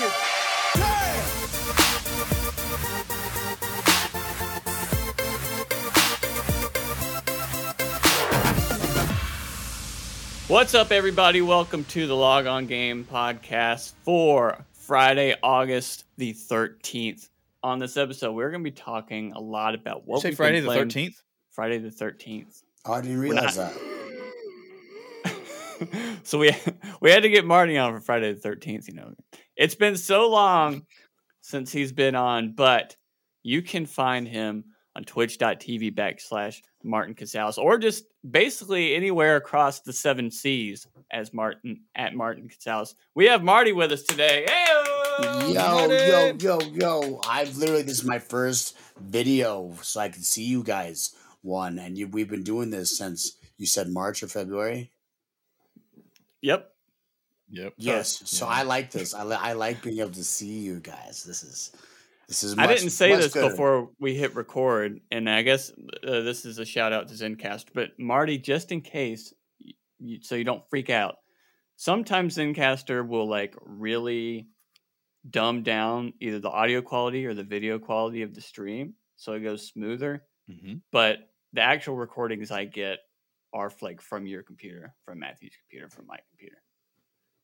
naked. 0.00 0.40
What's 10.48 10.74
up, 10.74 10.90
everybody? 10.90 11.42
Welcome 11.42 11.84
to 11.84 12.06
the 12.08 12.16
Log 12.16 12.46
On 12.46 12.66
Game 12.66 13.04
podcast 13.04 13.92
for 14.02 14.64
Friday, 14.72 15.36
August 15.42 16.04
the 16.16 16.32
13th. 16.32 17.28
On 17.62 17.78
this 17.78 17.96
episode, 17.96 18.32
we're 18.32 18.50
going 18.50 18.64
to 18.64 18.70
be 18.70 18.74
talking 18.74 19.32
a 19.32 19.38
lot 19.38 19.74
about 19.74 20.08
what 20.08 20.22
say 20.22 20.30
we've 20.30 20.36
Friday 20.36 20.60
been 20.60 20.66
the 20.66 20.74
thirteenth. 20.74 21.22
Friday 21.50 21.78
the 21.78 21.90
13th. 21.90 22.62
Oh, 22.86 22.94
I 22.94 23.00
didn't 23.02 23.18
realize 23.18 23.58
not- 23.58 23.74
that. 23.74 24.00
so 26.24 26.38
we 26.38 26.52
we 27.00 27.10
had 27.10 27.22
to 27.22 27.28
get 27.28 27.44
Marty 27.44 27.76
on 27.78 27.92
for 27.94 28.00
Friday 28.00 28.32
the 28.32 28.48
13th, 28.48 28.88
you 28.88 28.94
know. 28.94 29.14
It's 29.60 29.74
been 29.74 29.98
so 29.98 30.30
long 30.30 30.86
since 31.42 31.70
he's 31.70 31.92
been 31.92 32.14
on, 32.14 32.54
but 32.54 32.96
you 33.42 33.60
can 33.60 33.84
find 33.84 34.26
him 34.26 34.64
on 34.96 35.04
twitch.tv 35.04 35.94
backslash 35.94 36.62
Martin 36.82 37.14
Casales 37.14 37.58
or 37.58 37.76
just 37.76 38.04
basically 38.30 38.94
anywhere 38.94 39.36
across 39.36 39.80
the 39.80 39.92
seven 39.92 40.30
seas 40.30 40.86
as 41.12 41.34
Martin 41.34 41.82
at 41.94 42.14
Martin 42.14 42.48
Casales. 42.48 42.94
We 43.14 43.26
have 43.26 43.44
Marty 43.44 43.72
with 43.72 43.92
us 43.92 44.02
today. 44.02 44.46
Hey 44.48 44.66
Yo, 45.52 45.90
yo, 45.90 46.36
yo, 46.40 46.60
yo! 46.60 47.20
I've 47.28 47.54
literally 47.58 47.82
this 47.82 47.98
is 47.98 48.04
my 48.04 48.18
first 48.18 48.78
video, 48.98 49.76
so 49.82 50.00
I 50.00 50.08
can 50.08 50.22
see 50.22 50.44
you 50.44 50.62
guys. 50.62 51.14
One, 51.42 51.78
and 51.78 51.98
you, 51.98 52.08
we've 52.08 52.30
been 52.30 52.42
doing 52.42 52.70
this 52.70 52.96
since 52.96 53.36
you 53.58 53.66
said 53.66 53.90
March 53.90 54.22
or 54.22 54.28
February. 54.28 54.90
Yep. 56.40 56.72
Yep. 57.50 57.74
Yes, 57.78 58.22
so 58.24 58.46
yeah. 58.46 58.52
I 58.52 58.62
like 58.62 58.90
this. 58.90 59.14
I, 59.20 59.24
li- 59.24 59.36
I 59.38 59.52
like 59.54 59.82
being 59.82 59.98
able 60.00 60.10
to 60.12 60.24
see 60.24 60.58
you 60.60 60.80
guys. 60.80 61.24
This 61.24 61.42
is 61.42 61.72
this 62.28 62.42
is. 62.44 62.56
I 62.58 62.66
didn't 62.66 62.90
say 62.90 63.14
this 63.16 63.32
gooder. 63.32 63.50
before 63.50 63.90
we 63.98 64.14
hit 64.14 64.34
record, 64.36 65.00
and 65.10 65.28
I 65.28 65.42
guess 65.42 65.70
uh, 66.06 66.20
this 66.20 66.44
is 66.44 66.58
a 66.58 66.64
shout 66.64 66.92
out 66.92 67.08
to 67.08 67.14
Zencast. 67.14 67.66
But 67.74 67.98
Marty, 67.98 68.38
just 68.38 68.70
in 68.72 68.80
case, 68.82 69.32
you, 69.98 70.18
so 70.22 70.36
you 70.36 70.44
don't 70.44 70.62
freak 70.70 70.90
out, 70.90 71.16
sometimes 71.76 72.36
Zencastr 72.36 73.06
will 73.06 73.28
like 73.28 73.54
really 73.60 74.48
dumb 75.28 75.62
down 75.62 76.12
either 76.20 76.38
the 76.38 76.48
audio 76.48 76.80
quality 76.80 77.26
or 77.26 77.34
the 77.34 77.42
video 77.44 77.78
quality 77.78 78.22
of 78.22 78.34
the 78.34 78.40
stream, 78.40 78.94
so 79.16 79.32
it 79.32 79.40
goes 79.40 79.66
smoother. 79.68 80.22
Mhm. 80.50 80.82
But 80.92 81.18
the 81.52 81.62
actual 81.62 81.96
recordings 81.96 82.50
I 82.52 82.64
get 82.64 82.98
are 83.52 83.72
like 83.82 84.00
from 84.00 84.26
your 84.26 84.44
computer, 84.44 84.94
from 85.04 85.18
Matthew's 85.18 85.56
computer, 85.64 85.88
from 85.90 86.06
my 86.06 86.18
computer. 86.30 86.62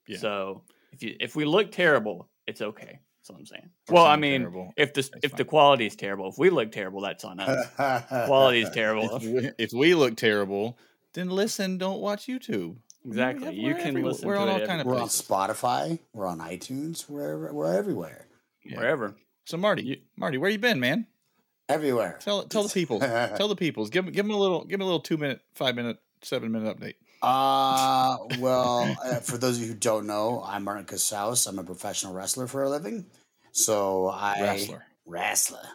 Yeah. 0.09 0.19
So 0.19 0.63
if 0.93 1.03
you 1.03 1.17
if 1.21 1.37
we 1.37 1.45
look 1.45 1.73
terrible, 1.73 2.29
it's 2.47 2.61
okay. 2.63 3.01
That's 3.21 3.31
what 3.31 3.39
I'm 3.41 3.47
saying. 3.47 3.71
Or 3.89 3.95
well, 3.97 4.05
I 4.07 4.17
mean, 4.17 4.43
terrible, 4.43 4.73
if 4.77 4.95
the 4.95 5.03
that's 5.03 5.25
if 5.25 5.37
the 5.37 5.45
quality 5.45 5.87
is 5.87 5.97
terrible, 5.97 6.29
if 6.29 6.39
we 6.39 6.49
look 6.51 6.71
terrible, 6.73 7.01
that's 7.01 7.25
on 7.25 7.41
us. 7.41 7.67
quality 8.27 8.61
is 8.63 8.71
terrible. 8.71 9.17
If 9.17 9.23
we, 9.23 9.51
if 9.59 9.73
we 9.73 9.95
look 9.95 10.17
terrible, 10.17 10.79
then 11.15 11.31
listen. 11.31 11.77
Don't 11.79 12.01
watch 12.01 12.27
YouTube. 12.27 12.77
Exactly. 13.05 13.55
You 13.55 13.69
we're 13.69 13.75
can 13.75 13.89
everywhere. 13.89 14.13
listen 14.13 14.29
We're 14.29 14.35
to 14.35 14.41
on 14.41 14.49
it 14.49 14.61
all 14.63 14.67
kind 14.67 14.81
of 14.81 14.87
We're 14.87 15.01
on. 15.01 15.09
Spotify. 15.09 15.99
We're 16.13 16.27
on 16.27 16.39
iTunes. 16.41 17.09
We're 17.09 17.53
we're 17.53 17.75
everywhere. 17.75 18.27
Yeah. 18.65 18.79
wherever. 18.79 19.17
So 19.45 19.57
Marty, 19.57 19.83
You- 19.85 20.01
Marty, 20.17 20.39
where 20.39 20.51
you 20.51 20.59
been, 20.59 20.81
man? 20.81 21.07
Everywhere. 21.69 22.19
Tell 22.21 22.45
tell 22.45 22.63
the 22.65 22.69
people. 22.69 23.01
tell 23.01 23.49
the 23.49 23.57
peoples. 23.57 23.91
Give 23.91 24.07
'em- 24.07 24.13
give 24.13 24.25
them 24.25 24.35
a 24.35 24.39
little. 24.39 24.61
Give 24.65 24.79
them 24.79 24.83
a 24.83 24.85
little 24.85 25.01
two 25.01 25.17
minute, 25.17 25.41
five 25.55 25.75
minute, 25.75 25.99
seven 26.23 26.53
minute 26.53 26.77
update. 26.79 26.95
Uh, 27.23 28.19
well, 28.31 28.99
uh, 29.05 29.21
for 29.21 29.39
those 29.39 29.57
of 29.57 29.63
you 29.63 29.69
who 29.69 29.75
don't 29.75 30.07
know, 30.07 30.43
I'm 30.45 30.65
Martin 30.65 30.85
Casals. 30.85 31.47
I'm 31.47 31.59
a 31.59 31.65
professional 31.65 32.15
wrestler 32.15 32.47
for 32.47 32.63
a 32.63 32.71
living. 32.71 33.07
So 33.53 34.09
I 34.09 34.41
Wrestler. 34.41 34.85
wrestler. 35.07 35.67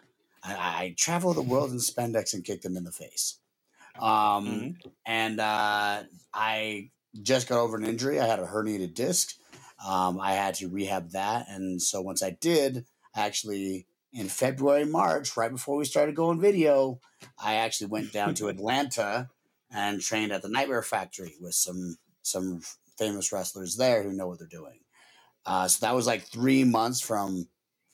I, 0.44 0.54
I 0.54 0.96
travel 0.98 1.34
the 1.34 1.42
world 1.42 1.72
in 1.72 1.78
spandex 1.80 2.34
and 2.34 2.44
kick 2.44 2.62
them 2.62 2.78
in 2.78 2.84
the 2.84 2.92
face. 2.92 3.40
Um, 4.00 4.46
Mhm. 4.46 4.76
and 5.06 5.40
uh, 5.40 6.04
I 6.34 6.92
just 7.22 7.48
got 7.50 7.60
over 7.60 7.78
an 7.78 7.86
injury. 7.86 8.20
I 8.20 8.28
had 8.28 8.40
a 8.40 8.46
herniated 8.48 8.94
disc. 8.94 9.36
Um, 9.86 10.20
I 10.20 10.34
had 10.34 10.56
to 10.56 10.70
rehab 10.70 11.12
that, 11.12 11.48
and 11.50 11.82
so 11.82 12.02
once 12.02 12.22
I 12.22 12.32
did, 12.32 12.86
actually 13.16 13.88
in 14.14 14.30
February, 14.30 14.86
March, 14.86 15.36
right 15.36 15.52
before 15.52 15.76
we 15.78 15.86
started 15.86 16.16
going 16.16 16.40
video, 16.40 17.00
I 17.40 17.56
actually 17.56 17.88
went 17.88 18.12
down 18.14 18.36
to 18.36 18.48
Atlanta 18.54 19.30
and 19.74 20.02
trained 20.02 20.32
at 20.32 20.42
the 20.42 20.50
Nightmare 20.50 20.84
Factory 20.84 21.36
with 21.40 21.54
some 21.56 21.98
some 22.22 22.62
famous 22.98 23.32
wrestlers 23.32 23.78
there 23.78 24.04
who 24.04 24.14
know 24.14 24.28
what 24.28 24.38
they're 24.40 24.48
doing. 24.48 24.80
Uh, 25.46 25.68
so 25.68 25.86
that 25.86 25.96
was 25.96 26.06
like 26.06 26.24
three 26.24 26.64
months 26.64 27.02
from 27.02 27.48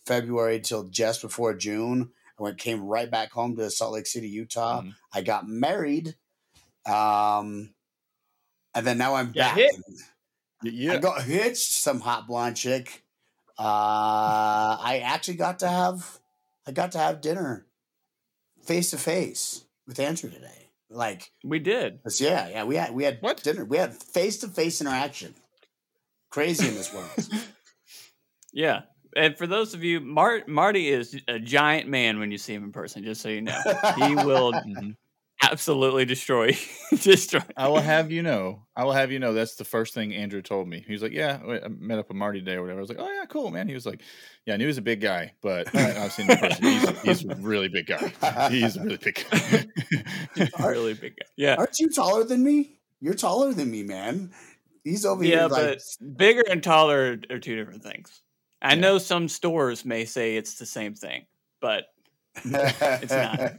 February 0.06 0.60
till 0.60 0.84
just 0.86 1.22
before 1.22 1.54
June. 1.54 2.12
I 2.40 2.44
went 2.44 2.58
came 2.58 2.84
right 2.84 3.10
back 3.10 3.32
home 3.32 3.56
to 3.56 3.70
Salt 3.70 3.94
Lake 3.94 4.06
City, 4.08 4.30
Utah. 4.30 4.82
Mhm. 4.82 4.96
I 5.14 5.22
got 5.22 5.48
married, 5.48 6.16
um, 6.86 7.74
and 8.76 8.86
then 8.86 8.98
now 8.98 9.16
I'm 9.16 9.32
Yeah, 9.34 9.50
back. 9.50 9.58
hit. 9.58 10.92
I 10.92 10.98
got 10.98 11.24
hitched. 11.24 11.72
Some 11.72 12.02
hot 12.02 12.28
blonde 12.28 12.58
chick. 12.58 13.04
Uh, 13.60 14.78
I 14.80 15.02
actually 15.04 15.36
got 15.38 15.60
to 15.60 15.68
have 15.68 16.20
I 16.68 16.72
got 16.72 16.92
to 16.94 17.00
have 17.00 17.22
dinner 17.22 17.66
face 18.64 18.92
to 18.92 18.98
face 18.98 19.64
with 19.88 20.00
Andrew 20.00 20.30
today. 20.30 20.67
Like, 20.90 21.32
We 21.44 21.60
did. 21.60 22.00
yeah, 22.20 22.48
yeah, 22.50 22.64
we 22.64 22.76
had 22.78 22.94
we 22.94 23.04
had 23.04 23.18
What? 23.22 23.44
dinner. 23.44 23.66
We 23.66 23.78
had 23.78 23.94
face 23.94 24.38
to 24.40 24.48
face 24.48 24.80
interaction. 24.82 25.36
Crazy 26.30 26.68
in 26.68 26.76
this 26.76 26.94
world. 26.94 27.10
Yeah. 28.54 28.84
And 29.16 29.38
for 29.38 29.46
those 29.46 29.74
of 29.74 29.84
you, 29.84 30.00
Mart 30.00 30.48
Marty 30.48 30.90
is 30.90 31.16
a 31.28 31.38
giant 31.38 31.88
man 31.90 32.18
when 32.18 32.32
you 32.32 32.38
see 32.38 32.54
him 32.54 32.64
in 32.64 32.72
person. 32.72 33.04
Just 33.04 33.22
so 33.22 33.30
you 33.30 33.42
know, 33.42 33.60
he 33.98 34.16
will. 34.16 34.54
absolutely 35.52 36.06
destroy 36.06 36.58
destroy. 37.02 37.42
I 37.56 37.68
will 37.68 37.80
have 37.82 38.12
you 38.12 38.24
know. 38.24 38.64
I 38.76 38.84
will 38.84 38.92
have 38.94 39.12
you 39.12 39.20
know. 39.20 39.34
That's 39.34 39.56
the 39.56 39.64
first 39.66 39.94
thing 39.94 40.14
Andrew 40.14 40.42
told 40.42 40.68
me. 40.68 40.84
He 40.86 40.94
was 40.94 41.02
like, 41.02 41.12
"Yeah, 41.12 41.40
I 41.48 41.66
I 41.66 41.68
met 41.68 42.00
up 42.00 42.08
with 42.10 42.18
Marty 42.18 42.40
today 42.40 42.54
or 42.56 42.62
whatever." 42.62 42.80
I 42.80 42.82
was 42.82 42.90
like, 42.90 43.00
"Oh 43.00 43.12
yeah, 43.12 43.26
cool, 43.26 43.50
man." 43.52 43.68
He 43.68 43.74
was 43.74 43.86
like, 43.86 44.02
"Yeah, 44.46 44.54
I 44.54 44.58
knew 44.58 44.64
he 44.66 44.68
was 44.68 44.78
a 44.78 44.82
big 44.84 45.02
guy, 45.02 45.34
but 45.42 45.74
I- 45.76 46.04
I've 46.06 46.12
seen 46.14 46.28
him 46.30 46.38
person. 46.38 46.64
He's, 46.64 47.02
he's 47.02 47.26
a 47.26 47.36
really 47.36 47.68
big 47.70 47.88
guy. 47.88 48.50
He's 48.50 48.78
a 48.78 48.84
really 48.84 48.98
big 48.98 49.26
guy." 49.30 49.66
really 50.60 50.94
big 50.94 51.16
guy. 51.18 51.26
Yeah. 51.36 51.56
Aren't 51.58 51.80
you 51.80 51.90
taller 51.90 52.24
than 52.24 52.44
me? 52.44 52.80
You're 53.02 53.14
taller 53.14 53.54
than 53.54 53.70
me, 53.70 53.84
man. 53.84 54.32
He's 54.84 55.06
over 55.06 55.24
Yeah, 55.24 55.42
here 55.42 55.48
like 55.50 55.80
but 56.00 56.18
bigger 56.18 56.44
and 56.50 56.64
taller 56.64 57.18
are 57.30 57.40
two 57.40 57.56
different 57.56 57.84
things. 57.84 58.22
I 58.62 58.76
know 58.76 58.98
some 58.98 59.28
stores 59.28 59.86
may 59.86 60.06
say 60.06 60.36
it's 60.36 60.56
the 60.56 60.66
same 60.66 60.96
thing, 60.96 61.26
but 61.62 61.84
it's 62.44 63.12
not. 63.12 63.54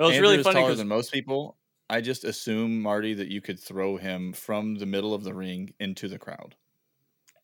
It 0.00 0.04
was 0.04 0.12
Andrew 0.14 0.28
really 0.28 0.38
is 0.40 0.44
funny 0.44 0.54
taller 0.60 0.70
'cause- 0.70 0.78
than 0.78 0.88
most 0.88 1.12
people. 1.12 1.58
I 1.90 2.00
just 2.00 2.24
assume 2.24 2.80
Marty 2.80 3.14
that 3.14 3.28
you 3.28 3.40
could 3.40 3.58
throw 3.60 3.96
him 3.96 4.32
from 4.32 4.76
the 4.76 4.86
middle 4.86 5.12
of 5.12 5.24
the 5.24 5.34
ring 5.34 5.74
into 5.78 6.08
the 6.08 6.18
crowd. 6.18 6.56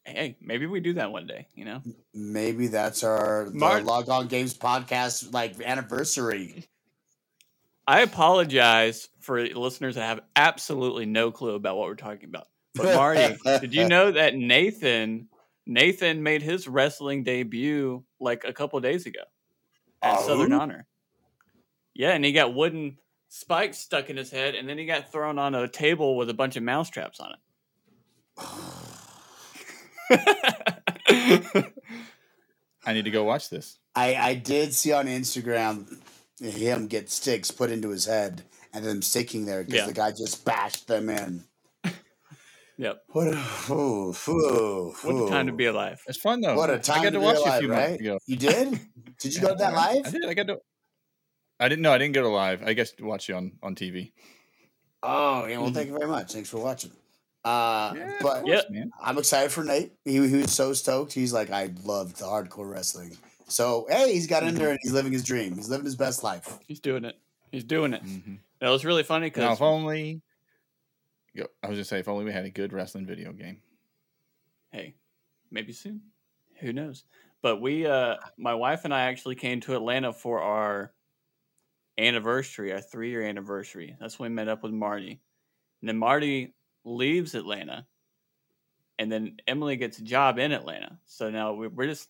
hey, 0.06 0.36
maybe 0.40 0.66
we 0.66 0.78
do 0.78 0.92
that 0.94 1.10
one 1.10 1.26
day. 1.26 1.48
You 1.56 1.64
know, 1.64 1.82
Maybe 2.14 2.68
that's 2.68 3.02
our 3.02 3.50
Mart- 3.52 3.82
Log 3.84 4.08
On 4.08 4.28
Games 4.28 4.56
podcast 4.56 5.32
like 5.34 5.60
anniversary. 5.60 6.68
I 7.88 8.02
apologize 8.02 9.08
for 9.20 9.44
listeners 9.46 9.96
that 9.96 10.02
have 10.06 10.20
absolutely 10.36 11.06
no 11.06 11.30
clue 11.32 11.54
about 11.56 11.76
what 11.76 11.88
we're 11.88 11.94
talking 11.96 12.28
about. 12.28 12.46
But 12.76 12.94
Marty, 12.94 13.36
did 13.60 13.74
you 13.74 13.88
know 13.88 14.12
that 14.12 14.34
Nathan 14.36 15.28
Nathan 15.66 16.22
made 16.22 16.42
his 16.42 16.68
wrestling 16.68 17.24
debut 17.24 18.04
like 18.20 18.44
a 18.44 18.52
couple 18.52 18.78
days 18.80 19.06
ago 19.06 19.20
at 20.02 20.18
oh, 20.20 20.26
Southern 20.26 20.52
Oh? 20.52 20.60
Honor? 20.60 20.86
Yeah, 21.98 22.10
and 22.10 22.22
he 22.24 22.32
got 22.32 22.52
wooden 22.54 22.98
spikes 23.28 23.78
stuck 23.78 24.10
in 24.10 24.16
his 24.18 24.30
head, 24.30 24.54
and 24.54 24.68
then 24.68 24.76
he 24.78 24.84
got 24.84 25.10
thrown 25.10 25.38
on 25.38 25.54
a 25.54 25.66
table 25.66 26.16
with 26.16 26.28
a 26.28 26.34
bunch 26.34 26.56
of 26.56 26.62
mouse 26.62 26.90
traps 26.90 27.20
on 27.20 27.32
it. 27.32 27.38
I 32.84 32.92
need 32.92 33.04
to 33.06 33.10
go 33.10 33.24
watch 33.24 33.48
this. 33.50 33.78
I, 33.94 34.14
I 34.14 34.34
did 34.34 34.74
see 34.74 34.92
on 34.92 35.06
Instagram 35.06 35.98
him 36.40 36.86
get 36.86 37.10
sticks 37.10 37.50
put 37.50 37.70
into 37.70 37.88
his 37.88 38.04
head 38.04 38.42
and 38.72 38.84
them 38.84 39.02
sticking 39.02 39.46
there 39.46 39.64
because 39.64 39.80
Yeah. 39.80 39.86
the 39.86 39.92
guy 39.94 40.12
just 40.12 40.44
bashed 40.44 40.86
them 40.86 41.08
in. 41.08 41.44
yep. 42.76 43.02
What 43.08 43.28
a, 43.28 43.42
ooh, 43.72 44.14
ooh, 44.28 44.94
What 45.02 45.26
a 45.26 45.30
time 45.30 45.46
to 45.46 45.52
be 45.52 45.64
alive. 45.64 46.00
It's 46.06 46.18
fun 46.18 46.42
though. 46.42 46.56
What 46.56 46.70
a 46.70 46.78
time 46.78 46.98
got 46.98 47.04
to 47.04 47.10
to 47.12 47.18
be 47.18 47.24
watch 47.24 47.36
it 47.36 47.40
a 47.40 47.44
alive, 47.48 47.60
few 47.60 47.70
right? 47.72 47.88
months 47.90 48.00
ago. 48.02 48.18
You 48.26 48.36
did? 48.36 48.80
Did 49.18 49.34
you 49.34 49.40
go 49.40 49.48
to 49.48 49.54
that 49.54 49.72
live? 49.74 50.06
I 50.06 50.10
did. 50.10 50.24
I 50.26 50.34
got 50.34 50.46
to. 50.48 50.58
I 51.58 51.68
didn't 51.68 51.82
know. 51.82 51.92
I 51.92 51.98
didn't 51.98 52.14
go 52.14 52.22
to 52.22 52.28
live. 52.28 52.62
I 52.64 52.72
guess 52.74 52.92
to 52.92 53.04
watch 53.04 53.28
you 53.28 53.34
on 53.36 53.52
on 53.62 53.74
TV. 53.74 54.12
Oh, 55.02 55.46
yeah. 55.46 55.58
Well, 55.58 55.70
thank 55.72 55.88
you 55.88 55.94
very 55.98 56.10
much. 56.10 56.32
Thanks 56.32 56.48
for 56.50 56.58
watching. 56.58 56.90
Uh, 57.44 57.92
Yeah, 57.96 58.16
but 58.20 58.42
course, 58.42 58.64
Yep. 58.70 58.88
I'm 59.00 59.18
excited 59.18 59.52
for 59.52 59.62
Nate. 59.62 59.92
He, 60.04 60.14
he 60.14 60.36
was 60.36 60.52
so 60.52 60.72
stoked. 60.72 61.12
He's 61.12 61.32
like, 61.32 61.50
I 61.50 61.70
love 61.84 62.14
the 62.14 62.24
hardcore 62.24 62.68
wrestling. 62.70 63.16
So, 63.46 63.86
hey, 63.88 64.12
he's 64.12 64.26
got 64.26 64.42
in 64.42 64.56
there 64.56 64.70
and 64.70 64.78
he's 64.82 64.92
living 64.92 65.12
his 65.12 65.22
dream. 65.22 65.54
He's 65.54 65.68
living 65.68 65.84
his 65.84 65.94
best 65.94 66.24
life. 66.24 66.58
He's 66.66 66.80
doing 66.80 67.04
it. 67.04 67.16
He's 67.52 67.62
doing 67.62 67.94
it. 67.94 68.02
Mhm. 68.04 68.38
That 68.60 68.70
was 68.70 68.84
really 68.84 69.04
funny 69.04 69.26
Now, 69.26 69.30
because 69.34 69.58
if 69.58 69.62
only. 69.62 70.22
Go- 71.36 71.46
I 71.62 71.68
was 71.68 71.76
gonna 71.76 71.84
say, 71.84 72.00
if 72.00 72.08
only 72.08 72.24
we 72.24 72.32
had 72.32 72.46
a 72.46 72.50
good 72.50 72.72
wrestling 72.72 73.06
video 73.06 73.32
game. 73.32 73.60
hey, 74.72 74.94
maybe 75.50 75.72
soon. 75.72 76.00
Who 76.60 76.72
knows? 76.72 77.04
But 77.42 77.60
we, 77.60 77.86
uh, 77.86 78.16
my 78.36 78.54
wife 78.54 78.84
and 78.84 78.92
I 78.92 79.02
actually 79.02 79.36
came 79.36 79.60
to 79.60 79.76
Atlanta 79.76 80.12
for 80.12 80.40
our 80.40 80.92
anniversary, 81.98 82.72
our 82.72 82.80
three 82.80 83.10
year 83.10 83.22
anniversary. 83.22 83.96
That's 84.00 84.18
when 84.18 84.30
we 84.30 84.34
met 84.34 84.48
up 84.48 84.62
with 84.62 84.72
Marty. 84.72 85.20
And 85.82 85.88
then 85.88 85.96
Marty 85.98 86.54
leaves 86.84 87.34
Atlanta. 87.34 87.86
And 88.98 89.10
then 89.12 89.36
Emily 89.46 89.76
gets 89.76 89.98
a 89.98 90.02
job 90.04 90.38
in 90.38 90.52
Atlanta. 90.52 90.98
So 91.06 91.30
now 91.30 91.52
we- 91.52 91.68
we're 91.68 91.86
just, 91.86 92.08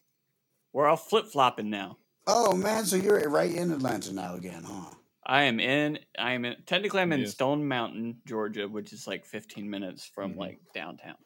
we're 0.73 0.87
all 0.87 0.97
flip 0.97 1.27
flopping 1.27 1.71
now. 1.71 1.99
Oh 2.27 2.55
man, 2.57 2.85
so 2.85 2.97
you're 2.97 3.29
right 3.29 3.51
in 3.53 3.71
Atlanta 3.73 4.13
now 4.13 4.35
again, 4.35 4.63
huh? 4.65 4.91
I 5.25 5.43
am 5.45 5.59
in, 5.59 5.99
I 6.19 6.33
am 6.33 6.45
in, 6.45 6.57
technically 6.67 7.01
I'm 7.01 7.13
in 7.13 7.21
Yes. 7.21 7.33
Stone 7.33 7.67
Mountain, 7.67 8.23
Georgia, 8.27 8.69
which 8.69 8.93
is 8.93 9.07
like 9.07 9.25
15 9.25 9.69
minutes 9.69 10.05
from 10.07 10.35
Mhm. 10.35 10.39
like 10.39 10.61
downtown. 10.75 11.17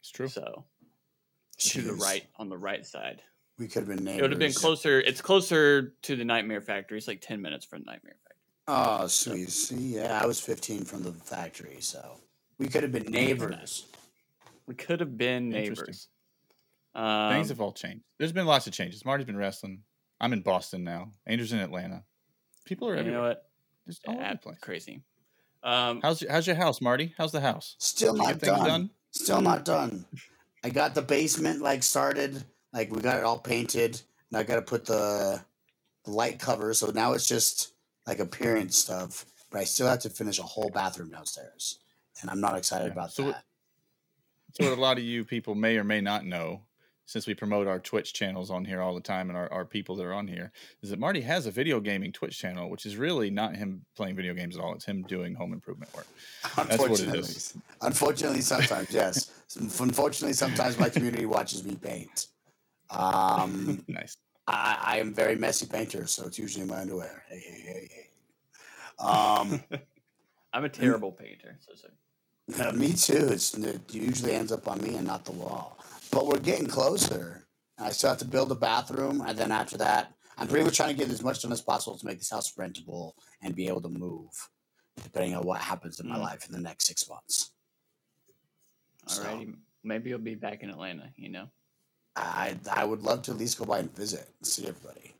It's 0.00 0.10
true. 0.10 0.28
So 0.28 0.64
to 1.58 1.82
the 1.82 1.94
right, 1.94 2.26
on 2.36 2.48
the 2.48 2.56
right 2.58 2.86
side. 2.86 3.22
We 3.60 3.68
could 3.68 3.86
have 3.86 3.88
been 3.94 4.02
neighbors. 4.04 4.18
It 4.18 4.22
would 4.22 4.30
have 4.30 4.40
been 4.40 4.52
closer. 4.54 4.98
It's 5.00 5.20
closer 5.20 5.92
to 6.02 6.16
the 6.16 6.24
Nightmare 6.24 6.62
Factory. 6.62 6.96
It's 6.96 7.06
like 7.06 7.20
ten 7.20 7.42
minutes 7.42 7.66
from 7.66 7.82
Nightmare 7.84 8.16
Factory. 8.22 8.36
Oh, 8.66 9.06
sweet. 9.06 9.50
See, 9.50 9.96
yeah, 9.96 10.18
I 10.22 10.26
was 10.26 10.40
15 10.40 10.84
from 10.84 11.02
the 11.02 11.12
factory, 11.12 11.76
so 11.80 12.20
we 12.58 12.68
could 12.68 12.82
have 12.84 12.92
been 12.92 13.04
neighbors. 13.10 13.84
We 14.66 14.74
could 14.76 15.00
have 15.00 15.18
been 15.18 15.52
Interesting. 15.52 15.84
neighbors. 15.86 16.08
Um, 16.94 17.32
Things 17.32 17.48
have 17.50 17.60
all 17.60 17.72
changed. 17.72 18.04
There's 18.18 18.32
been 18.32 18.46
lots 18.46 18.66
of 18.66 18.72
changes. 18.72 19.04
Marty's 19.04 19.26
been 19.26 19.36
wrestling. 19.36 19.82
I'm 20.20 20.32
in 20.32 20.40
Boston 20.40 20.84
now. 20.84 21.10
Andrew's 21.26 21.52
in 21.52 21.58
Atlanta. 21.58 22.04
People 22.64 22.88
are 22.88 22.94
you 22.94 23.00
everywhere. 23.00 23.20
know 23.22 23.28
what? 23.28 23.44
Just 23.88 24.02
all 24.06 24.14
over 24.14 24.24
Ah, 24.24 24.32
the 24.32 24.38
place. 24.38 24.58
crazy. 24.60 25.02
Um, 25.62 26.00
How's 26.02 26.22
your, 26.22 26.30
how's 26.30 26.46
your 26.46 26.56
house, 26.56 26.80
Marty? 26.80 27.12
How's 27.18 27.32
the 27.32 27.40
house? 27.40 27.74
Still 27.78 28.14
not 28.14 28.38
done. 28.38 28.64
done? 28.66 28.90
Still 29.10 29.40
not 29.42 29.64
done. 29.64 30.06
I 30.64 30.70
got 30.70 30.94
the 30.94 31.02
basement 31.02 31.60
like 31.60 31.82
started, 31.82 32.44
like 32.72 32.90
we 32.94 33.00
got 33.00 33.18
it 33.18 33.24
all 33.24 33.38
painted. 33.38 34.00
And 34.30 34.38
I 34.38 34.42
got 34.42 34.56
to 34.56 34.62
put 34.62 34.84
the, 34.84 35.40
the 36.04 36.10
light 36.10 36.38
cover, 36.38 36.72
so 36.74 36.90
now 36.90 37.12
it's 37.12 37.26
just 37.26 37.72
like 38.06 38.18
appearance 38.20 38.78
stuff. 38.78 39.24
But 39.50 39.60
I 39.60 39.64
still 39.64 39.88
have 39.88 39.98
to 40.00 40.10
finish 40.10 40.38
a 40.38 40.42
whole 40.44 40.70
bathroom 40.70 41.10
downstairs, 41.10 41.80
and 42.20 42.30
I'm 42.30 42.40
not 42.40 42.56
excited 42.56 42.86
Yeah. 42.86 42.92
about 42.92 43.12
So 43.12 43.24
what- 43.24 43.32
that. 43.34 43.44
So 44.60 44.68
what 44.68 44.76
a 44.78 44.80
lot 44.80 44.98
of 44.98 45.04
you 45.04 45.24
people 45.24 45.54
may 45.54 45.76
or 45.78 45.84
may 45.84 46.00
not 46.00 46.24
know, 46.24 46.62
since 47.06 47.24
we 47.26 47.34
promote 47.34 47.68
our 47.68 47.78
Twitch 47.78 48.12
channels 48.12 48.50
on 48.50 48.64
here 48.64 48.80
all 48.82 48.96
the 48.96 49.00
time 49.00 49.28
and 49.30 49.36
our, 49.36 49.50
our 49.52 49.64
people 49.64 49.94
that 49.96 50.04
are 50.04 50.12
on 50.12 50.26
here, 50.26 50.50
is 50.82 50.90
that 50.90 50.98
Marty 50.98 51.20
has 51.20 51.46
a 51.46 51.52
video 51.52 51.78
gaming 51.78 52.10
Twitch 52.12 52.36
channel, 52.36 52.68
which 52.68 52.84
is 52.84 52.96
really 52.96 53.30
not 53.30 53.54
him 53.54 53.84
playing 53.96 54.16
video 54.16 54.34
games 54.34 54.56
at 54.56 54.62
all. 54.62 54.74
It's 54.74 54.84
him 54.84 55.02
doing 55.02 55.34
home 55.34 55.52
improvement 55.52 55.94
work. 55.94 56.06
what 56.54 56.66
it 56.66 56.72
Unfortunately, 56.72 57.18
is. 57.20 57.54
unfortunately, 57.80 58.40
sometimes 58.40 58.90
yes. 58.92 59.30
Unfortunately, 59.80 60.32
sometimes 60.34 60.78
my 60.78 60.88
community 60.88 61.26
watches 61.26 61.62
me 61.64 61.76
paint. 61.76 62.26
Um, 62.90 63.84
nice. 63.88 64.16
I, 64.46 64.78
I 64.82 64.98
am 64.98 65.14
very 65.14 65.36
messy 65.36 65.66
painter, 65.66 66.06
so 66.06 66.26
it's 66.26 66.38
usually 66.38 66.62
in 66.62 66.68
my 66.68 66.80
underwear. 66.80 67.24
Hey, 67.28 67.38
hey, 67.40 67.60
hey, 67.60 67.88
hey. 67.94 69.04
Um, 69.04 69.62
I'm 70.52 70.64
a 70.64 70.68
terrible 70.68 71.12
painter. 71.12 71.58
So, 71.60 71.88
so 72.56 72.72
me 72.72 72.92
too. 72.92 73.28
It's, 73.30 73.54
it 73.56 73.80
usually 73.94 74.32
ends 74.32 74.50
up 74.50 74.66
on 74.66 74.82
me 74.82 74.96
and 74.96 75.06
not 75.06 75.24
the 75.24 75.32
wall. 75.32 75.78
But 76.10 76.26
we're 76.26 76.40
getting 76.40 76.66
closer. 76.66 77.46
I 77.78 77.90
still 77.92 78.10
have 78.10 78.18
to 78.18 78.24
build 78.24 78.50
a 78.50 78.56
bathroom, 78.56 79.22
and 79.26 79.38
then 79.38 79.52
after 79.52 79.78
that, 79.78 80.12
I'm 80.36 80.48
pretty 80.48 80.64
much 80.64 80.76
trying 80.76 80.96
to 80.96 80.98
get 81.02 81.10
as 81.10 81.22
much 81.22 81.42
done 81.42 81.52
as 81.52 81.60
possible 81.60 81.96
to 81.96 82.06
make 82.06 82.18
this 82.18 82.30
house 82.30 82.52
rentable 82.54 83.12
and 83.42 83.54
be 83.54 83.68
able 83.68 83.82
to 83.82 83.88
move, 83.88 84.30
depending 85.02 85.36
on 85.36 85.44
what 85.44 85.60
happens 85.60 86.00
in 86.00 86.08
my 86.08 86.16
Mm. 86.16 86.22
life 86.22 86.46
in 86.46 86.52
the 86.52 86.60
next 86.60 86.86
six 86.86 87.08
months. 87.08 87.52
So- 89.06 89.22
alrighty, 89.22 89.54
maybe 89.84 90.10
you'll 90.10 90.18
be 90.18 90.34
back 90.34 90.62
in 90.62 90.70
Atlanta. 90.70 91.10
You 91.16 91.30
know, 91.30 91.48
I 92.16 92.56
I 92.70 92.84
would 92.84 93.02
love 93.02 93.22
to 93.22 93.30
at 93.32 93.38
least 93.38 93.58
go 93.58 93.64
by 93.64 93.78
and 93.80 93.94
visit 93.96 94.28
and 94.38 94.46
see 94.46 94.66
everybody. 94.66 95.14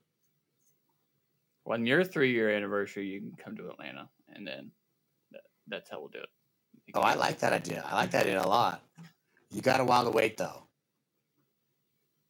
When 1.65 1.87
your 1.87 2.05
three 2.05 2.33
year 2.33 2.51
anniversary, 2.51 3.07
you 3.07 3.21
can 3.21 3.33
come 3.43 3.57
to 3.57 3.69
Atlanta, 3.71 4.09
and 4.35 4.47
then 4.47 4.71
that, 5.31 5.43
that's 5.69 5.91
how 5.91 6.01
we'll 6.01 6.09
do 6.09 6.19
it. 6.19 6.29
Oh, 6.95 7.01
I 7.01 7.15
like 7.15 7.39
that 7.41 7.53
idea. 7.53 7.85
I 7.87 7.95
like 7.95 8.11
that 8.11 8.23
idea 8.23 8.43
a 8.43 8.47
lot. 8.47 8.83
You 9.51 9.61
got 9.63 9.81
a 9.81 9.85
while 9.85 10.05
to 10.05 10.11
wait 10.11 10.37
though. 10.37 10.65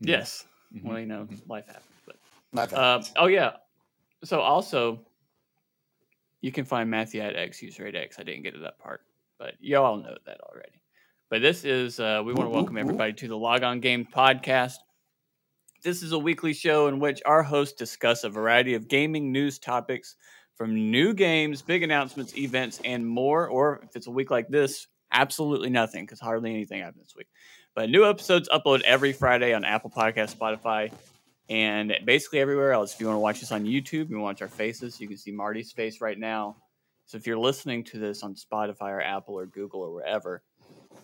Yes. 0.00 0.46
Mhm. 0.74 0.82
Well, 0.84 0.98
you 0.98 1.06
know, 1.06 1.26
Mhm. 1.26 1.48
life 1.48 1.66
happens. 1.66 1.84
But 2.06 2.16
Not 2.52 2.72
Um, 2.72 3.02
oh 3.16 3.26
yeah. 3.26 3.56
So 4.24 4.40
also, 4.40 5.06
you 6.40 6.52
can 6.52 6.64
find 6.64 6.90
Matthew 6.90 7.20
at 7.20 7.36
X 7.36 7.62
user 7.62 7.86
at 7.86 7.94
X. 7.94 8.18
I 8.18 8.22
didn't 8.22 8.42
get 8.42 8.52
to 8.54 8.60
that 8.60 8.78
part, 8.78 9.06
but 9.38 9.54
y'all 9.60 9.96
know 9.96 10.16
that 10.26 10.40
already. 10.42 10.79
But 11.30 11.42
this 11.42 11.64
is 11.64 12.00
uh, 12.00 12.22
we 12.26 12.32
want 12.32 12.50
to 12.50 12.52
welcome 12.52 12.76
everybody 12.76 13.12
to 13.12 13.28
the 13.28 13.36
Log 13.36 13.62
On 13.62 13.78
Game 13.78 14.04
podcast. 14.04 14.74
This 15.84 16.02
is 16.02 16.10
a 16.10 16.18
weekly 16.18 16.52
show 16.52 16.88
in 16.88 16.98
which 16.98 17.22
our 17.24 17.44
hosts 17.44 17.78
discuss 17.78 18.24
a 18.24 18.28
variety 18.28 18.74
of 18.74 18.88
gaming 18.88 19.30
news 19.30 19.60
topics 19.60 20.16
from 20.56 20.90
new 20.90 21.14
games, 21.14 21.62
big 21.62 21.84
announcements, 21.84 22.36
events, 22.36 22.80
and 22.84 23.06
more. 23.06 23.46
Or 23.46 23.78
if 23.84 23.94
it's 23.94 24.08
a 24.08 24.10
week 24.10 24.32
like 24.32 24.48
this, 24.48 24.88
absolutely 25.12 25.70
nothing 25.70 26.04
because 26.04 26.18
hardly 26.18 26.50
anything 26.50 26.80
happened 26.80 27.04
this 27.04 27.14
week. 27.16 27.28
But 27.76 27.90
new 27.90 28.04
episodes 28.04 28.48
upload 28.48 28.80
every 28.82 29.12
Friday 29.12 29.54
on 29.54 29.64
Apple 29.64 29.90
Podcast, 29.90 30.34
Spotify, 30.34 30.90
and 31.48 31.96
basically 32.04 32.40
everywhere 32.40 32.72
else. 32.72 32.94
If 32.94 33.00
you 33.00 33.06
want 33.06 33.18
to 33.18 33.20
watch 33.20 33.40
us 33.40 33.52
on 33.52 33.66
YouTube, 33.66 34.10
you 34.10 34.18
watch 34.18 34.42
our 34.42 34.48
faces, 34.48 35.00
you 35.00 35.06
can 35.06 35.16
see 35.16 35.30
Marty's 35.30 35.70
face 35.70 36.00
right 36.00 36.18
now. 36.18 36.56
So 37.06 37.16
if 37.18 37.24
you're 37.24 37.38
listening 37.38 37.84
to 37.84 38.00
this 38.00 38.24
on 38.24 38.34
Spotify 38.34 38.90
or 38.90 39.00
Apple 39.00 39.38
or 39.38 39.46
Google 39.46 39.82
or 39.82 39.94
wherever, 39.94 40.42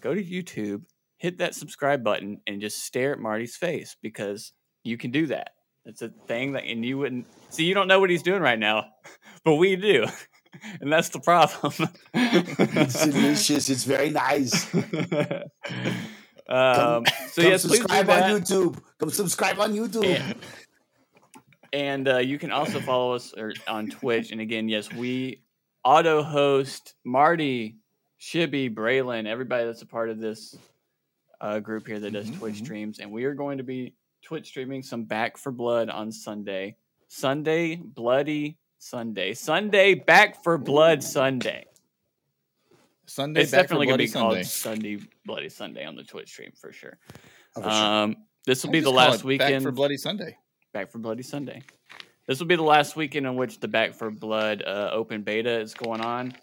go 0.01 0.15
to 0.15 0.23
YouTube, 0.23 0.83
hit 1.19 1.39
that 1.39 1.55
subscribe 1.55 2.05
button, 2.05 2.41
and 2.47 2.61
just 2.61 2.85
stare 2.85 3.13
at 3.13 3.19
Marty's 3.19 3.57
face 3.57 3.97
because 4.03 4.53
you 4.85 4.97
can 4.97 5.11
do 5.11 5.27
that. 5.27 5.51
It's 5.85 6.03
a 6.03 6.09
thing 6.09 6.53
that, 6.53 6.65
and 6.65 6.85
you 6.85 6.99
wouldn't 6.99 7.27
see. 7.51 7.65
You 7.65 7.75
don't 7.75 7.89
know 7.89 8.01
what 8.01 8.11
he's 8.11 8.23
doing 8.23 8.43
right 8.43 8.59
now, 8.59 8.87
but 9.45 9.55
we 9.55 9.77
do, 9.77 10.07
and 10.81 10.93
that's 10.93 11.11
the 11.11 11.21
problem. 11.21 11.73
it's 12.15 13.07
delicious. 13.07 13.71
It's 13.71 13.85
very 13.85 14.11
nice. 14.11 14.75
um, 14.75 14.85
so 17.31 17.43
Come 17.43 17.51
yes, 17.51 17.67
please 17.67 17.79
subscribe 17.79 18.11
on 18.11 18.23
YouTube. 18.23 18.81
Come 18.99 19.11
subscribe 19.11 19.61
on 19.61 19.75
YouTube. 19.75 20.05
And, 20.05 20.35
and 21.73 22.09
uh, 22.09 22.19
you 22.19 22.39
can 22.39 22.51
also 22.51 22.81
follow 22.81 23.15
us 23.15 23.33
or, 23.37 23.53
on 23.69 23.89
Twitch. 23.89 24.33
And 24.33 24.41
again, 24.41 24.69
yes, 24.69 24.93
we 24.93 25.43
auto 25.85 26.23
host 26.23 26.95
Marty, 27.05 27.77
Shibby, 28.21 28.75
Braylon, 28.75 29.27
everybody 29.27 29.65
that's 29.65 29.83
a 29.83 29.87
part 29.87 30.11
of 30.11 30.19
this 30.19 30.57
uh, 31.41 31.59
group 31.59 31.87
here 31.87 32.01
that 32.01 32.13
does 32.13 32.31
Mhm, 32.31 32.39
Twitch 32.39 32.55
mhm. 32.55 32.65
streams. 32.65 32.99
And 32.99 33.11
we 33.13 33.25
are 33.25 33.35
going 33.35 33.59
to 33.59 33.65
be 33.65 33.95
Twitch 34.23 34.47
streaming 34.47 34.83
some 34.83 35.05
Back 35.05 35.37
4 35.37 35.53
Blood 35.53 35.91
on 35.91 36.11
Sunday. 36.11 36.77
Sunday, 37.09 37.77
Bloody 37.77 38.57
Sunday. 38.79 39.35
Sunday, 39.35 39.95
Back 39.95 40.43
4 40.43 40.59
Blood 40.59 41.03
Sunday. 41.03 41.67
Sunday. 43.05 43.43
it's 43.43 43.53
definitely 43.53 43.87
going 43.87 43.99
to 43.99 44.05
be 44.05 44.11
called 44.11 44.45
Sunday. 44.45 44.97
Sunday, 44.97 45.09
Bloody 45.25 45.49
Sunday 45.49 45.85
on 45.85 45.95
the 45.95 46.03
Twitch 46.03 46.29
stream 46.29 46.53
for 46.61 46.73
sure. 46.73 46.99
Oh, 47.55 47.63
sure. 47.63 47.71
Um, 47.71 48.17
this 48.47 48.65
will 48.65 48.71
I'll 48.71 48.73
be 48.73 48.81
the 48.81 48.91
last 48.91 49.23
weekend 49.25 49.53
Back 49.55 49.63
for 49.63 49.73
Bloody 49.73 49.97
Sunday. 49.97 50.37
Back 50.73 50.91
for 50.91 50.99
Bloody 50.99 51.23
Sunday. 51.23 51.63
This 52.27 52.41
will 52.41 52.47
be 52.47 52.57
the 52.57 52.63
last 52.63 52.97
weekend 52.97 53.27
in 53.27 53.37
which 53.37 53.61
the 53.61 53.69
Back 53.69 53.93
4 53.95 54.11
Blood 54.11 54.63
uh, 54.67 54.91
open 54.93 55.23
beta 55.23 55.61
is 55.61 55.75
going 55.75 56.01
on. 56.01 56.35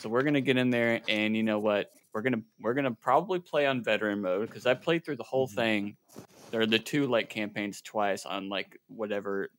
So 0.00 0.08
we're 0.08 0.22
gonna 0.22 0.40
get 0.40 0.56
in 0.56 0.70
there, 0.70 1.00
and 1.08 1.36
you 1.36 1.42
know 1.42 1.58
what? 1.58 1.90
We're 2.12 2.22
gonna 2.22 2.42
we're 2.60 2.74
gonna 2.74 2.92
probably 2.94 3.38
play 3.40 3.66
on 3.66 3.82
veteran 3.82 4.20
mode 4.20 4.48
because 4.48 4.66
I 4.66 4.74
played 4.74 5.04
through 5.04 5.16
the 5.16 5.24
whole 5.24 5.48
Mhm. 5.48 5.54
thing. 5.54 5.96
There 6.50 6.60
are 6.60 6.66
the 6.66 6.78
two 6.78 7.06
like 7.06 7.28
campaigns 7.28 7.82
twice 7.82 8.24
on 8.26 8.48
like 8.48 8.78
whatever 8.86 9.50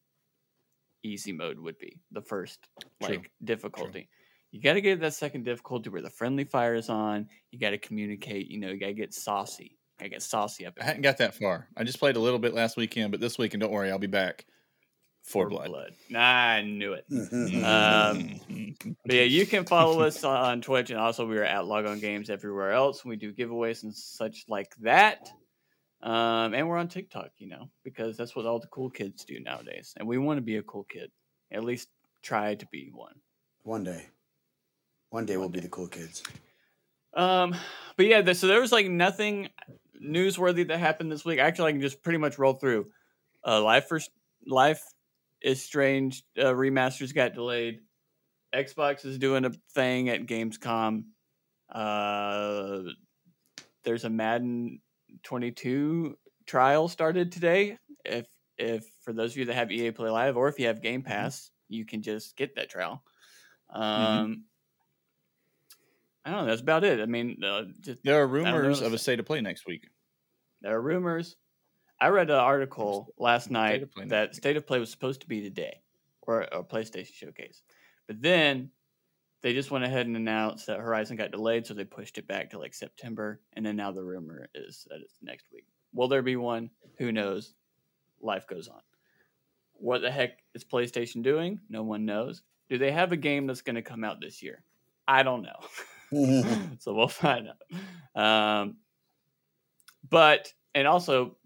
easy 1.03 1.31
mode 1.31 1.59
would 1.59 1.77
be 1.77 1.99
the 2.11 2.21
first 2.21 2.67
True. 3.01 3.15
like 3.15 3.31
difficulty. 3.43 4.09
You 4.51 4.61
got 4.61 4.73
to 4.73 4.81
get 4.81 4.99
that 5.01 5.13
second 5.13 5.45
difficulty 5.45 5.89
where 5.89 6.01
the 6.01 6.09
friendly 6.09 6.43
fire 6.43 6.73
is 6.73 6.89
on. 6.89 7.29
You 7.51 7.59
got 7.59 7.69
to 7.69 7.77
communicate. 7.77 8.47
You 8.47 8.59
know, 8.59 8.69
you 8.69 8.79
got 8.79 8.87
to 8.87 8.93
get 8.93 9.13
saucy. 9.13 9.77
I 10.01 10.07
get 10.07 10.23
saucy 10.23 10.65
up. 10.65 10.73
I 10.81 10.85
hadn't 10.85 11.03
got 11.03 11.17
that 11.17 11.35
far. 11.35 11.69
I 11.77 11.83
just 11.83 11.99
played 11.99 12.15
a 12.15 12.19
little 12.19 12.39
bit 12.39 12.53
last 12.53 12.75
weekend, 12.75 13.11
but 13.11 13.19
this 13.19 13.37
weekend, 13.37 13.61
don't 13.61 13.71
worry, 13.71 13.91
I'll 13.91 13.99
be 13.99 14.07
back 14.07 14.45
for 15.29 15.49
for 15.49 15.65
blood. 15.67 15.93
I 16.15 16.61
knew 16.61 16.93
it. 16.93 17.05
Mhm. 17.09 17.63
Um, 17.63 18.75
But 19.05 19.15
yeah, 19.15 19.23
you 19.23 19.45
can 19.45 19.65
follow 19.65 20.01
us 20.01 20.23
on 20.23 20.61
Twitch, 20.61 20.89
and 20.89 20.99
also 20.99 21.25
we 21.27 21.37
are 21.37 21.43
at 21.43 21.65
Log 21.65 21.85
On 21.85 21.99
Games 21.99 22.29
everywhere 22.29 22.71
else. 22.71 23.03
We 23.05 23.15
do 23.15 23.33
giveaways 23.33 23.83
and 23.83 23.93
such 23.95 24.45
like 24.47 24.73
that. 24.81 25.29
Um, 26.01 26.53
and 26.53 26.67
we're 26.67 26.77
on 26.77 26.87
TikTok, 26.87 27.31
you 27.37 27.47
know, 27.47 27.69
because 27.83 28.15
that's 28.17 28.35
what 28.35 28.45
all 28.45 28.59
the 28.59 28.67
cool 28.67 28.89
kids 28.89 29.25
do 29.25 29.39
nowadays. 29.39 29.93
And 29.97 30.07
we 30.07 30.17
want 30.17 30.37
to 30.37 30.41
be 30.41 30.55
a 30.57 30.63
cool 30.63 30.83
kid, 30.85 31.11
at 31.51 31.63
least 31.63 31.89
try 32.23 32.55
to 32.55 32.65
be 32.71 32.89
one. 32.93 33.15
One 33.63 33.83
day. 33.83 34.05
One 35.09 35.25
day 35.25 35.35
we'll 35.37 35.49
be 35.49 35.59
the 35.59 35.67
cool 35.69 35.87
kids. 35.87 36.23
Um, 37.13 37.55
but 37.97 38.05
yeah, 38.05 38.21
th- 38.21 38.37
so 38.37 38.47
there 38.47 38.61
was 38.61 38.71
like 38.71 38.87
nothing 38.87 39.49
newsworthy 40.01 40.65
that 40.67 40.77
happened 40.79 41.11
this 41.11 41.25
week. 41.25 41.39
Actually, 41.39 41.69
I 41.69 41.71
can 41.73 41.81
just 41.81 42.01
pretty 42.01 42.19
much 42.19 42.37
roll 42.37 42.53
through. 42.53 42.87
Uh, 43.45 43.61
Life 43.61 43.87
first, 43.87 44.09
Life 44.47 44.83
is 45.41 45.61
Strange 45.61 46.23
uh, 46.37 46.45
remasters 46.45 47.13
got 47.13 47.33
delayed. 47.33 47.79
Xbox 48.53 49.05
is 49.05 49.17
doing 49.17 49.45
a 49.45 49.51
thing 49.73 50.09
at 50.09 50.25
Gamescom. 50.25 51.03
Uh, 51.71 52.79
there's 53.83 54.05
a 54.05 54.09
Madden 54.09 54.81
22 55.23 56.17
trial 56.45 56.87
started 56.87 57.31
today. 57.31 57.77
If 58.05 58.27
if 58.57 58.85
for 59.01 59.13
those 59.13 59.31
of 59.31 59.37
you 59.37 59.45
that 59.45 59.53
have 59.53 59.71
EA 59.71 59.91
Play 59.91 60.09
Live 60.09 60.35
or 60.35 60.47
if 60.49 60.59
you 60.59 60.67
have 60.67 60.81
Game 60.81 61.01
Pass, 61.03 61.51
you 61.69 61.85
can 61.85 62.01
just 62.01 62.35
get 62.35 62.55
that 62.55 62.69
trial. 62.69 63.03
Um, 63.69 64.45
I 66.25 66.31
don't 66.31 66.41
know. 66.41 66.45
That's 66.47 66.61
about 66.61 66.83
it. 66.83 66.99
I 66.99 67.05
mean, 67.05 67.41
uh, 67.43 67.63
just, 67.79 68.03
There 68.03 68.21
are 68.21 68.27
rumors 68.27 68.81
of 68.81 68.93
a 68.93 68.97
state 68.97 69.19
of 69.19 69.25
play 69.25 69.41
next 69.41 69.65
week. 69.65 69.87
there 70.61 70.75
are 70.75 70.81
rumors. 70.81 71.35
I 72.01 72.07
read 72.09 72.29
an 72.29 72.37
article 72.37 73.13
last 73.17 73.51
night 73.51 73.81
next 73.95 74.09
that. 74.09 74.35
State 74.35 74.57
of 74.57 74.65
Play 74.65 74.79
was 74.79 74.89
supposed 74.89 75.21
to 75.21 75.27
be 75.27 75.41
today 75.41 75.81
or 76.21 76.41
a 76.41 76.63
PlayStation 76.63 77.13
showcase, 77.13 77.61
but 78.07 78.21
then 78.21 78.71
they 79.41 79.53
just 79.53 79.71
went 79.71 79.85
ahead 79.85 80.05
and 80.05 80.15
announced 80.15 80.67
that 80.67 80.79
Horizon 80.79 81.17
got 81.17 81.31
delayed, 81.31 81.65
so 81.65 81.73
they 81.73 81.85
pushed 81.85 82.17
it 82.17 82.27
back 82.27 82.49
to 82.51 82.59
like 82.59 82.73
September, 82.73 83.39
and 83.53 83.65
then 83.65 83.75
now 83.75 83.91
the 83.91 84.03
rumor 84.03 84.49
is 84.53 84.87
that 84.89 84.99
it's 85.01 85.15
next 85.21 85.45
week. 85.53 85.65
Will 85.93 86.07
there 86.07 86.21
be 86.21 86.35
one? 86.35 86.69
Who 86.97 87.11
knows? 87.11 87.53
Life 88.21 88.47
goes 88.47 88.67
on. 88.67 88.81
What 89.73 90.01
the 90.01 90.11
heck 90.11 90.39
is 90.53 90.63
PlayStation 90.63 91.23
doing? 91.23 91.59
No 91.69 91.83
one 91.83 92.05
knows. 92.05 92.43
Do 92.69 92.77
they 92.77 92.91
have 92.91 93.11
a 93.11 93.17
game 93.17 93.47
that's 93.47 93.61
going 93.61 93.77
to 93.77 93.81
come 93.81 94.03
out 94.03 94.19
this 94.21 94.43
year? 94.43 94.63
I 95.07 95.23
don't 95.23 95.41
know. 95.41 95.59
so 96.79 96.93
we'll 96.93 97.07
find 97.07 97.49
out. 97.49 98.21
Um, 98.21 98.77
but 100.07 100.53
and 100.73 100.87
also, 100.87 101.37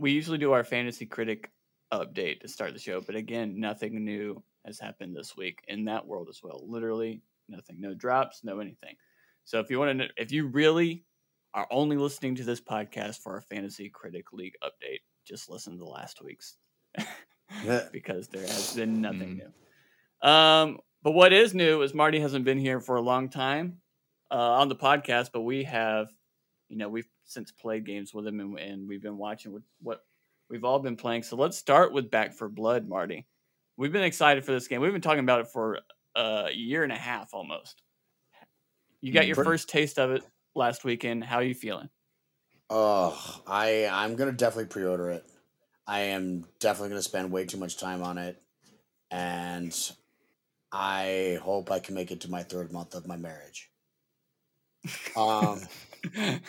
we 0.00 0.12
usually 0.12 0.38
do 0.38 0.52
our 0.52 0.64
fantasy 0.64 1.06
critic 1.06 1.50
update 1.92 2.40
to 2.40 2.48
start 2.48 2.72
the 2.72 2.78
show, 2.78 3.00
but 3.00 3.14
again, 3.16 3.60
nothing 3.60 4.04
new 4.04 4.42
has 4.64 4.78
happened 4.78 5.14
this 5.16 5.36
week 5.36 5.62
in 5.68 5.84
that 5.86 6.06
world 6.06 6.28
as 6.30 6.40
well. 6.42 6.64
Literally 6.66 7.22
nothing, 7.48 7.80
no 7.80 7.94
drops, 7.94 8.42
no 8.44 8.60
anything. 8.60 8.94
So 9.44 9.58
if 9.60 9.70
you 9.70 9.78
want 9.78 9.90
to, 9.90 9.94
know, 9.94 10.06
if 10.16 10.32
you 10.32 10.46
really 10.46 11.04
are 11.54 11.66
only 11.70 11.96
listening 11.96 12.36
to 12.36 12.44
this 12.44 12.60
podcast 12.60 13.18
for 13.18 13.34
our 13.34 13.40
fantasy 13.40 13.88
critic 13.88 14.32
league 14.32 14.54
update, 14.62 15.00
just 15.26 15.48
listen 15.50 15.78
to 15.78 15.84
last 15.84 16.22
week's 16.22 16.56
Yeah. 17.64 17.88
because 17.92 18.28
there 18.28 18.42
has 18.46 18.74
been 18.74 19.00
nothing 19.00 19.36
Mm. 19.36 19.42
new. 20.22 20.28
Um, 20.28 20.78
but 21.02 21.12
what 21.12 21.32
is 21.32 21.54
new 21.54 21.82
is 21.82 21.92
Marty 21.94 22.20
hasn't 22.20 22.44
been 22.44 22.58
here 22.58 22.80
for 22.80 22.96
a 22.96 23.00
long 23.02 23.28
time 23.28 23.80
uh, 24.30 24.34
on 24.60 24.68
the 24.68 24.76
podcast, 24.76 25.30
but 25.32 25.40
we 25.40 25.64
have, 25.64 26.08
you 26.70 26.78
know, 26.78 26.88
we've 26.88 27.08
since 27.24 27.52
played 27.52 27.86
games 27.86 28.14
with 28.14 28.26
him 28.26 28.40
and, 28.40 28.58
and 28.58 28.88
we've 28.88 29.02
been 29.02 29.18
watching 29.18 29.52
what, 29.52 29.62
what 29.82 30.06
we've 30.50 30.64
all 30.64 30.80
been 30.80 30.96
playing. 30.96 31.24
So 31.24 31.36
let's 31.36 31.58
start 31.58 31.92
with 31.92 32.10
Back 32.10 32.34
4 32.34 32.48
Blood, 32.50 32.88
Marty. 32.88 33.28
We've 33.76 33.92
been 33.92 34.04
excited 34.04 34.44
for 34.46 34.52
this 34.52 34.68
game. 34.68 34.82
We've 34.82 34.92
been 34.92 35.02
talking 35.02 35.20
about 35.20 35.42
it 35.42 35.48
for 35.48 35.80
a 36.16 36.50
year 36.52 36.84
and 36.84 36.92
a 36.92 36.98
half 36.98 37.34
almost. 37.34 37.82
You 39.02 39.12
got 39.12 39.26
Mm, 39.26 39.26
your 39.26 39.36
first 39.36 39.68
taste 39.68 39.98
of 39.98 40.10
it 40.10 40.22
last 40.54 40.84
weekend. 40.84 41.24
How 41.24 41.36
are 41.36 41.42
you 41.42 41.54
feeling? 41.54 41.90
Oh, 42.70 43.42
I 43.46 43.86
I'm 43.86 44.16
gonna 44.16 44.32
definitely 44.32 44.66
pre-order 44.70 45.10
it. 45.10 45.30
I 45.86 46.00
am 46.00 46.46
definitely 46.58 46.90
gonna 46.90 47.02
spend 47.02 47.32
way 47.32 47.44
too 47.46 47.58
much 47.58 47.76
time 47.78 48.02
on 48.02 48.18
it, 48.18 48.42
and 49.10 49.74
I 50.72 51.38
hope 51.42 51.70
I 51.70 51.80
can 51.80 51.94
make 51.94 52.10
it 52.12 52.22
to 52.22 52.30
my 52.30 52.42
third 52.44 52.72
month 52.72 52.94
of 52.94 53.06
my 53.06 53.16
marriage. 53.16 53.72
Um, 55.16 55.68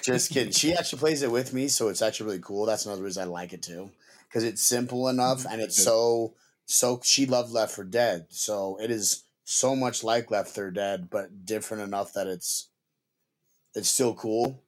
just 0.03 0.31
kidding. 0.31 0.51
She 0.53 0.74
actually 0.74 1.00
plays 1.00 1.22
it 1.22 1.31
with 1.31 1.53
me, 1.53 1.67
so 1.67 1.88
it's 1.89 2.01
actually 2.01 2.27
really 2.27 2.41
cool. 2.41 2.65
That's 2.65 2.86
another 2.86 3.03
reason 3.03 3.24
I 3.24 3.25
like 3.27 3.53
it 3.53 3.62
too, 3.62 3.91
because 4.27 4.43
it's 4.43 4.62
simple 4.62 5.08
enough 5.10 5.46
and 5.50 5.62
it's 5.62 5.81
so 5.81 6.34
so. 6.65 7.00
She 7.03 7.25
loved 7.25 7.51
Left 7.51 7.75
4 7.75 7.84
Dead, 7.86 8.27
so 8.29 8.77
it 8.81 8.91
is 8.91 9.24
so 9.43 9.75
much 9.75 10.03
like 10.03 10.31
Left 10.31 10.53
4 10.53 10.72
Dead, 10.72 11.10
but 11.10 11.46
different 11.46 11.84
enough 11.84 12.13
that 12.13 12.27
it's 12.27 12.70
it's 13.75 13.89
still 13.89 14.13
cool. 14.13 14.63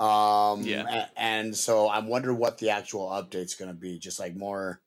Um, 0.00 0.62
Yeah. 0.62 0.84
a- 0.88 1.18
and 1.20 1.56
so 1.56 1.88
I'm 1.88 2.08
wondering 2.08 2.38
what 2.38 2.58
the 2.58 2.70
actual 2.70 3.08
update's 3.08 3.54
going 3.54 3.70
to 3.70 3.78
be. 3.78 3.98
Just 3.98 4.18
like 4.18 4.34
more 4.34 4.80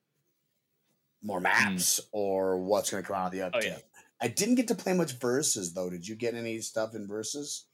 more 1.24 1.40
maps 1.40 2.00
or 2.12 2.58
what's 2.60 2.92
going 2.92 3.02
to 3.02 3.08
come 3.08 3.16
out 3.18 3.28
of 3.28 3.32
the 3.32 3.40
update. 3.40 3.52
Oh, 3.56 3.60
yeah. 3.68 3.78
I 4.22 4.28
didn't 4.28 4.56
get 4.56 4.68
to 4.70 4.76
play 4.76 4.94
much 4.94 5.14
verses 5.14 5.74
though. 5.74 5.90
Did 5.90 6.08
you 6.08 6.16
get 6.16 6.36
any 6.36 6.60
stuff 6.62 6.94
in 6.96 7.08
verses? 7.08 7.66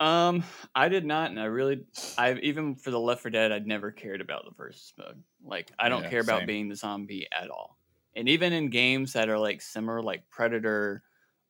Um, 0.00 0.44
I 0.74 0.88
did 0.88 1.04
not, 1.04 1.30
and 1.30 1.40
I 1.40 1.44
really, 1.44 1.86
I 2.16 2.34
even 2.34 2.74
for 2.76 2.90
the 2.90 3.00
Left 3.00 3.22
4 3.22 3.30
Dead, 3.30 3.52
I'd 3.52 3.66
never 3.66 3.90
cared 3.90 4.20
about 4.20 4.44
the 4.44 4.50
versus 4.52 4.92
mode. 4.98 5.22
Like, 5.42 5.72
I 5.78 5.88
don't 5.88 6.04
Yeah, 6.04 6.06
care 6.06 6.20
about 6.20 6.46
same. 6.46 6.46
being 6.46 6.68
the 6.68 6.76
zombie 6.76 7.26
at 7.32 7.50
all. 7.50 7.78
And 8.14 8.28
even 8.28 8.52
in 8.52 8.70
games 8.70 9.12
that 9.14 9.28
are 9.28 9.38
like 9.38 9.60
similar, 9.60 10.02
like 10.02 10.30
Predator, 10.30 11.04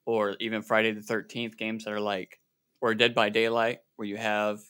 or 0.06 0.36
even 0.40 0.62
Friday 0.62 0.92
the 0.92 1.02
Thirteenth 1.02 1.56
games 1.56 1.84
that 1.84 1.92
are 1.92 2.00
like, 2.00 2.40
or 2.80 2.94
Dead 2.94 3.14
by 3.14 3.30
Daylight, 3.30 3.80
where 3.96 4.06
you 4.08 4.16
have, 4.16 4.62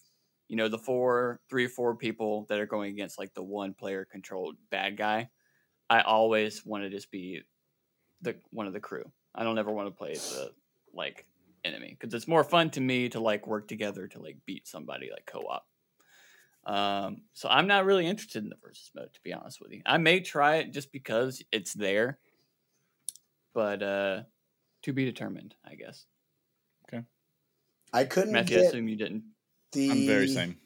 you 0.49 0.57
know, 0.57 0.69
the 0.69 0.79
four, 0.79 1.41
three 1.49 1.67
or 1.67 1.69
four 1.69 1.97
people 1.97 2.47
that 2.47 2.61
are 2.61 2.67
going 2.67 2.93
against 2.93 3.19
like 3.19 3.35
the 3.35 3.43
one 3.43 3.75
player 3.75 4.05
controlled 4.05 4.57
bad 4.71 4.97
guy. 4.97 5.31
I 5.91 6.03
always 6.03 6.65
want 6.67 6.85
to 6.85 6.91
just 6.91 7.11
be 7.11 7.43
the 8.21 8.41
one 8.51 8.67
of 8.67 8.73
the 8.73 8.81
crew. 8.81 9.11
I 9.35 9.45
don't 9.45 9.59
ever 9.59 9.73
want 9.73 9.89
to 9.89 9.99
play 9.99 10.19
the 10.19 10.55
like 10.93 11.27
enemy 11.65 11.97
because 11.99 12.15
it's 12.15 12.29
more 12.29 12.45
fun 12.45 12.71
to 12.71 12.81
me 12.81 13.09
to 13.11 13.21
like 13.21 13.47
work 13.47 13.69
together 13.69 14.07
to 14.09 14.21
like 14.21 14.39
beat 14.47 14.67
somebody 14.67 15.11
like 15.11 15.27
co-op. 15.27 15.67
Um, 16.67 17.23
so 17.35 17.49
I'm 17.49 17.67
not 17.67 17.85
really 17.85 18.07
interested 18.07 18.43
in 18.43 18.49
the 18.49 18.57
versus 18.63 18.91
mode 18.95 19.13
to 19.13 19.21
be 19.23 19.33
honest 19.35 19.61
with 19.61 19.73
you. 19.73 19.83
I 19.85 19.99
may 19.99 20.21
try 20.21 20.57
it 20.57 20.73
just 20.73 20.93
because 20.93 21.43
it's 21.53 21.75
there, 21.75 22.19
but 23.53 23.83
uh, 23.83 24.23
to 24.83 24.93
be 24.93 25.05
determined, 25.05 25.55
I 25.65 25.75
guess. 25.75 26.07
Okay. 26.89 27.05
I 27.93 28.05
couldn't 28.05 28.33
Matthew, 28.33 28.57
I 28.57 28.61
get 28.61 28.71
assume 28.71 28.89
you 28.89 28.97
didn't. 28.97 29.25
the. 29.73 29.91
I'm 29.91 30.07
very 30.07 30.29
same. 30.29 30.57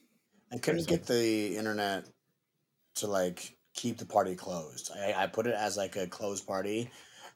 I 0.52 0.58
couldn't 0.58 0.82
same. 0.82 0.96
get 0.96 1.06
the 1.06 1.56
internet 1.56 2.06
to 2.96 3.06
like 3.06 3.56
keep 3.74 3.98
the 3.98 4.06
party 4.06 4.34
closed. 4.34 4.90
I, 4.96 5.14
I 5.16 5.26
put 5.26 5.46
it 5.46 5.54
as 5.54 5.76
like 5.76 5.96
a 5.96 6.06
closed 6.06 6.46
party, 6.46 6.90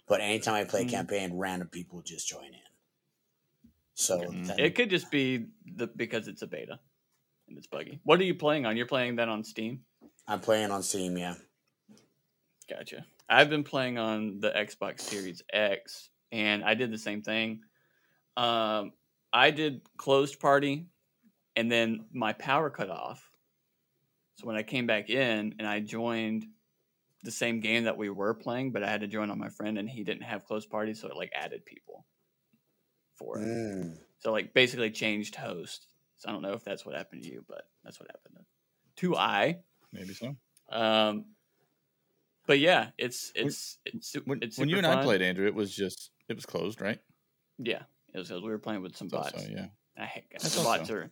but 0.08 0.20
anytime 0.20 0.54
I 0.54 0.64
play 0.64 0.84
Mhm. 0.84 0.90
campaign, 0.90 1.36
random 1.38 1.68
people 1.68 2.02
just 2.02 2.28
join 2.28 2.46
in. 2.46 2.71
So 4.02 4.18
then- 4.18 4.58
It 4.58 4.74
could 4.74 4.90
just 4.90 5.10
be 5.10 5.46
the 5.76 5.86
because 5.86 6.28
it's 6.28 6.42
a 6.42 6.46
beta 6.46 6.78
and 7.48 7.56
it's 7.58 7.66
buggy. 7.66 8.00
What 8.04 8.20
are 8.20 8.24
you 8.24 8.34
playing 8.34 8.66
on? 8.66 8.76
You're 8.76 8.86
playing 8.86 9.16
that 9.16 9.28
on 9.28 9.44
Steam. 9.44 9.84
I'm 10.26 10.40
playing 10.40 10.70
on 10.70 10.82
Steam. 10.82 11.16
Yeah. 11.16 11.34
Gotcha. 12.68 13.04
I've 13.28 13.50
been 13.50 13.64
playing 13.64 13.98
on 13.98 14.40
the 14.40 14.50
Xbox 14.50 15.00
Series 15.00 15.42
X, 15.52 16.10
and 16.30 16.62
I 16.64 16.74
did 16.74 16.90
the 16.90 16.98
same 16.98 17.22
thing. 17.22 17.62
Um, 18.36 18.92
I 19.32 19.50
did 19.50 19.82
closed 19.96 20.38
party, 20.40 20.86
and 21.56 21.70
then 21.70 22.06
my 22.12 22.32
power 22.34 22.70
cut 22.70 22.90
off. 22.90 23.30
So 24.36 24.46
when 24.46 24.56
I 24.56 24.62
came 24.62 24.86
back 24.86 25.10
in 25.10 25.54
and 25.58 25.66
I 25.66 25.80
joined 25.80 26.46
the 27.22 27.30
same 27.30 27.60
game 27.60 27.84
that 27.84 27.96
we 27.96 28.10
were 28.10 28.34
playing, 28.34 28.72
but 28.72 28.82
I 28.82 28.90
had 28.90 29.00
to 29.02 29.06
join 29.06 29.30
on 29.30 29.38
my 29.38 29.48
friend, 29.48 29.78
and 29.78 29.88
he 29.88 30.02
didn't 30.04 30.22
have 30.24 30.44
closed 30.44 30.70
party, 30.70 30.94
so 30.94 31.08
it 31.08 31.16
like 31.16 31.32
added 31.34 31.64
people 31.64 32.04
for 33.16 33.38
it. 33.38 33.44
Mm. 33.46 33.98
So 34.20 34.32
like 34.32 34.54
basically 34.54 34.90
changed 34.90 35.34
host. 35.36 35.86
So 36.18 36.28
I 36.28 36.32
don't 36.32 36.42
know 36.42 36.52
if 36.52 36.64
that's 36.64 36.86
what 36.86 36.94
happened 36.94 37.22
to 37.24 37.28
you, 37.28 37.44
but 37.48 37.68
that's 37.84 37.98
what 37.98 38.08
happened 38.10 38.32
to 38.96 39.16
I. 39.16 39.58
Maybe 39.92 40.14
so. 40.14 40.36
Um, 40.70 41.26
but 42.46 42.58
yeah, 42.58 42.88
it's 42.98 43.32
it's 43.34 43.78
it's, 43.84 44.14
When, 44.24 44.38
it's 44.42 44.58
when 44.58 44.68
you 44.68 44.76
super 44.76 44.88
and 44.88 45.00
I 45.00 45.02
played, 45.02 45.22
Andrew, 45.22 45.46
it 45.46 45.54
was 45.54 45.74
just 45.74 46.10
it 46.28 46.34
was 46.34 46.46
closed, 46.46 46.80
right? 46.80 47.00
Yeah, 47.58 47.82
it 48.14 48.18
was, 48.18 48.30
we 48.30 48.40
were 48.40 48.58
playing 48.58 48.82
with 48.82 48.96
some 48.96 49.08
So, 49.08 49.18
bots. 49.18 49.44
so, 49.44 49.50
yeah. 49.50 49.66
I 49.98 50.06
hate 50.06 50.30
the 50.30 50.62
bots 50.62 50.80
also- 50.80 50.94
are 50.94 51.10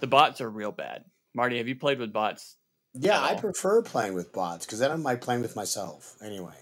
the 0.00 0.06
bots 0.06 0.40
are 0.40 0.50
real 0.50 0.72
bad. 0.72 1.04
Marty, 1.34 1.58
have 1.58 1.68
you 1.68 1.76
played 1.76 1.98
with 1.98 2.12
bots? 2.12 2.56
Yeah, 2.92 3.20
I 3.22 3.36
prefer 3.36 3.82
playing 3.82 4.14
with 4.14 4.32
bots 4.32 4.66
because 4.66 4.80
then 4.80 4.90
I'm 4.90 5.02
like 5.04 5.20
playing 5.20 5.42
with 5.42 5.54
myself. 5.54 6.16
Anyway, 6.22 6.56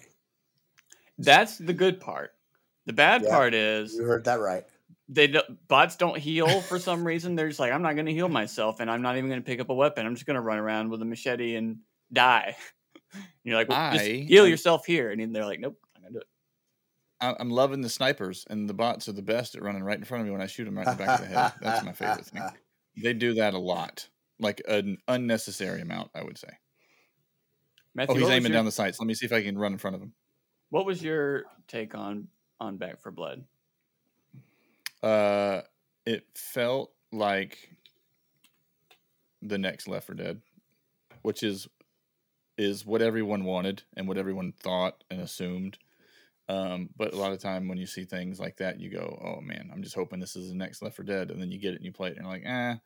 That's 1.18 1.56
the 1.56 1.72
good 1.72 2.00
part. 2.00 2.34
The 2.88 2.94
bad 2.94 3.22
Yeah. 3.22 3.28
part 3.30 3.52
is 3.54 3.94
you 3.94 4.04
heard 4.04 4.24
that 4.24 4.40
right. 4.40 4.64
they 5.10 5.26
don't, 5.26 5.68
bots 5.68 5.96
don't 5.96 6.16
heal 6.18 6.62
for 6.62 6.78
some 6.78 7.06
reason. 7.06 7.34
They're 7.36 7.48
just 7.48 7.60
like, 7.60 7.70
I'm 7.70 7.82
not 7.82 7.92
going 7.94 8.06
to 8.06 8.12
heal 8.14 8.28
myself, 8.30 8.80
and 8.80 8.90
I'm 8.90 9.02
not 9.02 9.16
even 9.18 9.28
going 9.28 9.40
to 9.42 9.44
pick 9.46 9.60
up 9.60 9.68
a 9.68 9.74
weapon. 9.74 10.06
I'm 10.06 10.14
just 10.14 10.24
going 10.24 10.36
to 10.36 10.40
run 10.40 10.56
around 10.58 10.88
with 10.88 11.02
a 11.02 11.04
machete 11.04 11.54
and 11.56 11.80
die. 12.10 12.56
You're 13.44 13.56
like, 13.56 13.68
well, 13.68 13.92
just 13.92 14.06
heal 14.06 14.44
I- 14.44 14.48
yourself 14.48 14.86
here, 14.86 15.10
and 15.10 15.20
then 15.20 15.32
they're 15.32 15.44
like, 15.44 15.60
Nope, 15.60 15.76
I'm 15.94 16.00
going 16.02 16.14
to 16.14 16.18
do 16.18 16.22
it. 16.22 16.26
I- 17.20 17.36
I'm 17.38 17.50
loving 17.50 17.82
the 17.82 17.90
snipers, 17.90 18.46
and 18.48 18.66
the 18.68 18.74
bots 18.74 19.06
are 19.08 19.12
the 19.12 19.20
best 19.22 19.54
at 19.54 19.62
running 19.62 19.82
right 19.84 19.98
in 19.98 20.04
front 20.04 20.22
of 20.22 20.26
me 20.26 20.32
when 20.32 20.40
I 20.40 20.46
shoot 20.46 20.64
them 20.64 20.78
right 20.78 20.86
in 20.86 20.96
the 20.96 21.04
back 21.04 21.20
of 21.20 21.28
the 21.28 21.34
head. 21.38 21.52
That's 21.60 21.84
my 21.84 21.92
favorite 21.92 22.24
thing. 22.26 22.42
They 23.00 23.12
do 23.12 23.34
that 23.34 23.54
a 23.54 23.58
lot, 23.58 24.08
like 24.40 24.60
an 24.66 24.96
unnecessary 25.06 25.82
amount, 25.82 26.10
I 26.16 26.24
would 26.24 26.36
say. 26.36 26.48
Oh, 26.50 26.56
Matthew, 27.94 28.14
Oh, 28.16 28.18
he's 28.18 28.28
aiming 28.30 28.50
your- 28.50 28.58
down 28.58 28.64
the 28.64 28.72
sights. 28.72 28.98
Let 28.98 29.06
me 29.06 29.14
see 29.14 29.26
if 29.26 29.32
I 29.32 29.42
can 29.42 29.56
run 29.58 29.72
in 29.72 29.78
front 29.78 29.94
of 29.94 30.02
him. 30.02 30.14
What 30.70 30.84
was 30.84 31.00
your 31.02 31.44
take 31.68 31.94
on 31.94 32.26
on 32.60 32.76
Back 32.76 33.00
4 33.00 33.12
Blood? 33.12 33.44
Uh, 35.02 35.62
it 36.06 36.26
felt 36.34 36.92
like 37.12 37.76
the 39.42 39.58
next 39.58 39.88
Left 39.88 40.06
4 40.06 40.16
Dead, 40.16 40.40
which 41.22 41.42
is 41.42 41.68
is 42.56 42.84
what 42.84 43.00
everyone 43.02 43.44
wanted 43.44 43.82
and 43.96 44.08
what 44.08 44.18
everyone 44.18 44.52
thought 44.60 45.04
and 45.10 45.20
assumed. 45.20 45.78
Um, 46.48 46.88
but 46.96 47.12
a 47.12 47.16
lot 47.16 47.30
of 47.32 47.38
time 47.38 47.68
when 47.68 47.78
you 47.78 47.86
see 47.86 48.04
things 48.04 48.40
like 48.40 48.56
that, 48.56 48.80
you 48.80 48.90
go, 48.90 49.20
"Oh 49.22 49.40
man, 49.40 49.70
I'm 49.72 49.82
just 49.82 49.94
hoping 49.94 50.18
this 50.18 50.34
is 50.34 50.48
the 50.48 50.56
next 50.56 50.82
Left 50.82 50.96
4 50.96 51.04
Dead," 51.04 51.30
and 51.30 51.40
then 51.40 51.52
you 51.52 51.58
get 51.58 51.74
it 51.74 51.76
and 51.76 51.84
you 51.84 51.92
play 51.92 52.08
it 52.08 52.16
and 52.16 52.24
you're 52.24 52.32
like, 52.32 52.44
"Eh, 52.44 52.76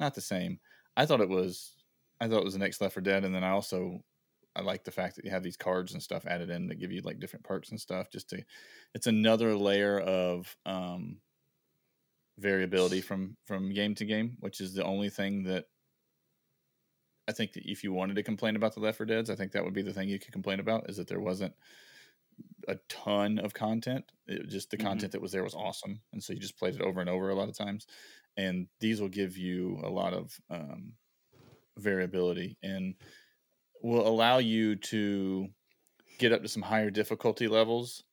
not 0.00 0.14
the 0.14 0.20
same." 0.20 0.58
I 0.96 1.06
thought 1.06 1.20
it 1.20 1.28
was 1.28 1.72
I 2.20 2.28
thought 2.28 2.40
it 2.40 2.44
was 2.44 2.54
the 2.54 2.58
next 2.58 2.80
Left 2.80 2.94
4 2.94 3.02
Dead, 3.02 3.24
and 3.24 3.34
then 3.34 3.44
I 3.44 3.50
also 3.50 4.02
I 4.56 4.62
like 4.62 4.84
the 4.84 4.90
fact 4.90 5.16
that 5.16 5.24
you 5.24 5.30
have 5.30 5.42
these 5.42 5.56
cards 5.56 5.92
and 5.92 6.02
stuff 6.02 6.26
added 6.26 6.50
in 6.50 6.68
that 6.68 6.76
give 6.76 6.92
you 6.92 7.00
like 7.02 7.18
different 7.18 7.44
perks 7.44 7.70
and 7.70 7.80
stuff. 7.80 8.10
Just 8.10 8.30
to, 8.30 8.44
it's 8.94 9.06
another 9.06 9.56
layer 9.56 9.98
of 10.00 10.56
um, 10.66 11.20
variability 12.38 13.00
from 13.00 13.36
from 13.44 13.72
game 13.72 13.94
to 13.94 14.04
game, 14.04 14.36
which 14.40 14.60
is 14.60 14.74
the 14.74 14.84
only 14.84 15.08
thing 15.10 15.44
that 15.44 15.66
I 17.26 17.32
think 17.32 17.52
that 17.52 17.70
if 17.70 17.82
you 17.82 17.92
wanted 17.92 18.14
to 18.16 18.22
complain 18.22 18.56
about 18.56 18.74
the 18.74 18.80
Left 18.80 18.98
4 18.98 19.06
Dead's, 19.06 19.30
I 19.30 19.36
think 19.36 19.52
that 19.52 19.64
would 19.64 19.72
be 19.74 19.82
the 19.82 19.92
thing 19.94 20.08
you 20.08 20.18
could 20.18 20.32
complain 20.32 20.60
about 20.60 20.90
is 20.90 20.96
that 20.98 21.08
there 21.08 21.20
wasn't 21.20 21.54
a 22.68 22.76
ton 22.88 23.38
of 23.38 23.54
content. 23.54 24.10
It, 24.26 24.48
just 24.48 24.70
the 24.70 24.76
Mhm. 24.78 24.82
content 24.82 25.12
that 25.12 25.20
was 25.20 25.32
there 25.32 25.44
was 25.44 25.54
awesome, 25.54 26.02
and 26.12 26.22
so 26.22 26.32
you 26.32 26.38
just 26.40 26.58
played 26.58 26.74
it 26.74 26.80
over 26.80 27.00
and 27.00 27.10
over 27.10 27.28
a 27.30 27.34
lot 27.34 27.48
of 27.48 27.56
times. 27.56 27.86
And 28.36 28.68
these 28.80 29.00
will 29.00 29.08
give 29.08 29.36
you 29.36 29.78
a 29.82 29.90
lot 29.90 30.12
of 30.12 30.40
um, 30.50 30.96
variability 31.78 32.58
and 32.62 32.96
will 33.84 34.08
allow 34.08 34.38
you 34.38 34.76
to 34.76 35.48
get 36.18 36.32
up 36.32 36.42
to 36.42 36.48
some 36.48 36.62
higher 36.62 36.90
difficulty 36.90 37.48
levels. 37.48 38.04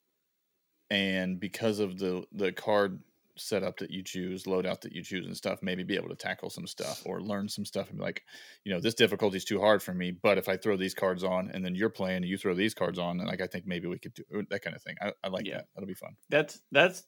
And 0.90 1.40
because 1.40 1.78
of 1.78 1.98
the 1.98 2.26
the 2.32 2.52
card 2.52 3.02
setup 3.38 3.78
that 3.78 3.90
you 3.90 4.02
choose, 4.02 4.44
loadout 4.44 4.82
that 4.82 4.92
you 4.92 5.02
choose, 5.02 5.26
and 5.26 5.36
stuff, 5.36 5.62
maybe 5.62 5.82
be 5.84 5.96
able 5.96 6.10
to 6.10 6.14
tackle 6.16 6.50
some 6.50 6.66
stuff 6.66 7.02
or 7.06 7.22
learn 7.22 7.48
some 7.48 7.64
stuff 7.64 7.88
and 7.88 7.98
be 7.98 8.04
like, 8.04 8.24
you 8.64 8.72
know, 8.72 8.80
this 8.80 8.94
difficulty 8.94 9.38
is 9.38 9.44
too 9.44 9.58
hard 9.60 9.82
for 9.82 9.94
me. 9.94 10.10
But 10.10 10.36
if 10.38 10.48
I 10.48 10.56
throw 10.58 10.76
these 10.76 10.94
cards 10.94 11.24
on, 11.24 11.50
and 11.50 11.64
then 11.64 11.74
you're 11.74 11.88
playing, 11.90 12.18
and 12.18 12.26
you 12.28 12.36
throw 12.36 12.54
these 12.54 12.74
cards 12.74 12.98
on, 12.98 13.20
and 13.20 13.28
like 13.28 13.40
I 13.40 13.46
think 13.46 13.66
maybe 13.66 13.88
we 13.88 13.98
could 13.98 14.14
do 14.14 14.24
that 14.50 14.62
kind 14.62 14.76
of 14.76 14.82
thing. 14.82 14.96
I, 15.00 15.12
I 15.24 15.28
like 15.28 15.46
Yeah. 15.46 15.54
that. 15.54 15.66
That'll 15.74 15.88
be 15.88 15.94
fun. 15.94 16.16
That's 16.28 16.62
that's 16.70 17.06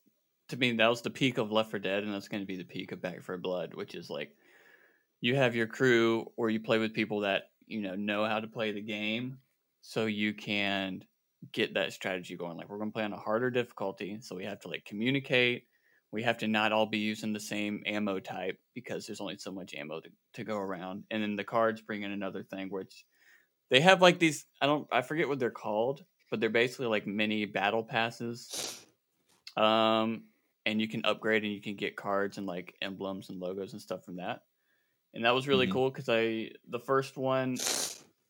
to 0.49 0.57
me 0.57 0.73
that 0.73 0.89
was 0.89 1.03
the 1.03 1.11
peak 1.11 1.39
of 1.39 1.53
Left 1.53 1.71
4 1.71 1.81
Dead, 1.81 2.05
and 2.05 2.13
that's 2.13 2.29
going 2.29 2.43
to 2.43 2.47
be 2.47 2.57
the 2.57 2.65
peak 2.65 2.93
of 2.93 3.01
Back 3.01 3.23
4 3.23 3.39
Blood, 3.39 3.75
which 3.75 3.95
is 3.95 4.11
like 4.11 4.37
you 5.21 5.37
have 5.37 5.57
your 5.57 5.69
crew 5.69 6.33
or 6.37 6.51
you 6.51 6.61
play 6.61 6.79
with 6.79 6.95
people 6.95 7.21
that 7.21 7.45
you 7.67 7.81
know 7.81 7.95
know 7.95 8.25
how 8.25 8.41
to 8.41 8.47
play 8.47 8.73
the 8.73 8.81
game, 8.81 9.39
so 9.81 10.07
you 10.07 10.35
can 10.35 11.05
get 11.53 11.75
that 11.75 11.93
strategy 11.93 12.37
going. 12.37 12.57
Like 12.57 12.69
we're 12.69 12.79
going 12.79 12.91
to 12.91 12.95
play 12.95 13.05
on 13.05 13.13
a 13.13 13.19
harder 13.19 13.51
difficulty, 13.51 14.19
so 14.21 14.37
we 14.37 14.45
have 14.45 14.61
to 14.61 14.69
like 14.69 14.85
communicate. 14.85 15.65
We 16.13 16.23
have 16.23 16.39
to 16.39 16.49
not 16.49 16.73
all 16.73 16.87
be 16.87 16.99
using 16.99 17.33
the 17.33 17.41
same 17.41 17.83
ammo 17.87 18.21
type 18.21 18.59
because 18.73 19.07
there's 19.07 19.21
only 19.21 19.37
so 19.37 19.51
much 19.51 19.75
ammo 19.75 20.01
to, 20.01 20.09
to 20.35 20.45
go 20.45 20.57
around. 20.57 21.03
And 21.11 21.21
then 21.21 21.35
the 21.35 21.43
cards 21.43 21.81
bring 21.81 22.03
in 22.03 22.13
another 22.13 22.45
thing, 22.45 22.69
which 22.71 23.05
they 23.69 23.81
have 23.81 24.01
like 24.01 24.21
these. 24.21 24.47
I 24.61 24.67
don't. 24.67 24.87
I 24.93 25.03
forget 25.03 25.29
what 25.29 25.39
they're 25.39 25.51
called, 25.51 26.05
but 26.31 26.41
they're 26.41 26.51
basically 26.51 26.87
like 26.87 27.07
mini 27.07 27.47
battle 27.47 27.83
passes 27.83 28.85
um, 29.57 30.25
and 30.67 30.81
you 30.81 30.89
can 30.89 31.05
upgrade 31.05 31.45
and 31.45 31.53
you 31.53 31.61
can 31.61 31.77
get 31.77 31.97
cards 31.97 32.39
and 32.39 32.47
like 32.47 32.75
emblems 32.83 33.29
and 33.29 33.41
logos 33.41 33.73
and 33.73 33.83
stuff 33.83 34.05
from 34.05 34.17
that. 34.17 34.43
And 35.15 35.25
that 35.25 35.35
was 35.35 35.49
really 35.49 35.67
Mhm. 35.67 35.69
cool 35.69 35.91
because 35.91 36.09
I 36.11 36.53
the 36.69 36.81
first 36.81 37.17
one 37.17 37.67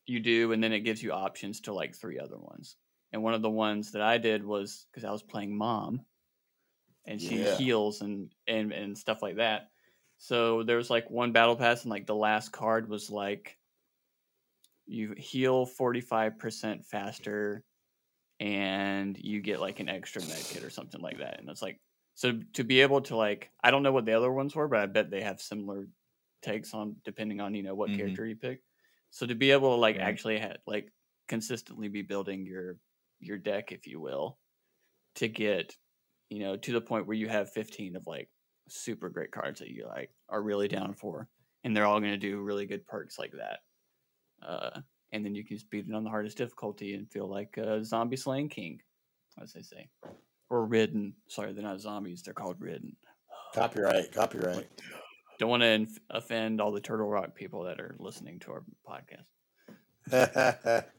you 0.06 0.20
do, 0.20 0.52
and 0.52 0.62
then 0.64 0.72
it 0.72 0.80
gives 0.80 1.02
you 1.02 1.12
options 1.12 1.62
to 1.62 1.74
like 1.74 1.94
three 1.94 2.18
other 2.20 2.38
ones. 2.38 2.76
And 3.12 3.22
one 3.22 3.34
of 3.34 3.42
the 3.42 3.50
ones 3.50 3.92
that 3.92 4.02
I 4.02 4.18
did 4.18 4.44
was 4.44 4.86
because 4.92 5.04
I 5.04 5.12
was 5.12 5.22
playing 5.22 5.56
mom, 5.56 6.06
and 7.06 7.20
she 7.20 7.44
Yeah. 7.44 7.44
heals 7.44 8.00
and 8.00 8.34
and 8.46 8.72
and 8.72 8.96
stuff 8.96 9.22
like 9.22 9.36
that. 9.36 9.70
So 10.18 10.62
there 10.62 10.76
was 10.76 10.90
like 10.90 11.10
one 11.10 11.32
battle 11.32 11.56
pass, 11.56 11.82
and 11.82 11.90
like 11.90 12.06
the 12.06 12.14
last 12.14 12.52
card 12.52 12.88
was 12.88 13.10
like 13.10 13.58
you 14.86 15.14
heal 15.16 15.66
forty 15.66 16.00
five 16.00 16.38
percent 16.38 16.84
faster 16.84 17.64
and 18.40 19.18
you 19.18 19.40
get 19.42 19.60
like 19.60 19.80
an 19.80 19.88
extra 19.88 20.22
med 20.22 20.48
kit 20.48 20.64
or 20.64 20.70
something 20.70 21.00
like 21.00 21.18
that. 21.18 21.40
And 21.40 21.50
it's 21.50 21.62
like 21.62 21.80
so 22.14 22.40
to 22.54 22.64
be 22.64 22.80
able 22.82 23.02
to 23.02 23.16
like 23.16 23.52
I 23.62 23.70
don't 23.70 23.82
know 23.84 23.92
what 23.92 24.06
the 24.06 24.14
other 24.14 24.32
ones 24.32 24.56
were, 24.56 24.68
but 24.68 24.80
I 24.80 24.86
bet 24.86 25.10
they 25.10 25.22
have 25.22 25.40
similar 25.42 25.88
takes 26.44 26.74
on 26.74 26.96
depending 27.04 27.40
on 27.40 27.54
you 27.54 27.62
know 27.64 27.74
what 27.74 27.90
Mhm. 27.90 27.96
character 27.98 28.26
you 28.26 28.36
pick. 28.36 28.62
So 29.10 29.26
to 29.26 29.34
be 29.34 29.50
able 29.52 29.74
to 29.74 29.80
like 29.80 29.96
Right. 29.96 30.04
actually 30.04 30.38
ha- 30.38 30.58
like 30.66 30.92
consistently 31.28 31.88
be 31.88 32.02
building 32.02 32.46
your 32.46 32.78
your 33.20 33.38
deck, 33.38 33.72
if 33.72 33.86
you 33.86 34.00
will, 34.00 34.38
to 35.16 35.28
get 35.28 35.76
you 36.30 36.40
know 36.40 36.56
to 36.56 36.72
the 36.72 36.80
point 36.80 37.06
where 37.06 37.16
you 37.16 37.28
have 37.28 37.52
fifteen 37.52 37.96
of 37.96 38.06
like 38.06 38.30
super 38.68 39.08
great 39.10 39.32
cards 39.32 39.60
that 39.60 39.70
you 39.70 39.86
like 39.86 40.10
are 40.28 40.42
really 40.42 40.68
down 40.68 40.94
for, 40.94 41.28
and 41.64 41.76
they're 41.76 41.86
all 41.86 42.00
going 42.00 42.12
to 42.12 42.18
do 42.18 42.40
really 42.42 42.66
good 42.66 42.86
perks 42.86 43.18
like 43.18 43.32
that. 43.32 43.60
Uh, 44.42 44.80
and 45.12 45.24
then 45.24 45.34
you 45.34 45.44
can 45.44 45.56
just 45.56 45.70
beat 45.70 45.86
it 45.88 45.94
on 45.94 46.04
the 46.04 46.10
hardest 46.10 46.36
difficulty 46.38 46.94
and 46.94 47.10
feel 47.10 47.28
like 47.28 47.56
a 47.56 47.84
zombie 47.84 48.16
slaying 48.16 48.48
king, 48.48 48.80
as 49.40 49.52
they 49.52 49.62
say, 49.62 49.88
or 50.50 50.66
ridden. 50.66 51.14
Sorry, 51.28 51.52
they're 51.52 51.62
not 51.62 51.80
zombies; 51.80 52.22
they're 52.22 52.34
called 52.34 52.60
ridden. 52.60 52.96
Copyright, 53.54 54.12
copyright. 54.12 54.68
Don't 55.38 55.50
want 55.50 55.62
to 55.62 55.68
inf- 55.68 55.98
offend 56.10 56.60
all 56.60 56.72
the 56.72 56.80
Turtle 56.80 57.08
Rock 57.08 57.34
people 57.34 57.64
that 57.64 57.80
are 57.80 57.96
listening 57.98 58.40
to 58.40 58.52
our 58.52 58.64
podcast. 58.88 60.84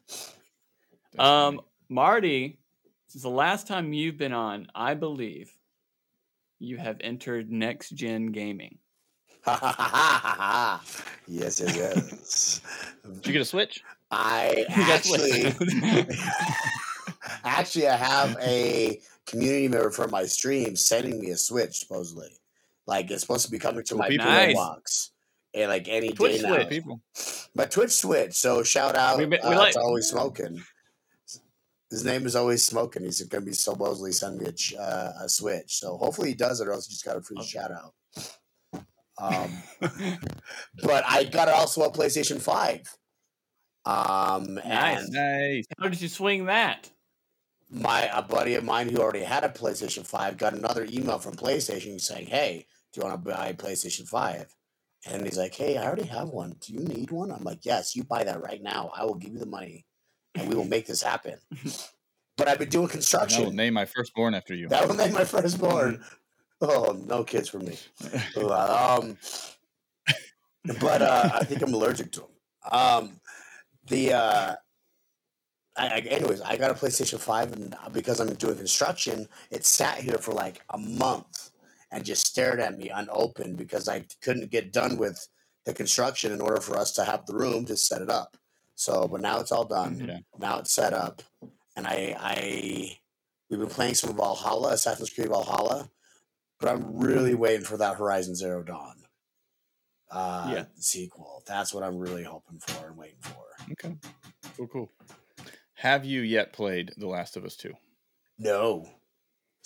Um, 1.17 1.55
funny. 1.55 1.67
Marty, 1.87 2.59
since 3.07 3.23
the 3.23 3.29
last 3.29 3.67
time 3.67 3.93
you've 3.93 4.17
been 4.17 4.33
on, 4.33 4.67
I 4.75 4.95
believe 4.95 5.55
you 6.59 6.77
have 6.77 6.97
entered 7.01 7.51
next 7.51 7.91
gen 7.91 8.33
gaming. 8.33 8.79
yes, 9.47 10.81
yes, 11.27 11.61
yes. 11.77 12.61
Did 13.03 13.27
you 13.27 13.33
get 13.33 13.41
a 13.43 13.45
Switch? 13.45 13.83
I 14.11 14.65
actually, 14.69 15.53
actually, 17.43 17.87
I 17.87 17.95
have 17.95 18.35
a 18.41 18.99
community 19.27 19.67
member 19.67 19.91
from 19.91 20.11
my 20.11 20.25
stream 20.25 20.75
sending 20.75 21.19
me 21.19 21.29
a 21.29 21.37
Switch. 21.37 21.79
Supposedly, 21.79 22.29
like 22.87 23.09
it's 23.11 23.21
supposed 23.21 23.45
to 23.45 23.51
be 23.51 23.59
coming 23.59 23.83
to 23.85 23.95
my 23.95 24.07
people. 24.09 24.25
Nice. 24.25 24.47
mailbox, 24.55 25.11
and 25.53 25.69
like 25.69 25.87
any 25.87 26.09
Twitch 26.11 26.41
day 26.41 26.47
now. 26.49 26.65
People. 26.65 27.01
My 27.55 27.65
Twitch 27.65 27.91
Switch. 27.91 28.33
So 28.33 28.63
shout 28.63 28.95
out. 28.95 29.17
We 29.17 29.25
We, 29.25 29.37
uh, 29.39 29.57
like- 29.57 29.73
to 29.73 29.79
always 29.79 30.07
smoking. 30.09 30.63
His 31.91 32.03
name 32.03 32.25
is 32.25 32.35
always 32.35 32.65
smoking. 32.65 33.03
He's 33.03 33.21
going 33.21 33.43
to 33.43 33.45
be 33.45 33.53
supposedly 33.53 34.11
sending 34.11 34.43
me 34.47 34.51
a, 34.77 34.81
uh, 34.81 35.13
a 35.23 35.29
Switch. 35.29 35.75
So 35.79 35.97
hopefully 35.97 36.29
he 36.29 36.33
does 36.35 36.59
it, 36.59 36.67
or 36.67 36.73
else 36.73 36.87
he 36.87 36.91
just 36.93 37.05
got 37.05 37.15
a 37.15 37.21
free 37.21 37.37
Okay. 37.37 37.47
shout 37.47 37.71
out. 37.71 37.93
Um, 39.17 39.51
but 40.83 41.03
I 41.07 41.23
got 41.25 41.47
it 41.47 41.53
also 41.53 41.83
a 41.83 41.91
PlayStation 41.91 42.41
Five. 42.41 42.81
Um, 43.85 44.55
Nice. 44.55 45.07
Nice. 45.09 45.65
How 45.79 45.87
did 45.87 46.01
you 46.01 46.07
swing 46.09 46.45
that? 46.45 46.89
my 47.69 48.09
a 48.13 48.21
buddy 48.21 48.53
of 48.55 48.63
mine 48.63 48.87
who 48.89 48.97
already 48.99 49.23
had 49.23 49.43
a 49.43 49.49
PlayStation 49.49 50.05
Five 50.05 50.37
got 50.37 50.53
another 50.53 50.85
email 50.91 51.17
from 51.19 51.35
PlayStation 51.35 51.99
saying, 51.99 52.27
"Hey, 52.27 52.67
do 52.95 53.01
you 53.01 53.07
want 53.07 53.25
to 53.25 53.31
buy 53.31 53.47
a 53.47 53.53
PlayStation 53.53 54.07
5? 54.07 54.55
And 55.07 55.23
he's 55.23 55.37
like, 55.37 55.53
"Hey, 55.53 55.77
I 55.77 55.85
already 55.85 56.05
have 56.05 56.29
one. 56.29 56.55
Do 56.61 56.73
you 56.73 56.79
need 56.79 57.11
one?" 57.11 57.31
I'm 57.31 57.43
like, 57.43 57.63
"Yes, 57.63 57.95
you 57.95 58.03
buy 58.03 58.23
that 58.23 58.41
right 58.41 58.61
now. 58.63 58.91
I 58.95 59.03
will 59.03 59.15
give 59.15 59.33
you 59.33 59.39
the 59.39 59.45
money, 59.45 59.85
and 60.33 60.49
we 60.49 60.55
will 60.55 60.65
make 60.75 60.87
this 60.87 61.03
happen." 61.03 61.37
but 62.37 62.47
I've 62.47 62.57
been 62.57 62.69
doing 62.69 62.87
construction. 62.87 63.43
I 63.43 63.45
will 63.45 63.53
name 63.53 63.73
my 63.73 63.85
firstborn 63.85 64.33
after 64.33 64.55
you. 64.55 64.67
That 64.69 64.87
will 64.87 64.95
name 64.95 65.13
my 65.13 65.25
firstborn. 65.25 66.03
Oh, 66.61 66.97
no 67.05 67.25
kids 67.25 67.49
for 67.49 67.59
me. 67.59 67.77
um, 68.37 69.17
but 70.79 71.01
uh, 71.01 71.29
I 71.33 71.43
think 71.43 71.61
I'm 71.61 71.73
allergic 71.73 72.13
to 72.13 72.21
them. 72.21 72.29
Um, 72.71 73.19
the 73.87 74.13
uh, 74.13 74.55
I, 75.75 75.87
I, 75.87 75.97
anyways, 75.99 76.39
I 76.39 76.55
got 76.55 76.71
a 76.71 76.73
PlayStation 76.73 77.19
Five, 77.19 77.51
and 77.51 77.75
because 77.91 78.21
I'm 78.21 78.33
doing 78.35 78.55
construction, 78.55 79.27
it 79.51 79.65
sat 79.65 79.97
here 79.97 80.17
for 80.17 80.31
like 80.31 80.61
a 80.69 80.77
month 80.77 81.44
and 81.95 82.03
just 82.03 82.27
stared 82.27 82.59
at 82.59 82.77
me 82.77 82.89
unopened 82.89 83.55
because 83.55 83.87
I 83.87 84.05
couldn't 84.21 84.51
get 84.51 84.73
done 84.73 84.97
with 84.97 85.17
the 85.65 85.73
construction 85.73 86.33
in 86.33 86.41
order 86.41 86.59
for 86.59 86.77
us 86.77 86.91
to 86.93 87.05
have 87.05 87.25
the 87.25 87.33
room 87.35 87.63
to 87.65 87.77
set 87.77 88.01
it 88.01 88.09
up. 88.09 88.35
So, 88.75 89.07
but 89.07 89.21
now 89.21 89.39
it's 89.39 89.53
all 89.53 89.63
done. 89.63 90.03
Yeah. 90.05 90.17
Now 90.37 90.59
it's 90.59 90.73
set 90.73 90.91
up, 90.91 91.23
and 91.77 91.87
I, 91.87 92.13
I, 92.19 92.97
we've 93.49 93.61
been 93.61 93.69
playing 93.69 93.93
some 93.93 94.13
Valhalla, 94.17 94.73
Assassin's 94.73 95.09
Creed 95.09 95.29
Valhalla, 95.29 95.89
but 96.59 96.69
I'm 96.69 96.99
really 96.99 97.33
waiting 97.33 97.65
for 97.65 97.77
that 97.77 97.95
Horizon 97.95 98.35
Zero 98.35 98.61
Dawn. 98.61 98.95
Uh, 100.11 100.49
Yeah. 100.53 100.65
sequel. 100.77 101.43
That's 101.47 101.73
what 101.73 101.83
I'm 101.83 101.97
really 101.97 102.23
hoping 102.23 102.59
for 102.59 102.87
and 102.89 102.97
waiting 102.97 103.21
for. 103.21 103.45
Okay. 103.71 103.95
Cool, 104.57 104.67
cool. 104.67 104.91
Have 105.75 106.03
you 106.03 106.19
yet 106.21 106.51
played 106.51 106.91
The 106.97 107.07
Last 107.07 107.37
of 107.37 107.45
Us 107.45 107.55
2? 107.55 107.73
No, 108.37 108.89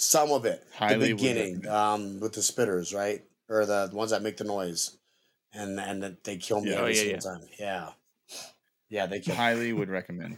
some 0.01 0.31
of 0.31 0.45
it. 0.45 0.63
Highly 0.73 1.07
the 1.09 1.13
beginning, 1.13 1.67
um, 1.67 2.19
with 2.21 2.33
the 2.33 2.41
spitters, 2.41 2.95
right, 2.95 3.21
or 3.49 3.65
the 3.65 3.89
ones 3.93 4.11
that 4.11 4.21
make 4.21 4.37
the 4.37 4.45
noise, 4.45 4.97
and 5.53 5.79
and 5.79 6.17
they 6.23 6.37
kill 6.37 6.61
me 6.61 6.71
Yeah. 6.71 6.77
every 6.77 6.85
Oh, 6.85 6.87
yeah, 6.95 7.19
single 7.19 7.31
yeah. 7.31 7.39
time. 7.39 7.49
Yeah, 7.59 7.89
yeah, 8.89 9.05
they 9.07 9.19
kill. 9.19 9.35
Highly 9.35 9.73
would 9.73 9.89
recommend. 9.89 10.37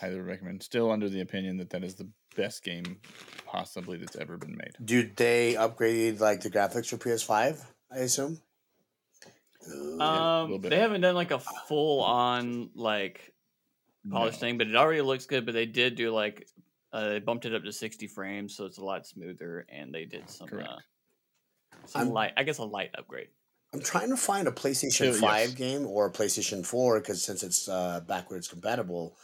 Highly 0.00 0.16
would 0.16 0.26
recommend. 0.26 0.62
Still 0.62 0.90
under 0.90 1.08
the 1.08 1.20
opinion 1.20 1.56
that 1.58 1.70
that 1.70 1.84
is 1.84 1.96
the 1.96 2.08
best 2.36 2.62
game 2.64 3.00
possibly 3.46 3.98
that's 3.98 4.16
ever 4.16 4.36
been 4.36 4.56
made. 4.56 4.72
Dude, 4.84 5.16
they 5.16 5.54
upgraded 5.54 6.20
like 6.20 6.40
the 6.40 6.50
graphics 6.50 6.86
for 6.88 6.96
PS5. 6.96 7.64
I 7.90 7.98
assume. 7.98 8.40
Ooh. 9.70 10.00
Um, 10.00 10.42
little 10.44 10.58
bit. 10.60 10.70
they 10.70 10.78
haven't 10.78 11.00
done 11.02 11.14
like 11.14 11.30
a 11.30 11.38
full 11.40 12.02
on 12.02 12.70
like 12.74 13.32
polished 14.10 14.40
No. 14.40 14.46
thing, 14.46 14.58
but 14.58 14.66
it 14.68 14.76
already 14.76 15.00
looks 15.02 15.26
good. 15.26 15.44
But 15.44 15.52
they 15.52 15.66
did 15.66 15.94
do 15.96 16.10
like 16.10 16.46
uh, 16.92 17.08
they 17.10 17.18
bumped 17.18 17.44
it 17.44 17.54
up 17.54 17.64
to 17.64 17.72
sixty 17.72 18.06
frames, 18.06 18.54
so 18.56 18.64
it's 18.64 18.78
a 18.78 18.84
lot 18.84 19.06
smoother, 19.06 19.66
and 19.68 19.92
they 19.94 20.04
did 20.04 20.28
some 20.30 20.48
uh, 20.52 20.76
some 21.86 22.00
I'm- 22.02 22.10
light, 22.10 22.32
I 22.36 22.42
guess, 22.44 22.58
a 22.58 22.64
light 22.64 22.90
upgrade. 22.96 23.28
I'm 23.74 23.80
trying 23.82 24.08
to 24.08 24.16
find 24.16 24.48
a 24.48 24.50
PlayStation 24.50 25.10
Uh, 25.10 25.20
5 25.20 25.40
yes. 25.48 25.54
game 25.54 25.86
or 25.86 26.06
a 26.06 26.10
PlayStation 26.10 26.64
4 26.64 27.00
because 27.00 27.22
since 27.22 27.42
it's 27.42 27.68
uh, 27.68 28.00
backwards 28.00 28.48
compatible, 28.48 29.14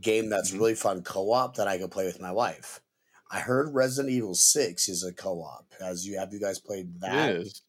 game 0.00 0.28
that's 0.30 0.52
Mhm. 0.52 0.58
really 0.58 0.74
fun 0.76 1.02
co-op 1.02 1.56
that 1.56 1.66
I 1.66 1.76
can 1.76 1.88
play 1.88 2.06
with 2.06 2.20
my 2.20 2.30
wife. 2.30 2.80
I 3.32 3.40
heard 3.40 3.74
Resident 3.74 4.12
Evil 4.14 4.34
6 4.36 4.88
is 4.88 5.02
a 5.02 5.12
co-op. 5.12 5.74
As 5.80 6.06
you 6.06 6.18
have 6.20 6.32
you 6.32 6.38
guys 6.38 6.60
played 6.60 7.00
that? 7.00 7.30
It 7.30 7.36
is. 7.42 7.62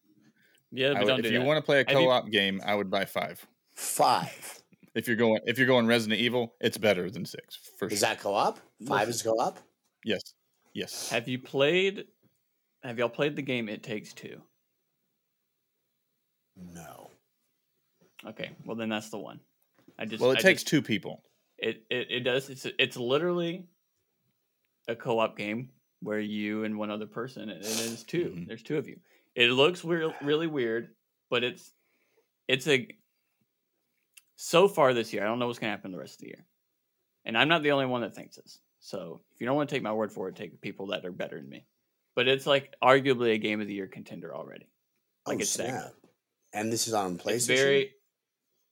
Yeah, 0.71 0.93
but 0.93 0.99
would- 1.01 1.07
don't 1.07 1.19
if 1.21 1.25
do 1.25 1.33
you 1.33 1.39
that. 1.39 1.45
want 1.45 1.57
to 1.57 1.63
play 1.65 1.79
a 1.79 1.85
co-op 1.85 2.29
game, 2.29 2.61
I 2.63 2.75
would 2.75 2.91
buy 2.91 3.05
five. 3.05 3.43
Five. 3.73 4.60
If 4.93 5.07
you're 5.07 5.15
going, 5.17 5.39
if 5.45 5.57
you're 5.57 5.67
going 5.67 5.87
Resident 5.87 6.19
Evil, 6.19 6.55
it's 6.59 6.77
better 6.77 7.09
than 7.09 7.25
six 7.25 7.57
for 7.77 7.87
Is 7.87 7.99
sure. 7.99 8.09
that 8.09 8.19
co-op? 8.19 8.59
Five 8.87 9.07
is 9.09 9.21
co-op? 9.21 9.57
yes, 10.03 10.21
yes. 10.73 11.09
Have 11.09 11.27
you 11.27 11.39
played? 11.39 12.05
Have 12.83 12.99
y'all 12.99 13.09
played 13.09 13.35
the 13.35 13.41
game 13.41 13.69
It 13.69 13.83
Takes 13.83 14.11
Two? 14.13 14.41
No. 16.57 17.09
Okay, 18.25 18.51
well 18.65 18.75
then 18.75 18.89
that's 18.89 19.09
the 19.09 19.17
one. 19.17 19.39
I 19.97 20.05
just 20.05 20.21
Well, 20.21 20.31
it 20.31 20.39
I 20.39 20.41
takes 20.41 20.61
just- 20.61 20.67
two 20.69 20.81
people. 20.81 21.23
it, 21.57 21.83
it 21.89 22.07
it 22.11 22.19
does. 22.21 22.49
It's 22.49 22.65
it's 22.77 22.97
literally 22.97 23.67
a 24.87 24.95
co-op 24.95 25.37
game 25.37 25.69
where 26.01 26.19
you 26.19 26.63
and 26.63 26.77
one 26.77 26.89
other 26.91 27.05
person. 27.05 27.43
and 27.49 27.61
It 27.61 27.65
is 27.65 28.03
2 28.03 28.29
Mhm. 28.31 28.47
There's 28.47 28.63
two 28.63 28.77
of 28.77 28.87
you. 28.87 28.99
It 29.35 29.47
looks 29.51 29.83
weird, 29.83 30.13
really 30.21 30.47
weird, 30.47 30.95
but 31.29 31.43
it's 31.43 31.71
it's 32.47 32.67
a. 32.67 32.87
So 34.43 34.67
far 34.67 34.95
this 34.95 35.13
year, 35.13 35.21
I 35.21 35.27
don't 35.27 35.37
know 35.37 35.45
what's 35.45 35.59
gonna 35.59 35.69
happen 35.69 35.91
the 35.91 35.99
rest 35.99 36.15
of 36.15 36.21
the 36.21 36.29
year, 36.29 36.43
and 37.25 37.37
I'm 37.37 37.47
not 37.47 37.61
the 37.61 37.73
only 37.73 37.85
one 37.85 38.01
that 38.01 38.15
thinks 38.15 38.37
this. 38.37 38.59
So 38.79 39.21
if 39.35 39.39
you 39.39 39.45
don't 39.45 39.55
want 39.55 39.69
to 39.69 39.75
take 39.75 39.83
my 39.83 39.93
word 39.93 40.11
for 40.11 40.29
it, 40.29 40.35
take 40.35 40.59
people 40.61 40.87
that 40.87 41.05
are 41.05 41.11
better 41.11 41.39
than 41.39 41.47
me. 41.47 41.67
But 42.15 42.27
it's 42.27 42.47
like 42.47 42.73
arguably 42.83 43.35
a 43.35 43.37
game 43.37 43.61
of 43.61 43.67
the 43.67 43.75
year 43.75 43.85
contender 43.85 44.33
already. 44.33 44.67
Like 45.27 45.37
oh, 45.37 45.41
it's 45.41 45.55
that 45.57 45.67
good. 45.67 45.69
snap. 45.69 45.93
And 46.53 46.73
this 46.73 46.87
is 46.87 46.95
on 46.95 47.19
PlayStation. 47.19 47.35
It's 47.35 47.45
very 47.45 47.91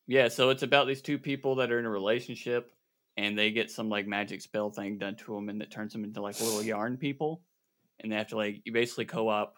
yeah. 0.07 0.29
So 0.29 0.49
it's 0.49 0.63
about 0.63 0.87
these 0.87 1.03
two 1.03 1.19
people 1.19 1.57
that 1.57 1.71
are 1.71 1.77
in 1.77 1.85
a 1.85 1.89
relationship, 1.91 2.71
and 3.15 3.37
they 3.37 3.51
get 3.51 3.69
some 3.69 3.89
like 3.89 4.07
magic 4.07 4.41
spell 4.41 4.71
thing 4.71 4.97
done 4.97 5.17
to 5.17 5.35
them, 5.35 5.49
and 5.49 5.61
it 5.61 5.69
turns 5.69 5.93
them 5.93 6.03
into 6.03 6.19
like 6.19 6.41
little 6.41 6.63
yarn 6.63 6.97
people, 6.97 7.43
and 7.99 8.11
they 8.11 8.15
have 8.15 8.29
to 8.29 8.37
like 8.37 8.63
you 8.65 8.73
basically 8.73 9.05
co-op, 9.05 9.53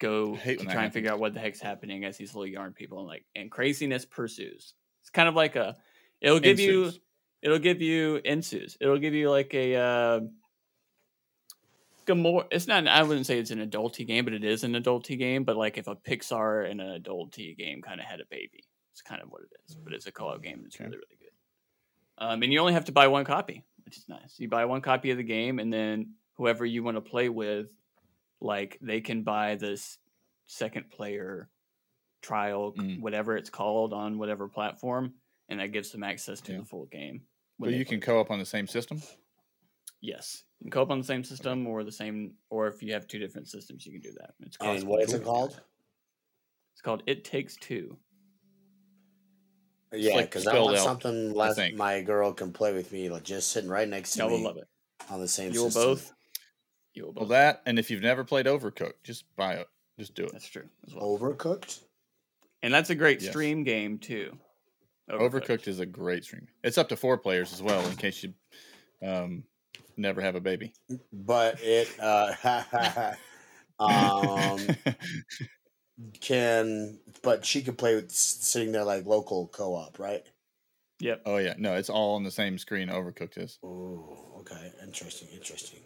go 0.00 0.34
I 0.34 0.38
to 0.38 0.56
when 0.56 0.66
that 0.66 0.72
try 0.72 0.84
and 0.84 0.92
figure 0.92 1.12
out 1.12 1.20
what 1.20 1.34
the 1.34 1.40
heck's 1.40 1.60
happening 1.60 2.04
as 2.04 2.16
these 2.16 2.34
little 2.34 2.48
yarn 2.48 2.72
people, 2.72 2.98
and 2.98 3.06
like 3.06 3.24
and 3.36 3.48
craziness 3.48 4.04
pursues. 4.04 4.74
It's 5.04 5.10
kind 5.10 5.28
of 5.28 5.36
like 5.36 5.54
a, 5.54 5.76
it'll 6.20 6.40
give 6.40 6.58
you, 6.58 6.90
it'll 7.42 7.58
give 7.58 7.80
you 7.80 8.16
ensues. 8.24 8.76
It'll 8.80 8.98
give 8.98 9.14
you 9.14 9.30
like 9.30 9.54
a. 9.54 9.76
Uh, 9.76 10.20
more 12.14 12.44
it's 12.50 12.66
not 12.66 12.86
i 12.86 13.02
wouldn't 13.02 13.24
say 13.24 13.38
it's 13.38 13.50
an 13.50 13.66
adulty 13.66 14.06
game 14.06 14.24
but 14.26 14.34
it 14.34 14.44
is 14.44 14.62
an 14.62 14.74
adulty 14.74 15.18
game 15.18 15.42
but 15.42 15.56
like 15.56 15.78
if 15.78 15.86
a 15.86 15.96
pixar 15.96 16.70
and 16.70 16.78
an 16.78 17.00
adulty 17.02 17.56
game 17.56 17.80
kind 17.80 17.98
of 17.98 18.04
had 18.04 18.20
a 18.20 18.26
baby 18.30 18.62
it's 18.92 19.00
kind 19.00 19.22
of 19.22 19.30
what 19.30 19.40
it 19.40 19.48
is 19.66 19.74
but 19.74 19.94
it's 19.94 20.06
a 20.06 20.12
co-op 20.12 20.42
game 20.42 20.60
that's 20.62 20.76
Okay. 20.76 20.84
really 20.84 20.96
really 20.98 21.16
good 21.18 21.30
um, 22.18 22.42
and 22.42 22.52
you 22.52 22.58
only 22.58 22.74
have 22.74 22.84
to 22.84 22.92
buy 22.92 23.06
one 23.06 23.24
copy 23.24 23.64
which 23.86 23.96
is 23.96 24.04
nice 24.06 24.34
you 24.38 24.48
buy 24.50 24.66
one 24.66 24.82
copy 24.82 25.12
of 25.12 25.16
the 25.16 25.22
game 25.22 25.58
and 25.58 25.72
then 25.72 26.10
whoever 26.34 26.66
you 26.66 26.82
want 26.82 26.98
to 26.98 27.00
play 27.00 27.30
with 27.30 27.70
like 28.42 28.76
they 28.82 29.00
can 29.00 29.22
buy 29.22 29.54
this 29.54 29.96
second 30.46 30.90
player 30.90 31.48
trial 32.24 32.72
Mm. 32.72 33.00
whatever 33.00 33.36
it's 33.36 33.50
called 33.50 33.92
on 33.92 34.18
whatever 34.18 34.48
platform 34.48 35.14
and 35.48 35.60
that 35.60 35.68
gives 35.68 35.90
them 35.92 36.02
access 36.02 36.40
to 36.42 36.52
Yeah. 36.52 36.58
the 36.60 36.64
full 36.64 36.86
game 36.86 37.26
But 37.58 37.72
you 37.74 37.84
can 37.84 38.00
co-op 38.00 38.30
on 38.30 38.38
the 38.38 38.46
same 38.46 38.66
system. 38.66 39.00
Yes, 40.00 40.44
you 40.58 40.64
can 40.64 40.70
co-op 40.72 40.90
on 40.90 40.98
the 40.98 41.04
same 41.04 41.22
system 41.24 41.66
or 41.66 41.84
the 41.84 41.92
same, 41.92 42.34
or 42.50 42.66
if 42.68 42.82
you 42.82 42.92
have 42.94 43.06
two 43.06 43.18
different 43.18 43.48
systems, 43.48 43.86
you 43.86 43.92
can 43.92 44.00
do 44.00 44.12
that. 44.20 44.34
It's 44.40 44.56
And 44.60 44.88
what 44.88 45.02
is 45.02 45.12
it 45.14 45.22
called? 45.24 45.60
It's 46.72 46.82
called 46.82 47.02
It 47.06 47.24
Takes 47.24 47.56
Two. 47.56 47.96
Yeah, 49.92 50.14
like 50.16 50.26
because 50.26 50.46
I 50.48 50.58
want 50.58 50.76
out, 50.76 50.82
something 50.82 51.32
less 51.32 51.58
my 51.74 52.00
girl 52.02 52.32
can 52.32 52.52
play 52.52 52.72
with 52.72 52.90
me, 52.90 53.08
like 53.08 53.22
just 53.22 53.48
sitting 53.52 53.70
right 53.70 53.88
next 53.88 54.12
to 54.12 54.18
Y'all 54.20 54.30
will 54.30 54.38
me 54.38 54.44
love 54.44 54.56
it. 54.56 54.66
on 55.08 55.20
the 55.20 55.28
same 55.28 55.52
You 55.52 55.62
will 55.62 55.70
system. 55.70 55.92
both. 55.94 56.12
You 56.94 57.04
will 57.04 57.12
both. 57.12 57.20
Well, 57.22 57.28
that 57.28 57.62
and 57.64 57.78
if 57.78 57.90
you've 57.90 58.02
never 58.02 58.24
played 58.24 58.46
Overcooked, 58.46 59.04
just 59.04 59.24
buy 59.36 59.54
it. 59.54 59.68
Just 59.98 60.14
do 60.14 60.24
it. 60.24 60.32
That's 60.32 60.48
true 60.48 60.68
as 60.86 60.94
well. 60.94 61.16
Overcooked? 61.16 61.80
And 62.64 62.72
that's 62.72 62.88
a 62.88 62.94
great 62.94 63.20
Yes. 63.20 63.30
stream 63.30 63.62
game 63.62 63.98
too. 63.98 64.38
Overcooked. 65.10 65.68
is 65.68 65.80
a 65.80 65.86
great 65.86 66.24
stream. 66.24 66.48
It's 66.62 66.78
up 66.78 66.88
to 66.88 66.96
four 66.96 67.18
players 67.18 67.52
as 67.52 67.60
well, 67.62 67.86
in 67.86 67.94
case 67.94 68.22
you 68.22 68.32
um, 69.06 69.44
never 69.98 70.22
have 70.22 70.34
a 70.34 70.40
baby. 70.40 70.72
But 71.12 71.58
it 71.60 71.90
uh 72.00 73.14
um 73.78 74.74
can 76.22 76.98
but 77.22 77.44
she 77.44 77.60
could 77.60 77.76
play 77.76 77.96
with 77.96 78.06
s- 78.06 78.38
sitting 78.40 78.72
there 78.72 78.82
like 78.84 79.04
local 79.04 79.48
co-op, 79.48 79.98
right? 79.98 80.24
Yep. 81.00 81.20
oh 81.26 81.36
yeah, 81.36 81.54
no, 81.58 81.74
it's 81.74 81.90
all 81.90 82.14
on 82.14 82.22
the 82.24 82.30
same 82.30 82.56
screen. 82.56 82.88
Overcooked 82.88 83.36
is. 83.36 83.58
Oh, 83.62 84.36
okay. 84.40 84.72
Interesting, 84.82 85.28
interesting. 85.34 85.80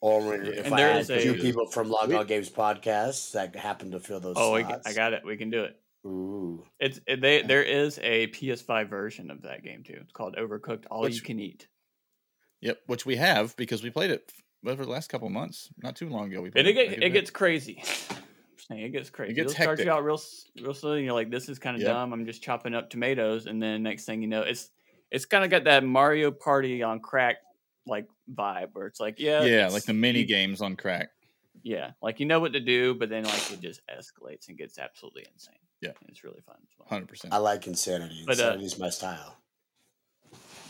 Or 0.00 0.34
if 0.34 0.66
And 0.66 0.74
I 0.74 0.76
there 0.78 0.92
had 0.92 1.00
is 1.00 1.10
a 1.10 1.18
few 1.20 1.34
people 1.34 1.66
from 1.66 1.88
Log 1.90 2.12
On 2.12 2.26
Games 2.26 2.48
podcast 2.50 3.32
that 3.32 3.56
happen 3.56 3.90
to 3.90 4.00
fill 4.00 4.20
those 4.20 4.36
Oh, 4.38 4.54
I, 4.54 4.62
slots. 4.62 4.86
I 4.86 4.92
got 4.92 5.12
it. 5.12 5.22
We 5.24 5.36
can 5.36 5.50
do 5.50 5.64
it. 5.64 5.76
Ooh. 6.06 6.64
It's 6.78 7.00
it, 7.06 7.20
they. 7.20 7.42
There 7.42 7.62
is 7.64 7.98
a 8.02 8.28
PS5 8.28 8.88
version 8.88 9.30
of 9.32 9.42
that 9.42 9.64
game 9.64 9.82
too. 9.82 9.98
It's 10.00 10.12
called 10.12 10.36
Overcooked 10.36 10.84
All 10.90 11.02
Which- 11.02 11.16
You 11.16 11.22
Can 11.22 11.40
Eat. 11.40 11.66
Yep, 12.60 12.78
which 12.86 13.04
we 13.06 13.16
have 13.16 13.56
because 13.56 13.82
we 13.82 13.90
played 13.90 14.10
it 14.12 14.32
over 14.66 14.84
the 14.84 14.90
last 14.90 15.08
couple 15.10 15.26
of 15.26 15.32
months. 15.32 15.68
Not 15.82 15.96
too 15.96 16.08
long 16.08 16.30
ago, 16.32 16.40
we 16.42 16.46
And 16.48 16.52
played 16.54 16.66
it, 16.68 16.72
get, 16.74 16.88
Like, 16.90 17.02
it 17.02 17.10
gets 17.10 17.30
crazy. 17.30 17.82
I'm 18.70 18.76
it 18.78 18.90
gets 18.90 19.10
crazy. 19.10 19.32
gets 19.34 19.52
It'll 19.52 19.62
start 19.62 19.80
you 19.84 19.90
out 19.90 20.04
real, 20.04 20.14
s- 20.16 20.44
real 20.60 20.74
slow. 20.74 20.92
And 20.92 21.04
you're 21.04 21.14
like, 21.14 21.30
this 21.30 21.48
is 21.48 21.58
kind 21.58 21.74
of 21.76 21.82
Yep. 21.82 21.90
dumb. 21.92 22.12
I'm 22.12 22.26
just 22.26 22.42
chopping 22.42 22.74
up 22.74 22.90
tomatoes, 22.90 23.46
and 23.46 23.62
then 23.62 23.82
next 23.82 24.04
thing 24.04 24.20
you 24.22 24.28
know, 24.28 24.42
it's 24.42 24.70
it's 25.10 25.24
kind 25.24 25.42
of 25.44 25.50
got 25.50 25.64
that 25.64 25.84
Mario 25.84 26.30
Party 26.30 26.82
on 26.82 27.00
crack 27.00 27.36
like 27.88 28.06
vibe, 28.32 28.68
where 28.74 28.86
it's 28.86 29.00
like, 29.00 29.18
yeah, 29.18 29.42
yeah, 29.44 29.68
like 29.68 29.84
the 29.84 29.94
mini 29.94 30.20
you- 30.20 30.26
games 30.26 30.60
on 30.60 30.76
crack. 30.76 31.10
Yeah, 31.64 31.90
like 32.00 32.20
you 32.20 32.26
know 32.26 32.38
what 32.38 32.52
to 32.52 32.60
do, 32.60 32.94
but 32.94 33.08
then 33.08 33.24
like 33.24 33.50
it 33.52 33.60
just 33.60 33.80
escalates 33.88 34.48
and 34.48 34.56
gets 34.56 34.78
absolutely 34.78 35.26
insane. 35.32 35.56
Yeah. 35.80 35.90
And 36.00 36.08
it's 36.08 36.22
really 36.22 36.40
fun 36.46 36.56
well. 36.78 36.86
Hundred 36.88 37.08
percent. 37.08 37.34
I 37.34 37.38
like 37.38 37.66
insanity. 37.66 38.22
But, 38.24 38.38
uh, 38.38 38.42
Insanity 38.42 38.64
is 38.66 38.78
my 38.78 38.90
style. 38.90 39.36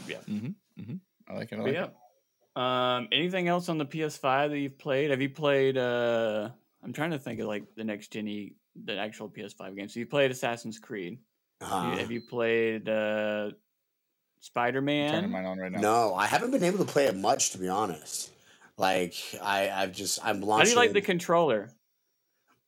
Yeah 0.09 0.17
mm-hmm. 0.29 0.49
Mm-hmm. 0.81 0.95
I 1.29 1.35
like 1.35 1.53
it. 1.53 1.59
I 1.59 1.63
like 1.63 1.75
yeah. 1.75 1.85
it. 1.87 2.61
Um, 2.61 3.09
anything 3.13 3.49
else 3.49 3.69
on 3.69 3.79
the 3.79 3.85
PS5 3.87 4.51
that 4.51 4.59
you've 4.59 4.79
played? 4.79 5.11
Have 5.11 5.21
you 5.21 5.29
played? 5.31 5.77
uh 5.77 6.49
I'm 6.83 6.93
trying 6.93 7.11
to 7.11 7.19
think 7.19 7.41
of 7.41 7.47
like 7.49 7.65
the 7.77 7.85
next 7.85 8.13
gen, 8.13 8.51
the 8.85 8.97
actual 8.97 9.29
PS5 9.29 9.77
game. 9.77 9.89
So 9.89 10.01
you 10.01 10.07
played 10.07 10.31
Assassin's 10.31 10.79
Creed. 10.79 11.19
Have 11.61 11.73
Uh, 11.73 11.91
you- 11.93 11.99
have 11.99 12.11
you 12.11 12.21
played 12.23 12.89
uh, 12.89 13.51
Spider 14.41 14.79
I'm 14.79 14.87
turning 14.87 15.13
Man? 15.13 15.31
mine 15.31 15.45
on 15.47 15.59
right 15.59 15.73
now. 15.73 15.81
no, 15.81 16.15
I 16.15 16.27
haven't 16.27 16.51
been 16.53 16.65
able 16.65 16.79
to 16.79 16.85
play 16.85 17.07
it 17.07 17.17
much 17.17 17.51
to 17.51 17.59
be 17.59 17.69
honest. 17.69 18.31
Like 18.77 19.15
I, 19.43 19.71
I've 19.71 19.93
just 19.93 20.19
I'm 20.25 20.41
launching. 20.41 20.59
How 20.59 20.65
do 20.65 20.71
you 20.71 20.77
like 20.77 20.93
the 20.93 21.01
controller? 21.01 21.71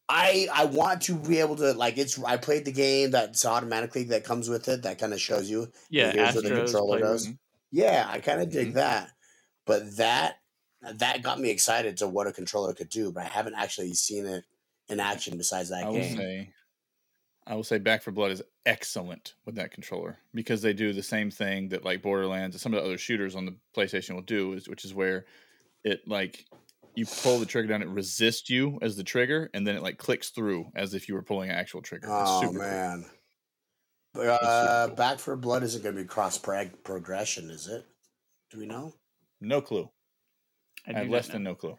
I 0.08 0.48
I 0.52 0.64
want 0.64 1.02
to 1.02 1.14
be 1.14 1.38
able 1.38 1.56
to 1.56 1.72
like 1.72 1.96
it's. 1.98 2.22
I 2.24 2.36
played 2.36 2.64
the 2.64 2.72
game 2.72 3.12
that's 3.12 3.46
automatically 3.46 4.04
that 4.04 4.24
comes 4.24 4.48
with 4.48 4.68
it 4.68 4.82
that 4.82 4.98
kind 4.98 5.12
of 5.12 5.20
shows 5.20 5.48
you. 5.48 5.68
Yeah, 5.88 6.10
here's 6.12 6.34
what 6.34 6.42
the 6.44 6.50
Astros 6.50 6.56
controller 6.64 6.98
played 6.98 7.10
with- 7.10 7.22
does. 7.24 7.28
Yeah, 7.70 8.06
I 8.10 8.18
kind 8.18 8.40
of 8.40 8.48
Mhm. 8.48 8.52
dig 8.52 8.72
that, 8.74 9.10
but 9.66 9.96
that 9.98 10.36
that 10.82 11.22
got 11.22 11.38
me 11.38 11.50
excited 11.50 11.98
to 11.98 12.08
what 12.08 12.26
a 12.26 12.32
controller 12.32 12.74
could 12.74 12.88
do. 12.88 13.12
But 13.12 13.22
I 13.24 13.28
haven't 13.28 13.54
actually 13.54 13.94
seen 13.94 14.26
it 14.26 14.44
in 14.88 14.98
action 14.98 15.38
besides 15.38 15.68
that 15.68 15.86
I 15.86 15.92
game. 15.92 16.16
say, 16.16 16.52
I 17.46 17.54
will 17.54 17.64
say, 17.64 17.78
Back 17.78 18.02
4 18.02 18.12
Blood 18.12 18.30
is 18.30 18.42
excellent 18.66 19.34
with 19.44 19.56
that 19.56 19.72
controller 19.72 20.18
because 20.34 20.62
they 20.62 20.72
do 20.72 20.92
the 20.92 21.02
same 21.02 21.30
thing 21.30 21.68
that 21.70 21.84
like 21.84 22.02
Borderlands 22.02 22.54
and 22.54 22.60
some 22.60 22.74
of 22.74 22.80
the 22.80 22.86
other 22.86 22.98
shooters 22.98 23.34
on 23.34 23.46
the 23.46 23.56
PlayStation 23.76 24.14
will 24.14 24.22
do, 24.22 24.52
is 24.52 24.68
which 24.68 24.84
is 24.84 24.94
where 24.94 25.24
it 25.84 26.06
like 26.06 26.44
you 26.94 27.06
pull 27.22 27.38
the 27.38 27.46
trigger 27.46 27.68
down, 27.68 27.82
it 27.82 27.88
resists 27.88 28.50
you 28.50 28.78
as 28.82 28.96
the 28.96 29.04
trigger, 29.04 29.50
and 29.54 29.66
then 29.66 29.76
it 29.76 29.82
like 29.82 29.98
clicks 29.98 30.30
through 30.30 30.70
as 30.74 30.94
if 30.94 31.08
you 31.08 31.14
were 31.14 31.22
pulling 31.22 31.50
an 31.50 31.56
actual 31.56 31.82
trigger. 31.82 32.06
It's 32.06 32.30
Oh 32.30 32.40
super 32.42 32.58
cool. 32.58 32.62
man. 32.62 33.04
But, 34.12 34.26
uh, 34.26 34.86
cool. 34.88 34.96
Back 34.96 35.18
4 35.18 35.36
Blood 35.36 35.62
isn't 35.62 35.82
going 35.82 35.94
to 35.94 36.02
be 36.02 36.06
cross 36.06 36.36
prog- 36.36 36.82
progression, 36.84 37.48
is 37.50 37.68
it? 37.68 37.84
Do 38.50 38.58
we 38.58 38.66
know? 38.66 38.92
No 39.40 39.60
clue. 39.60 39.88
I, 40.86 40.90
I, 40.90 40.98
have 41.00 41.08
less 41.08 41.28
not 41.28 41.34
than 41.34 41.42
no 41.44 41.54
clue. 41.54 41.78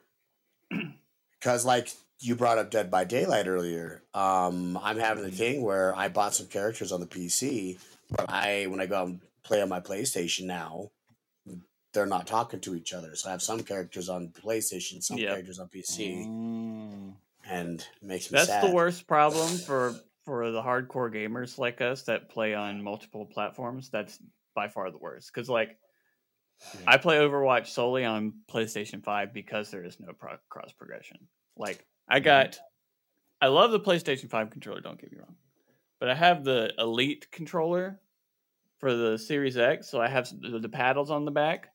Because 1.40 1.66
like 1.66 1.90
you 2.22 2.36
brought 2.36 2.58
up 2.58 2.70
Dead 2.72 2.90
by 2.92 3.04
Daylight 3.04 3.48
earlier, 3.48 4.04
um, 4.14 4.78
I'm 4.78 4.98
having 4.98 5.26
a 5.26 5.30
Mhm. 5.30 5.38
thing 5.38 5.62
where 5.64 5.96
I 5.96 6.08
bought 6.08 6.34
some 6.36 6.48
characters 6.48 6.92
on 6.92 7.00
the 7.02 7.08
PC, 7.08 7.80
but 8.10 8.30
I 8.30 8.68
when 8.68 8.80
I 8.80 8.86
go 8.86 8.96
out 8.98 9.08
and 9.08 9.22
play 9.44 9.62
on 9.62 9.70
my 9.70 9.80
PlayStation 9.80 10.46
now, 10.46 10.92
they're 11.94 12.06
not 12.06 12.26
talking 12.28 12.62
to 12.62 12.76
each 12.76 12.94
other. 12.94 13.16
So 13.16 13.28
I 13.28 13.32
have 13.32 13.42
some 13.42 13.64
characters 13.64 14.08
on 14.08 14.30
PlayStation, 14.30 15.04
some 15.04 15.18
Yep. 15.18 15.30
characters 15.30 15.60
on 15.60 15.68
PC, 15.68 16.26
Mm. 16.26 17.16
and 17.46 17.82
it 17.82 18.04
makes 18.04 18.32
me 18.32 18.38
That's 18.38 18.50
sad. 18.50 18.64
the 18.64 18.74
worst 18.74 19.08
problem 19.08 19.58
for 19.58 19.94
for 20.24 20.52
the 20.52 20.62
hardcore 20.62 21.12
gamers 21.12 21.58
like 21.58 21.82
us 21.82 22.04
that 22.04 22.30
play 22.30 22.54
on 22.54 22.84
multiple 22.84 23.26
platforms. 23.26 23.90
That's 23.90 24.20
by 24.54 24.68
far 24.68 24.92
the 24.92 25.00
worst 25.00 25.32
because 25.34 25.50
like 25.50 25.78
Yeah. 26.76 26.82
I 26.92 26.98
play 26.98 27.18
Overwatch 27.18 27.68
solely 27.68 28.06
on 28.06 28.44
PlayStation 28.48 29.04
Five 29.04 29.34
because 29.34 29.72
there 29.72 29.84
is 29.84 30.00
no 30.00 30.14
pro- 30.14 30.38
cross 30.48 30.72
progression. 30.74 31.28
Like 31.58 31.88
I 32.12 32.20
got 32.20 32.60
I 33.42 33.48
love 33.48 33.72
the 33.72 33.80
PlayStation 33.80 34.30
5 34.30 34.50
controller, 34.50 34.82
don't 34.82 35.00
get 35.00 35.12
me 35.12 35.18
wrong. 35.18 35.36
But 36.00 36.10
I 36.10 36.16
have 36.16 36.44
the 36.44 36.74
Elite 36.78 37.32
controller 37.32 38.00
for 38.80 38.94
the 38.94 39.18
Series 39.18 39.58
X, 39.58 39.90
so 39.90 40.02
I 40.02 40.08
have 40.08 40.30
the, 40.42 40.60
the 40.60 40.70
paddles 40.70 41.10
on 41.10 41.26
the 41.26 41.32
back. 41.32 41.70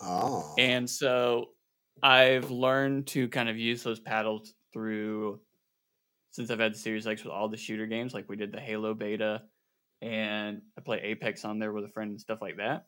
Oh. 0.00 0.54
And 0.58 0.88
so 0.88 1.50
I've 2.02 2.50
learned 2.50 3.08
to 3.08 3.28
kind 3.28 3.48
of 3.48 3.58
use 3.58 3.82
those 3.82 4.00
paddles 4.00 4.54
through 4.72 5.40
since 6.30 6.50
I've 6.50 6.60
had 6.60 6.74
the 6.74 6.78
Series 6.78 7.06
X 7.06 7.24
with 7.24 7.32
all 7.32 7.48
the 7.48 7.56
shooter 7.56 7.86
games, 7.86 8.14
like 8.14 8.28
we 8.28 8.36
did 8.36 8.52
the 8.52 8.60
Halo 8.60 8.94
beta 8.94 9.42
and 10.00 10.62
I 10.76 10.80
play 10.80 11.00
Apex 11.00 11.44
on 11.44 11.58
there 11.58 11.72
with 11.72 11.84
a 11.84 11.88
friend 11.88 12.10
and 12.10 12.20
stuff 12.20 12.40
like 12.40 12.56
that. 12.56 12.86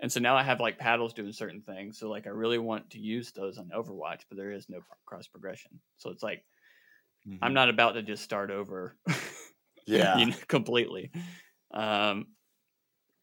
And 0.00 0.12
so 0.12 0.20
now 0.20 0.36
I 0.36 0.42
have 0.42 0.60
like 0.60 0.78
paddles 0.78 1.14
doing 1.14 1.32
certain 1.32 1.62
things. 1.62 1.98
So 1.98 2.08
like 2.08 2.26
I 2.26 2.30
really 2.30 2.58
want 2.58 2.90
to 2.90 2.98
use 2.98 3.32
those 3.32 3.58
on 3.58 3.70
Overwatch, 3.74 4.22
but 4.28 4.36
there 4.36 4.52
is 4.52 4.68
no 4.68 4.80
cross 5.06 5.26
progression. 5.26 5.80
So 5.96 6.10
it's 6.10 6.22
like 6.22 6.44
I'm 7.42 7.54
not 7.54 7.70
about 7.70 7.92
to 7.92 8.02
just 8.02 8.22
start 8.22 8.50
over 8.50 8.96
yeah. 9.86 10.18
you 10.18 10.26
know, 10.26 10.36
completely. 10.48 11.10
Um, 11.72 12.26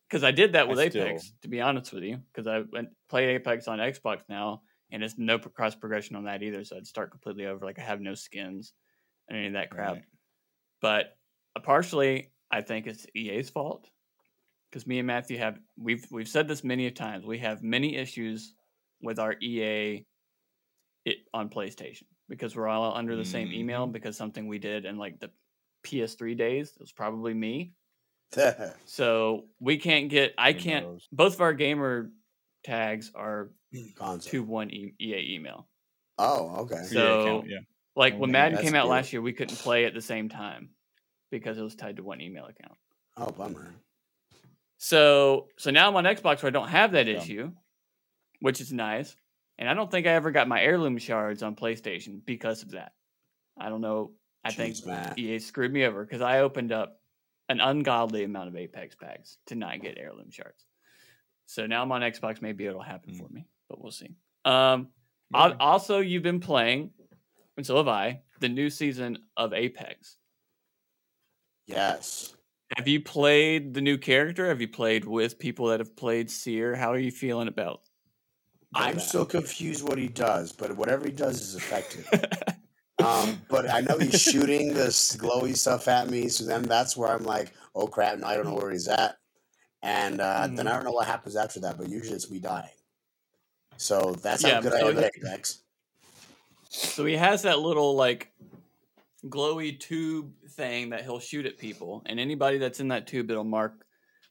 because 0.10 0.24
I 0.24 0.32
did 0.32 0.54
that 0.54 0.68
with 0.68 0.78
I 0.78 0.84
Apex, 0.84 1.24
still- 1.24 1.36
to 1.42 1.48
be 1.48 1.62
honest 1.62 1.92
with 1.92 2.04
you, 2.04 2.20
because 2.32 2.46
I 2.46 2.64
went 2.72 2.90
played 3.10 3.30
Apex 3.30 3.68
on 3.68 3.80
Xbox 3.80 4.20
now, 4.30 4.62
and 4.92 5.04
it's 5.04 5.16
no 5.18 5.40
cross 5.40 5.74
progression 5.74 6.16
on 6.16 6.26
that 6.26 6.44
either. 6.44 6.64
So 6.64 6.78
I'd 6.78 6.86
start 6.86 7.10
completely 7.10 7.48
over. 7.48 7.66
Like 7.66 7.80
I 7.80 7.82
have 7.82 8.00
no 8.00 8.14
skins 8.14 8.74
and 9.28 9.38
any 9.38 9.48
of 9.48 9.54
that 9.54 9.72
crap. 9.72 9.94
Right. 9.94 10.04
But 10.82 11.18
uh, 11.56 11.62
partially, 11.62 12.32
I 12.52 12.62
think 12.62 12.86
it's 12.86 13.08
EA's 13.16 13.50
fault 13.50 13.90
because 14.74 14.88
me 14.88 14.98
and 14.98 15.06
Matthew 15.06 15.38
have 15.38 15.60
we've 15.78 16.04
we've 16.10 16.28
said 16.28 16.48
this 16.48 16.64
many 16.64 16.88
a 16.88 16.92
times. 16.92 17.26
We 17.26 17.38
have 17.40 17.62
many 17.62 17.96
issues 17.96 18.56
with 19.04 19.20
our 19.20 19.36
EA 19.40 20.04
it 21.06 21.18
on 21.32 21.50
PlayStation 21.50 22.06
because 22.28 22.56
we're 22.56 22.68
all 22.68 22.96
under 22.96 23.16
the 23.16 23.26
same 23.26 23.52
email 23.52 23.84
mm-hmm. 23.84 23.92
because 23.92 24.18
something 24.18 24.48
we 24.48 24.58
did 24.58 24.86
in 24.86 24.98
like 24.98 25.20
the 25.20 25.30
PS3 25.86 26.36
days. 26.36 26.70
It 26.70 26.80
was 26.80 26.92
probably 26.92 27.34
me. 27.34 27.74
So 28.86 29.46
we 29.60 29.78
can't 29.78 30.10
get. 30.10 30.34
I 30.40 30.54
can't. 30.54 30.88
knows? 30.88 31.08
Both 31.12 31.36
of 31.36 31.42
our 31.42 31.54
gamer 31.54 32.10
tags 32.64 33.12
are 33.14 33.52
Console. 33.96 34.32
to 34.32 34.44
one 34.44 34.72
e- 34.72 34.96
EA 35.00 35.36
email. 35.36 35.68
Oh, 36.18 36.62
okay. 36.62 36.84
So- 36.86 37.22
account, 37.22 37.46
yeah. 37.48 37.60
Like 37.96 38.16
Oh, 38.16 38.18
when 38.18 38.32
man, 38.32 38.54
Madden 38.54 38.66
came 38.66 38.74
out 38.74 38.86
good. 38.86 38.90
last 38.90 39.14
year, 39.14 39.22
we 39.22 39.34
couldn't 39.34 39.58
play 39.58 39.86
at 39.86 39.94
the 39.94 40.02
same 40.02 40.28
time 40.28 40.70
because 41.30 41.60
it 41.60 41.62
was 41.62 41.76
tied 41.76 41.98
to 41.98 42.04
one 42.04 42.22
email 42.22 42.46
account. 42.46 42.76
Oh, 43.18 43.30
bummer. 43.30 43.72
So 44.86 45.48
so 45.58 45.72
now 45.72 45.88
I'm 45.88 45.96
on 45.96 46.04
Xbox 46.04 46.44
where 46.44 46.48
I 46.48 46.52
don't 46.52 46.68
have 46.68 46.92
that 46.92 47.06
Dumb. 47.06 47.16
issue, 47.16 47.52
which 48.42 48.60
is 48.60 48.74
nice. 48.74 49.16
And 49.58 49.70
I 49.70 49.74
don't 49.76 49.90
think 49.90 50.06
I 50.08 50.10
ever 50.10 50.30
got 50.30 50.50
my 50.50 50.62
heirloom 50.62 50.98
shards 50.98 51.42
on 51.42 51.56
PlayStation 51.56 52.20
because 52.26 52.64
of 52.64 52.72
that. 52.72 52.92
I 53.58 53.70
don't 53.70 53.80
know. 53.80 54.12
I 54.44 54.52
think 54.52 54.76
Jeez, 54.76 54.86
man. 54.86 55.14
EA 55.18 55.40
screwed 55.40 55.72
me 55.72 55.86
over 55.86 56.04
because 56.04 56.20
I 56.22 56.40
opened 56.40 56.74
up 56.74 57.00
an 57.48 57.62
ungodly 57.62 58.26
amount 58.26 58.50
of 58.50 58.58
Apex 58.58 58.94
packs 58.96 59.38
to 59.46 59.56
not 59.56 59.80
get 59.82 59.98
heirloom 59.98 60.32
shards. 60.32 60.66
So 61.46 61.66
now 61.66 61.82
I'm 61.82 61.92
on 61.94 62.02
Xbox. 62.02 62.42
Maybe 62.42 62.66
it'll 62.66 62.82
happen 62.82 63.14
Mm. 63.14 63.20
for 63.20 63.30
me, 63.30 63.46
but 63.70 63.82
we'll 63.82 63.92
see. 63.94 64.10
Um, 64.44 64.90
Maybe. 65.32 65.56
also, 65.62 66.00
you've 66.02 66.24
been 66.24 66.42
playing, 66.42 66.92
and 67.56 67.66
so 67.66 67.78
have 67.78 67.88
I, 67.88 68.22
the 68.42 68.50
new 68.50 68.70
season 68.70 69.20
of 69.38 69.54
Apex. 69.54 70.18
Yes. 71.68 72.36
Have 72.78 72.88
you 72.88 73.02
played 73.02 73.74
the 73.74 73.82
new 73.82 73.98
character? 73.98 74.48
Have 74.48 74.60
you 74.62 74.68
played 74.68 75.06
with 75.06 75.38
people 75.38 75.68
that 75.68 75.80
have 75.80 75.96
played 75.96 76.32
Seer? 76.32 76.76
How 76.76 76.92
are 76.92 76.98
you 76.98 77.12
feeling 77.12 77.48
about? 77.48 77.82
I'm 78.74 78.96
that? 78.96 79.02
still 79.02 79.26
confused 79.26 79.88
what 79.88 79.98
he 80.00 80.08
does, 80.08 80.52
but 80.52 80.76
whatever 80.76 81.06
he 81.06 81.12
does 81.12 81.42
is 81.42 81.56
effective. 81.56 82.10
um, 83.00 83.40
but 83.48 83.72
I 83.72 83.82
know 83.82 83.98
he's 84.00 84.20
shooting 84.20 84.74
this 84.74 85.16
glowy 85.16 85.56
stuff 85.56 85.88
at 85.88 86.10
me, 86.10 86.30
so 86.30 86.46
then 86.46 86.64
that's 86.64 86.98
where 86.98 87.10
I'm 87.10 87.24
like, 87.24 87.52
oh 87.76 87.86
crap, 87.86 88.18
no, 88.18 88.28
I 88.28 88.36
don't 88.36 88.46
know 88.46 88.56
where 88.56 88.72
he's 88.72 88.88
at. 88.88 89.18
And 89.84 90.22
uh, 90.22 90.48
then 90.48 90.68
I 90.68 90.72
Mhm. 90.72 90.76
don't 90.76 90.86
know 90.86 90.92
what 90.92 91.08
happens 91.08 91.36
after 91.36 91.60
that, 91.60 91.78
but 91.78 91.90
usually 91.90 92.16
it's 92.16 92.32
me 92.32 92.40
dying. 92.40 92.70
So 93.78 94.16
that's 94.24 94.44
Yeah, 94.44 94.56
how 94.56 94.62
good 94.62 94.72
so 94.72 94.88
I 94.88 94.90
am 94.90 94.98
at 94.98 95.12
Apex. 95.16 95.60
So 96.70 97.06
he 97.06 97.18
has 97.18 97.44
that 97.44 97.60
little 97.60 97.96
like 97.96 98.32
glowy 99.26 99.80
tube 99.80 100.34
thing 100.56 100.90
that 100.90 101.04
he'll 101.04 101.20
shoot 101.20 101.46
at 101.46 101.58
people, 101.58 102.04
and 102.06 102.20
anybody 102.20 102.58
that's 102.58 102.80
in 102.80 102.90
that 102.90 103.08
tube, 103.08 103.30
it'll 103.32 103.44
mark 103.44 103.86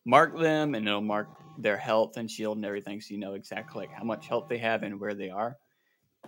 mark 0.05 0.39
them, 0.39 0.75
and 0.75 0.87
it'll 0.87 1.01
mark 1.01 1.29
their 1.59 1.77
health 1.77 2.17
and 2.17 2.31
shield 2.31 2.57
and 2.57 2.67
everything, 2.67 3.01
so 3.01 3.15
you 3.15 3.21
know 3.21 3.35
exactly 3.35 3.83
like 3.87 3.93
how 3.93 4.05
much 4.05 4.27
health 4.27 4.49
they 4.49 4.59
have 4.59 4.83
and 4.83 4.99
where 4.99 5.15
they 5.15 5.31
are. 5.31 5.57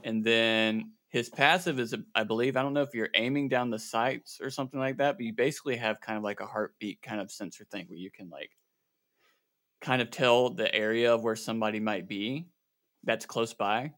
And 0.03 0.25
then 0.25 0.93
his 1.09 1.29
passive 1.29 1.79
is, 1.79 1.95
I 2.15 2.25
believe, 2.25 2.57
I 2.57 2.63
don't 2.63 2.75
know 2.75 2.83
if 2.83 2.95
you're 2.95 3.09
aiming 3.15 3.49
down 3.49 3.71
the 3.71 3.79
sights 3.79 4.41
or 4.43 4.51
something 4.51 4.81
like 4.81 4.97
that, 4.99 5.17
but 5.17 5.25
you 5.25 5.33
basically 5.33 5.77
have 5.77 6.01
kind 6.01 6.19
of 6.19 6.25
like 6.25 6.41
a 6.41 6.47
heartbeat 6.47 7.03
kind 7.03 7.21
of 7.21 7.31
sensor 7.31 7.65
thing 7.65 7.87
where 7.87 7.99
you 7.99 8.11
can 8.11 8.29
like 8.31 8.51
kind 9.81 10.03
of 10.03 10.11
tell 10.11 10.51
the 10.51 10.75
area 10.75 11.15
of 11.15 11.23
where 11.23 11.37
somebody 11.37 11.79
might 11.79 12.09
be 12.09 12.49
that's 13.05 13.27
close 13.27 13.55
by. 13.55 13.93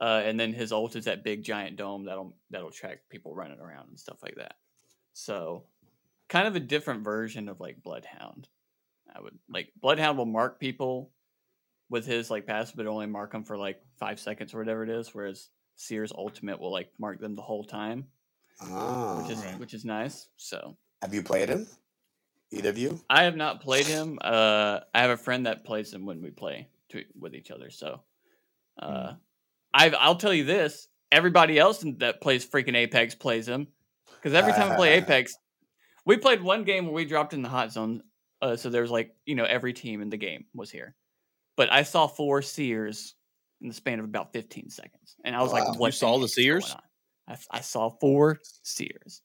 Uh, 0.00 0.22
and 0.24 0.38
then 0.38 0.52
his 0.52 0.72
ult 0.72 0.94
is 0.94 1.06
that 1.06 1.24
big 1.24 1.42
giant 1.42 1.76
dome 1.76 2.04
that'll 2.04 2.36
that'll 2.50 2.70
track 2.70 2.98
people 3.10 3.34
running 3.34 3.58
around 3.58 3.88
and 3.88 3.98
stuff 3.98 4.18
like 4.22 4.34
that. 4.36 4.54
So, 5.18 5.62
kind 6.28 6.46
of 6.46 6.56
a 6.56 6.60
different 6.60 7.02
version 7.02 7.48
of 7.48 7.58
like 7.58 7.82
Bloodhound. 7.82 8.48
I 9.14 9.18
would 9.22 9.38
like 9.48 9.72
Bloodhound 9.80 10.18
will 10.18 10.26
mark 10.26 10.60
people 10.60 11.10
with 11.88 12.04
his 12.04 12.30
like 12.30 12.46
passive, 12.46 12.76
but 12.76 12.86
only 12.86 13.06
mark 13.06 13.32
them 13.32 13.42
for 13.42 13.56
like 13.56 13.80
five 13.98 14.20
seconds 14.20 14.52
or 14.52 14.58
whatever 14.58 14.82
it 14.82 14.90
is. 14.90 15.14
Whereas 15.14 15.48
Seer's 15.76 16.12
ultimate 16.12 16.60
will 16.60 16.70
like 16.70 16.90
mark 16.98 17.18
them 17.18 17.34
the 17.34 17.40
whole 17.40 17.64
time, 17.64 18.04
Oh. 18.60 19.22
which 19.22 19.30
is 19.30 19.42
which 19.58 19.72
is 19.72 19.86
nice. 19.86 20.28
So 20.36 20.76
Have 21.00 21.14
you 21.14 21.22
played 21.22 21.48
him? 21.48 21.66
Either 22.50 22.68
of 22.68 22.76
you? 22.76 23.00
I 23.08 23.22
have 23.22 23.36
not 23.36 23.62
played 23.62 23.86
him. 23.86 24.18
Uh, 24.20 24.80
I 24.94 25.00
have 25.00 25.10
a 25.10 25.16
friend 25.16 25.46
that 25.46 25.64
plays 25.64 25.94
him 25.94 26.04
when 26.04 26.20
we 26.20 26.30
play 26.30 26.68
to, 26.90 27.02
with 27.18 27.34
each 27.34 27.50
other. 27.50 27.70
So, 27.70 28.02
uh, 28.78 29.14
I've 29.72 29.94
I'll 29.98 30.16
tell 30.16 30.34
you 30.34 30.44
this: 30.44 30.88
everybody 31.10 31.58
else 31.58 31.82
that 32.00 32.20
plays 32.20 32.44
freaking 32.46 32.76
Apex 32.76 33.14
plays 33.14 33.48
him 33.48 33.68
because 34.14 34.34
every 34.34 34.52
time 34.52 34.72
I 34.72 34.76
play 34.76 34.92
Apex, 34.98 35.34
we 36.04 36.16
played 36.16 36.42
one 36.42 36.64
game 36.64 36.84
where 36.86 36.94
we 36.94 37.04
dropped 37.04 37.34
in 37.34 37.42
the 37.42 37.48
hot 37.48 37.72
zone. 37.72 38.02
Uh, 38.42 38.56
so 38.56 38.68
there's 38.70 38.90
like 38.90 39.14
you 39.24 39.34
know 39.34 39.44
every 39.44 39.72
team 39.72 40.02
in 40.02 40.10
the 40.10 40.16
game 40.16 40.44
was 40.54 40.70
here, 40.70 40.94
but 41.56 41.72
I 41.72 41.82
saw 41.82 42.06
four 42.06 42.42
seers 42.42 43.14
in 43.62 43.68
the 43.68 43.74
span 43.74 43.98
of 43.98 44.04
about 44.04 44.32
15 44.32 44.68
seconds, 44.70 45.16
and 45.24 45.34
I 45.34 45.42
was 45.42 45.52
Wow. 45.52 45.64
like, 45.64 45.78
what? 45.78 45.86
You 45.88 45.92
saw 45.92 46.12
the 46.14 46.20
heck 46.20 46.24
is 46.26 46.34
seers? 46.34 46.64
going 46.64 46.74
on?" 46.76 46.82
I, 47.28 47.32
s- 47.32 47.48
I 47.50 47.60
saw 47.60 47.88
four 48.00 48.38
seers. 48.62 49.22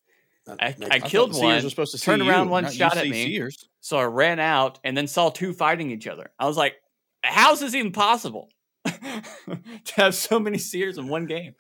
I- 0.48 0.67
I 0.70 0.76
I 0.89 1.00
killed 1.00 1.32
the 1.32 1.36
Seers 1.36 1.63
one, 1.63 1.70
supposed 1.70 1.91
to 1.96 2.00
turned 2.02 2.22
around 2.24 2.46
you, 2.48 2.52
one 2.52 2.63
not 2.63 2.74
shot 2.74 2.98
at 2.98 3.08
me. 3.08 3.26
Seers. 3.26 3.70
So 3.82 3.98
I 3.98 4.06
ran 4.06 4.39
out 4.39 4.80
and 4.84 4.98
then 4.98 5.06
saw 5.08 5.30
two 5.30 5.54
fighting 5.54 5.91
each 5.91 6.08
other. 6.08 6.32
I 6.39 6.48
was 6.48 6.58
like, 6.58 6.76
how 7.24 7.54
is 7.54 7.60
this 7.60 7.76
even 7.76 7.91
possible 7.91 8.50
to 8.86 9.94
have 9.98 10.15
so 10.15 10.39
many 10.39 10.58
seers 10.58 10.98
in 10.98 11.08
one 11.08 11.26
game? 11.28 11.54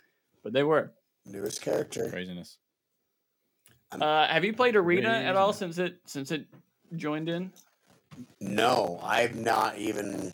But 0.43 0.53
they 0.53 0.63
were. 0.63 0.93
newest 1.25 1.61
character. 1.61 2.09
Craziness. 2.09 2.57
Uh, 3.99 4.27
have 4.27 4.45
you 4.45 4.53
played 4.53 4.75
Arena 4.75 5.09
at 5.09 5.35
all 5.35 5.51
since 5.51 5.77
it 5.77 5.97
since 6.05 6.31
it 6.31 6.45
joined 6.95 7.29
in? 7.29 7.51
No, 8.39 8.99
I've 9.03 9.35
not 9.35 9.77
even 9.77 10.33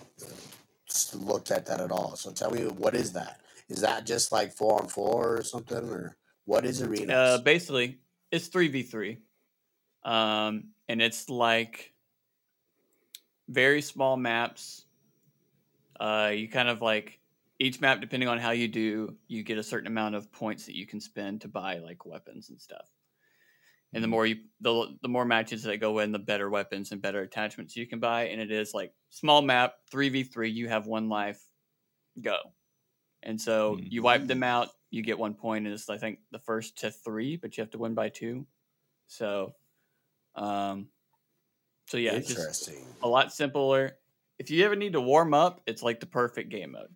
looked 1.16 1.52
at 1.52 1.66
that 1.66 1.82
at 1.82 1.92
all. 1.92 2.16
So 2.16 2.32
tell 2.32 2.52
me, 2.52 2.64
what 2.64 2.96
is 2.96 3.14
that? 3.14 3.42
Is 3.70 3.82
that 3.82 4.06
just 4.06 4.32
like 4.32 4.54
four 4.54 4.82
on 4.82 4.88
four 4.88 5.38
or 5.38 5.44
something, 5.44 5.90
or 5.90 6.16
what 6.46 6.66
is 6.66 6.82
arena? 6.82 7.14
Uh, 7.14 7.38
basically, 7.40 8.00
it's 8.32 8.48
three 8.48 8.68
v 8.68 8.84
three, 8.84 9.18
um, 10.04 10.66
and 10.88 11.02
it's 11.02 11.30
like 11.30 11.94
very 13.50 13.82
small 13.82 14.18
maps. 14.18 14.86
Uh, 16.00 16.32
you 16.34 16.48
kind 16.48 16.70
of 16.70 16.82
like 16.82 17.20
each 17.60 17.82
map, 17.82 18.02
depending 18.02 18.30
on 18.30 18.38
how 18.38 18.52
you 18.52 18.68
do, 18.68 19.16
you 19.28 19.44
get 19.44 19.58
a 19.58 19.64
certain 19.64 19.88
amount 19.88 20.16
of 20.16 20.32
points 20.32 20.66
that 20.68 20.76
you 20.76 20.86
can 20.86 21.02
spend 21.02 21.42
to 21.42 21.48
buy 21.48 21.80
like 21.80 22.06
weapons 22.06 22.50
and 22.50 22.62
stuff. 22.62 22.88
And 23.98 24.04
the 24.04 24.08
more 24.08 24.28
you, 24.28 24.36
the 24.62 24.96
the 25.02 25.08
more 25.08 25.26
matches 25.26 25.64
that 25.64 25.78
go 25.78 25.98
in, 25.98 26.12
the 26.12 26.20
better 26.20 26.52
weapons 26.52 26.92
and 26.92 27.02
better 27.02 27.22
attachments 27.22 27.76
you 27.76 27.88
can 27.88 28.00
buy. 28.00 28.28
And 28.28 28.40
it 28.40 28.52
is 28.52 28.72
like 28.72 28.94
small 29.10 29.42
map, 29.42 29.74
three 29.90 30.10
v 30.10 30.22
three. 30.22 30.52
You 30.52 30.70
have 30.70 30.86
one 30.86 31.10
life, 31.10 31.42
go. 32.22 32.38
And 33.24 33.42
so 33.42 33.80
you 33.82 34.04
wipe 34.04 34.28
them 34.28 34.44
out, 34.44 34.70
you 34.92 35.02
get 35.02 35.18
one 35.18 35.34
point, 35.34 35.66
and 35.66 35.74
it's 35.74 35.90
I 35.90 35.98
think 35.98 36.20
the 36.32 36.38
first 36.38 36.78
to 36.82 36.92
three, 36.92 37.38
but 37.38 37.58
you 37.58 37.64
have 37.64 37.72
to 37.72 37.80
win 37.80 37.96
by 37.96 38.10
two. 38.10 38.46
So, 39.08 39.56
um, 40.36 40.90
so 41.88 41.98
yeah, 41.98 42.12
it's 42.12 42.28
just 42.28 42.40
Interesting. 42.40 42.86
a 43.02 43.08
lot 43.08 43.34
simpler. 43.34 43.98
If 44.38 44.52
you 44.52 44.64
ever 44.64 44.76
need 44.76 44.94
to 44.94 45.02
warm 45.02 45.34
up, 45.34 45.62
it's 45.66 45.82
like 45.82 46.00
the 46.00 46.06
perfect 46.06 46.50
game 46.52 46.74
mode. 46.74 46.94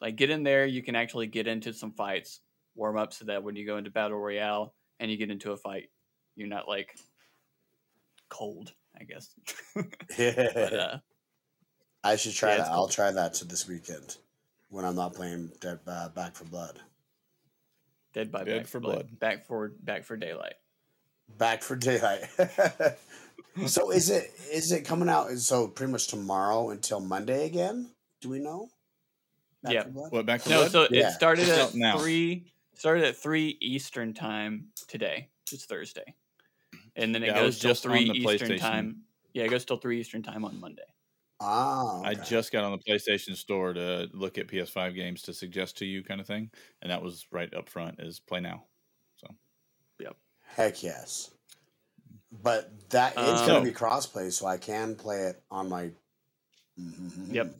Like 0.00 0.16
get 0.16 0.30
in 0.30 0.42
there, 0.42 0.66
you 0.66 0.82
can 0.82 0.96
actually 0.96 1.28
get 1.28 1.46
into 1.46 1.72
some 1.72 1.92
fights, 1.92 2.40
warm 2.74 2.96
up 2.98 3.12
so 3.12 3.26
that 3.26 3.44
when 3.44 3.54
you 3.54 3.64
go 3.64 3.76
into 3.76 3.92
battle 3.92 4.18
royale 4.18 4.74
and 4.98 5.08
you 5.08 5.16
get 5.16 5.30
into 5.30 5.52
a 5.52 5.56
fight, 5.56 5.90
you're 6.36 6.48
not 6.48 6.68
like 6.68 6.96
cold, 8.28 8.72
I 8.98 9.04
guess. 9.04 9.34
but 9.74 10.72
uh, 10.72 10.98
I 12.04 12.16
should 12.16 12.34
try 12.34 12.50
yeah, 12.50 12.56
that. 12.56 12.60
it's 12.62 12.70
I'll 12.70 12.88
try 12.88 13.10
that 13.12 13.34
to 13.34 13.44
this 13.44 13.68
weekend 13.68 14.16
when 14.70 14.84
I'm 14.84 14.96
not 14.96 15.14
playing 15.14 15.52
Dead 15.60 15.78
uh, 15.86 16.08
Back 16.08 16.34
4 16.34 16.48
Blood. 16.48 16.80
Dead 18.14 18.32
by 18.32 18.44
Dead 18.44 18.62
Back 18.62 18.66
4 18.66 18.80
Blood. 18.80 18.94
Blood. 18.94 19.20
Back 19.20 19.46
for 19.46 19.72
Back 19.82 20.04
for 20.04 20.16
Daylight. 20.16 20.54
Back 21.38 21.62
for 21.62 21.76
daylight. 21.76 22.24
so 23.66 23.90
is 23.90 24.10
it 24.10 24.30
is 24.50 24.72
it 24.72 24.84
coming 24.84 25.08
out? 25.08 25.30
So 25.38 25.68
pretty 25.68 25.92
much 25.92 26.08
tomorrow 26.08 26.70
until 26.70 27.00
Monday 27.00 27.46
again? 27.46 27.90
Do 28.20 28.28
we 28.28 28.38
know? 28.38 28.68
Back 29.62 29.72
Yeah. 29.72 29.84
What 29.84 30.26
back 30.26 30.42
to 30.42 30.50
No, 30.50 30.58
blood? 30.58 30.70
so 30.72 30.86
Yeah. 30.90 31.08
it 31.08 31.12
started 31.12 31.48
It's 31.48 31.74
at 31.76 31.98
three. 32.00 32.52
Started 32.74 33.04
at 33.04 33.16
three 33.16 33.56
Eastern 33.60 34.12
time 34.12 34.68
today. 34.88 35.28
It's 35.52 35.64
Thursday, 35.64 36.14
and 36.96 37.14
then 37.14 37.22
it 37.22 37.28
Yeah, 37.28 37.34
goes 37.34 37.58
till 37.58 37.70
just 37.70 37.86
on 37.86 37.92
three 37.92 38.12
the 38.12 38.18
Eastern 38.18 38.58
time. 38.58 39.04
Yeah, 39.32 39.44
it 39.44 39.48
goes 39.48 39.64
till 39.64 39.78
three 39.78 40.00
Eastern 40.00 40.22
time 40.22 40.44
on 40.44 40.58
Monday. 40.60 40.82
Ah, 41.40 42.02
I 42.02 42.14
just 42.14 42.52
got 42.52 42.62
on 42.64 42.70
the 42.72 42.78
PlayStation 42.78 43.34
Store 43.34 43.72
to 43.72 44.08
look 44.12 44.38
at 44.38 44.46
PS5 44.46 44.94
games 44.94 45.22
to 45.22 45.34
suggest 45.34 45.78
to 45.78 45.84
you, 45.86 46.04
kind 46.04 46.20
of 46.20 46.26
thing, 46.26 46.50
and 46.82 46.90
that 46.92 47.02
was 47.02 47.26
right 47.32 47.52
up 47.54 47.68
front. 47.68 47.98
Is 47.98 48.20
play 48.20 48.40
now. 48.40 48.64
So, 49.16 49.26
yep. 49.98 50.16
Heck 50.40 50.82
yes. 50.82 51.30
But 52.30 52.90
that 52.90 53.16
is 53.18 53.40
Um, 53.40 53.46
going 53.46 53.64
to 53.64 53.70
be 53.70 53.76
crossplay, 53.76 54.32
so 54.32 54.46
I 54.46 54.56
can 54.56 54.94
play 54.94 55.22
it 55.22 55.42
on 55.50 55.68
my. 55.68 55.90
Mm-hmm. 56.78 57.34
Yep. 57.34 57.56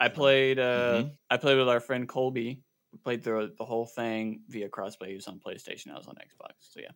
I 0.00 0.08
played. 0.08 0.58
uh 0.58 1.02
Mhm. 1.04 1.16
I 1.30 1.36
played 1.36 1.58
with 1.58 1.68
our 1.68 1.80
friend 1.80 2.08
Colby. 2.08 2.62
We 2.92 2.98
played 2.98 3.22
through 3.22 3.54
the 3.58 3.64
whole 3.64 3.86
thing 3.86 4.44
via 4.48 4.68
crossplay. 4.68 5.08
He 5.08 5.14
was 5.14 5.26
on 5.28 5.38
PlayStation. 5.40 5.90
I 5.92 5.98
was 5.98 6.06
on 6.06 6.16
Xbox. 6.16 6.54
So 6.60 6.80
yeah, 6.80 6.92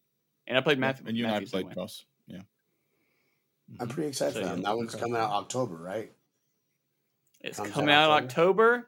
and 0.51 0.59
I 0.59 0.61
played 0.63 0.81
Matthew. 0.81 1.07
and 1.07 1.17
you 1.17 1.25
and 1.25 1.33
I 1.33 1.37
Matthew's 1.37 1.53
the 1.53 1.63
played 1.63 1.75
cross. 1.75 2.05
Yeah. 2.27 2.41
I'm 3.79 3.87
mm-hmm. 3.87 3.95
pretty 3.95 4.09
excited 4.09 4.35
So, 4.35 4.41
for 4.41 4.47
yeah, 4.47 4.55
that. 4.57 4.65
That 4.65 4.77
one's 4.77 4.95
okay. 4.95 5.01
coming 5.01 5.21
out 5.21 5.31
October, 5.31 5.77
right? 5.77 6.13
It's 7.41 7.57
Comes 7.57 7.71
coming 7.71 7.95
out 7.95 8.11
out 8.11 8.25
October? 8.25 8.75
October. 8.75 8.87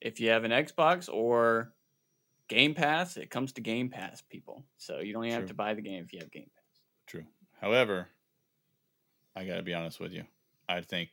If 0.00 0.18
you 0.18 0.30
have 0.30 0.44
an 0.44 0.50
Xbox 0.50 1.12
or 1.12 1.72
Game 2.48 2.74
Pass, 2.74 3.18
it 3.18 3.30
comes 3.30 3.52
to 3.52 3.60
Game 3.60 3.90
Pass, 3.90 4.22
people. 4.22 4.64
So 4.78 5.00
you 5.00 5.12
don't 5.12 5.26
even 5.26 5.38
have 5.38 5.48
to 5.48 5.54
buy 5.54 5.74
the 5.74 5.82
game 5.82 6.02
if 6.02 6.12
you 6.12 6.20
have 6.20 6.32
Game 6.32 6.50
Pass. 6.56 6.80
True. 7.06 7.24
However, 7.60 8.08
I 9.36 9.44
got 9.44 9.56
to 9.56 9.62
be 9.62 9.74
honest 9.74 10.00
with 10.00 10.12
you. 10.12 10.24
I 10.68 10.80
think 10.80 11.10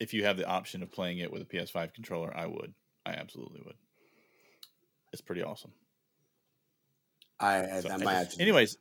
if 0.00 0.12
you 0.12 0.24
have 0.24 0.36
the 0.36 0.46
option 0.46 0.82
of 0.82 0.90
playing 0.90 1.18
it 1.18 1.32
with 1.32 1.42
a 1.42 1.44
PS5 1.44 1.94
controller, 1.94 2.36
I 2.36 2.46
would. 2.46 2.74
I 3.06 3.12
absolutely 3.12 3.62
would. 3.64 3.76
It's 5.12 5.22
pretty 5.22 5.42
awesome. 5.42 5.70
I, 7.42 7.76
I, 7.76 7.80
So, 7.80 7.90
I 7.90 7.96
might 7.98 8.14
have 8.14 8.30
to. 8.32 8.40
anyways, 8.42 8.76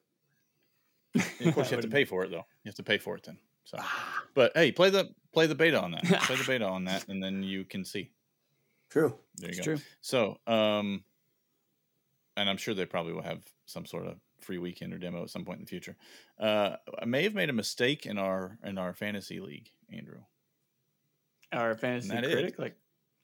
of 1.16 1.54
course 1.54 1.70
you 1.72 1.76
have 1.78 1.84
to 1.86 1.92
pay 1.92 2.06
for 2.06 2.24
it 2.24 2.32
though. 2.32 2.46
You 2.64 2.70
have 2.70 2.76
to 2.76 2.84
pay 2.84 2.98
for 2.98 3.16
it 3.18 3.24
then. 3.24 3.38
So, 3.66 3.78
Ah, 3.80 4.24
but 4.34 4.52
hey, 4.56 4.72
play 4.72 4.90
the 4.90 5.10
play 5.34 5.48
the 5.48 5.56
beta 5.56 5.82
on 5.82 5.92
that. 5.92 6.04
play 6.24 6.36
the 6.36 6.44
beta 6.46 6.66
on 6.66 6.86
that, 6.86 7.08
and 7.10 7.22
then 7.24 7.44
you 7.44 7.64
can 7.66 7.84
see. 7.86 8.12
true. 8.90 9.16
There 9.38 9.50
you 9.52 9.58
It's 9.58 9.60
go. 9.60 9.76
true. 9.76 9.84
So, 10.02 10.38
um, 10.48 11.04
and 12.38 12.50
I'm 12.50 12.58
sure 12.58 12.74
they 12.74 12.86
probably 12.86 13.14
will 13.14 13.22
have 13.24 13.44
some 13.66 13.86
sort 13.86 14.08
of 14.08 14.18
free 14.40 14.58
weekend 14.58 14.94
or 14.94 14.98
demo 14.98 15.22
at 15.24 15.30
some 15.30 15.46
point 15.46 15.60
in 15.60 15.66
the 15.66 15.70
future. 15.70 15.96
Uh, 16.40 16.76
I 17.00 17.06
may 17.06 17.24
have 17.24 17.36
made 17.36 17.50
a 17.50 17.54
mistake 17.54 18.06
in 18.06 18.18
our 18.18 18.58
in 18.64 18.78
our 18.78 18.94
fantasy 18.94 19.40
league, 19.40 19.70
Andrew. 19.92 20.22
Our 21.52 21.76
fantasy 21.76 22.10
that 22.10 22.24
is- 22.26 22.34
critic 22.34 22.58
like 22.60 22.76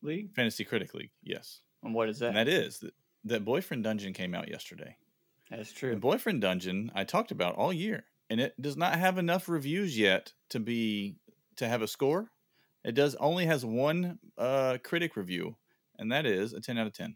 league. 0.01 0.33
Fantasy 0.35 0.63
Critic 0.65 0.93
League, 0.93 1.11
yes. 1.23 1.61
And 1.83 1.93
what 1.93 2.09
is 2.09 2.19
that? 2.19 2.27
And 2.29 2.37
that 2.37 2.47
is 2.47 2.79
that, 2.79 2.93
that 3.25 3.45
Boyfriend 3.45 3.83
Dungeon 3.83 4.13
came 4.13 4.35
out 4.35 4.47
yesterday. 4.49 4.95
That's 5.49 5.71
true. 5.71 5.95
Boyfriend 5.95 6.41
Dungeon 6.41 6.91
I 6.93 7.03
talked 7.03 7.31
about 7.31 7.55
all 7.55 7.71
year, 7.71 8.05
and 8.29 8.39
it 8.39 8.59
does 8.61 8.77
not 8.77 8.97
have 8.97 9.17
enough 9.17 9.47
reviews 9.47 9.97
yet 9.97 10.33
to 10.49 10.59
be 10.59 11.17
to 11.57 11.67
have 11.67 11.81
a 11.81 11.87
score. 11.87 12.31
It 12.83 12.93
does 12.95 13.15
only 13.15 13.45
has 13.45 13.65
one 13.65 14.19
uh, 14.37 14.77
critic 14.83 15.15
review, 15.15 15.57
and 15.97 16.11
that 16.11 16.25
is 16.25 16.53
a 16.53 16.61
ten 16.61 16.77
out 16.77 16.87
of 16.87 16.93
ten. 16.93 17.15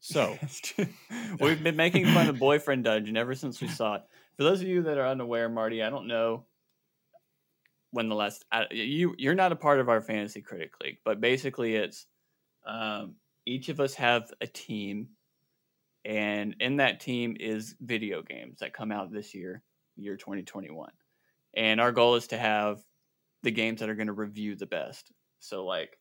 So 0.00 0.38
We've 1.40 1.62
been 1.62 1.76
making 1.76 2.06
fun 2.06 2.28
of 2.28 2.38
Boyfriend 2.38 2.84
Dungeon 2.84 3.16
ever 3.16 3.34
since 3.34 3.60
we 3.60 3.68
saw 3.68 3.96
it. 3.96 4.02
For 4.36 4.44
those 4.44 4.60
of 4.60 4.68
you 4.68 4.82
that 4.82 4.98
are 4.98 5.06
unaware, 5.06 5.48
Marty, 5.48 5.82
I 5.82 5.90
don't 5.90 6.06
know 6.06 6.44
when 7.90 8.08
the 8.08 8.14
last 8.14 8.44
I, 8.52 8.66
you 8.70 9.14
you're 9.16 9.34
not 9.34 9.52
a 9.52 9.56
part 9.56 9.80
of 9.80 9.88
our 9.88 10.00
fantasy 10.00 10.42
critic 10.42 10.74
league, 10.82 10.98
but 11.04 11.20
basically 11.20 11.74
it's 11.76 12.06
um, 12.66 13.14
each 13.46 13.68
of 13.68 13.80
us 13.80 13.94
have 13.94 14.30
a 14.40 14.46
team, 14.46 15.08
and 16.06 16.56
in 16.60 16.76
that 16.76 17.00
team 17.00 17.36
is 17.38 17.74
video 17.80 18.22
games 18.22 18.60
that 18.60 18.72
come 18.72 18.92
out 18.92 19.10
this 19.12 19.34
year, 19.34 19.62
year 19.96 20.16
2021, 20.16 20.88
and 21.54 21.80
our 21.80 21.92
goal 21.92 22.14
is 22.14 22.28
to 22.28 22.38
have 22.38 22.82
the 23.42 23.50
games 23.50 23.80
that 23.80 23.88
are 23.90 23.94
going 23.94 24.06
to 24.06 24.12
review 24.12 24.54
the 24.56 24.66
best. 24.66 25.12
So 25.40 25.64
like 25.66 25.98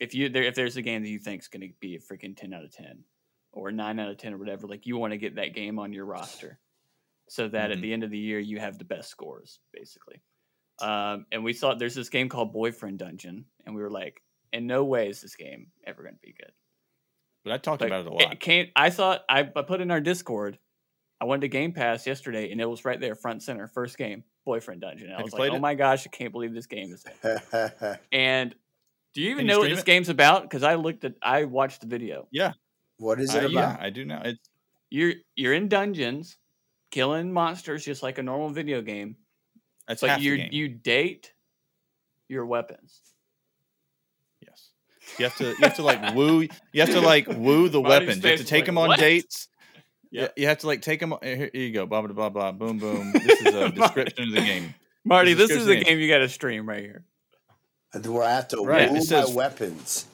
if 0.00 0.14
you 0.14 0.28
there 0.30 0.42
if 0.42 0.54
there's 0.54 0.76
a 0.76 0.82
game 0.82 1.02
that 1.02 1.08
you 1.10 1.18
think 1.18 1.42
is 1.42 1.48
going 1.48 1.60
to 1.68 1.74
be 1.80 1.94
a 1.96 1.98
freaking 2.00 2.36
10 2.36 2.52
out 2.54 2.64
of 2.64 2.72
10 2.72 3.04
or 3.52 3.70
9 3.70 3.98
out 4.00 4.08
of 4.10 4.16
10 4.16 4.32
or 4.34 4.38
whatever 4.38 4.66
like 4.66 4.86
you 4.86 4.96
want 4.96 5.12
to 5.12 5.18
get 5.18 5.36
that 5.36 5.54
game 5.54 5.78
on 5.78 5.92
your 5.92 6.06
roster 6.06 6.58
so 7.28 7.48
that 7.48 7.70
at 7.70 7.78
Mhm. 7.78 7.82
the 7.82 7.92
end 7.92 8.04
of 8.04 8.10
the 8.10 8.18
year 8.18 8.38
you 8.38 8.58
have 8.58 8.78
the 8.78 8.84
best 8.84 9.10
scores 9.10 9.60
basically 9.72 10.22
um, 10.80 11.26
and 11.32 11.44
we 11.44 11.52
saw 11.52 11.74
there's 11.74 11.94
this 11.94 12.08
game 12.08 12.28
called 12.30 12.52
boyfriend 12.52 12.98
dungeon 12.98 13.44
and 13.66 13.74
we 13.74 13.82
were 13.82 13.90
like 13.90 14.22
in 14.52 14.66
no 14.66 14.84
way 14.84 15.08
is 15.08 15.20
this 15.20 15.36
game 15.36 15.70
ever 15.84 16.02
going 16.02 16.14
to 16.14 16.20
be 16.22 16.32
good 16.38 16.52
but 17.44 17.52
I 17.52 17.58
talked 17.58 17.80
Like, 17.80 17.88
about 17.90 18.06
it 18.06 18.10
a 18.10 18.12
lot. 18.12 18.32
it 18.32 18.40
came 18.40 18.68
i 18.76 18.90
thought 18.90 19.22
I, 19.28 19.40
I 19.40 19.62
put 19.62 19.80
in 19.80 19.90
our 19.90 20.00
discord 20.00 20.58
i 21.20 21.24
went 21.24 21.42
to 21.42 21.48
game 21.48 21.72
pass 21.72 22.06
yesterday 22.06 22.50
and 22.52 22.60
it 22.60 22.66
was 22.66 22.84
right 22.84 23.00
there 23.00 23.14
front 23.14 23.42
center 23.42 23.66
first 23.68 23.96
game 23.98 24.24
boyfriend 24.44 24.80
dungeon 24.80 25.06
and 25.06 25.14
i 25.14 25.16
Have 25.18 25.24
was 25.24 25.32
like 25.32 25.38
played 25.40 25.52
oh 25.52 25.56
it? 25.56 25.60
my 25.60 25.74
gosh 25.74 26.06
i 26.06 26.10
can't 26.10 26.32
believe 26.32 26.52
this 26.54 26.66
game 26.66 26.92
is 26.92 27.04
and 28.12 28.54
do 29.14 29.20
you 29.22 29.30
even 29.30 29.38
Can 29.38 29.46
you 29.48 29.52
know 29.54 29.58
what 29.60 29.70
this 29.70 29.80
it? 29.80 29.86
game's 29.86 30.08
about? 30.08 30.42
Because 30.42 30.62
I 30.62 30.76
looked 30.76 31.02
at, 31.04 31.14
I 31.20 31.42
watched 31.42 31.80
the 31.80 31.88
video. 31.88 32.28
Yeah. 32.30 32.52
What 32.98 33.18
is 33.18 33.34
it 33.34 33.50
yeah, 33.50 33.72
about? 33.72 33.82
I 33.82 33.90
do 33.90 34.04
know. 34.04 34.22
It's 34.24 34.48
You're 34.88 35.14
you're 35.34 35.52
in 35.52 35.66
dungeons, 35.68 36.36
killing 36.92 37.32
monsters 37.32 37.84
just 37.84 38.04
like 38.04 38.18
a 38.18 38.22
normal 38.22 38.50
video 38.50 38.82
game, 38.82 39.16
it's 39.88 40.00
but 40.00 40.10
half 40.10 40.18
the 40.20 40.24
you 40.26 40.34
you 40.52 40.68
date 40.68 41.34
your 42.28 42.46
weapons. 42.46 43.00
Yes. 45.18 45.18
You 45.18 45.24
have 45.24 45.36
to 45.36 45.44
you 45.44 45.56
have 45.62 45.76
to 45.76 45.82
like 45.82 46.14
woo 46.14 46.48
you 46.72 46.80
have 46.80 46.90
to 46.90 47.00
like 47.00 47.26
woo 47.28 47.68
the 47.68 47.80
Marty's 47.80 48.06
weapons. 48.08 48.24
You 48.24 48.30
have 48.30 48.40
to 48.40 48.44
take 48.44 48.60
like, 48.62 48.66
them 48.66 48.78
on 48.78 48.88
"What?" 48.88 48.98
dates. 49.00 49.48
Yeah, 50.10 50.28
you 50.36 50.46
have 50.46 50.58
to 50.58 50.66
like 50.66 50.82
take 50.82 50.98
them. 51.00 51.12
Uh, 51.12 51.18
here, 51.22 51.36
here 51.52 51.62
you 51.62 51.72
go. 51.72 51.86
Blah 51.86 52.02
blah 52.02 52.12
blah 52.12 52.28
blah. 52.30 52.52
Boom 52.52 52.78
boom. 52.78 53.12
This 53.12 53.40
is 53.42 53.54
a 53.54 53.68
description 53.70 54.28
of 54.28 54.34
the 54.34 54.40
game. 54.40 54.74
Marty, 55.04 55.34
This 55.34 55.48
this 55.48 55.58
is 55.58 55.68
is 55.68 55.68
a 55.68 55.84
game 55.84 55.98
you 55.98 56.08
got 56.08 56.18
to 56.18 56.28
stream 56.28 56.68
right 56.68 56.82
here. 56.82 57.04
Do 58.00 58.20
I 58.20 58.30
have 58.32 58.48
to 58.48 58.62
Right, 58.62 58.90
woo 58.90 59.00
says- 59.00 59.30
my 59.30 59.34
weapons? 59.34 60.06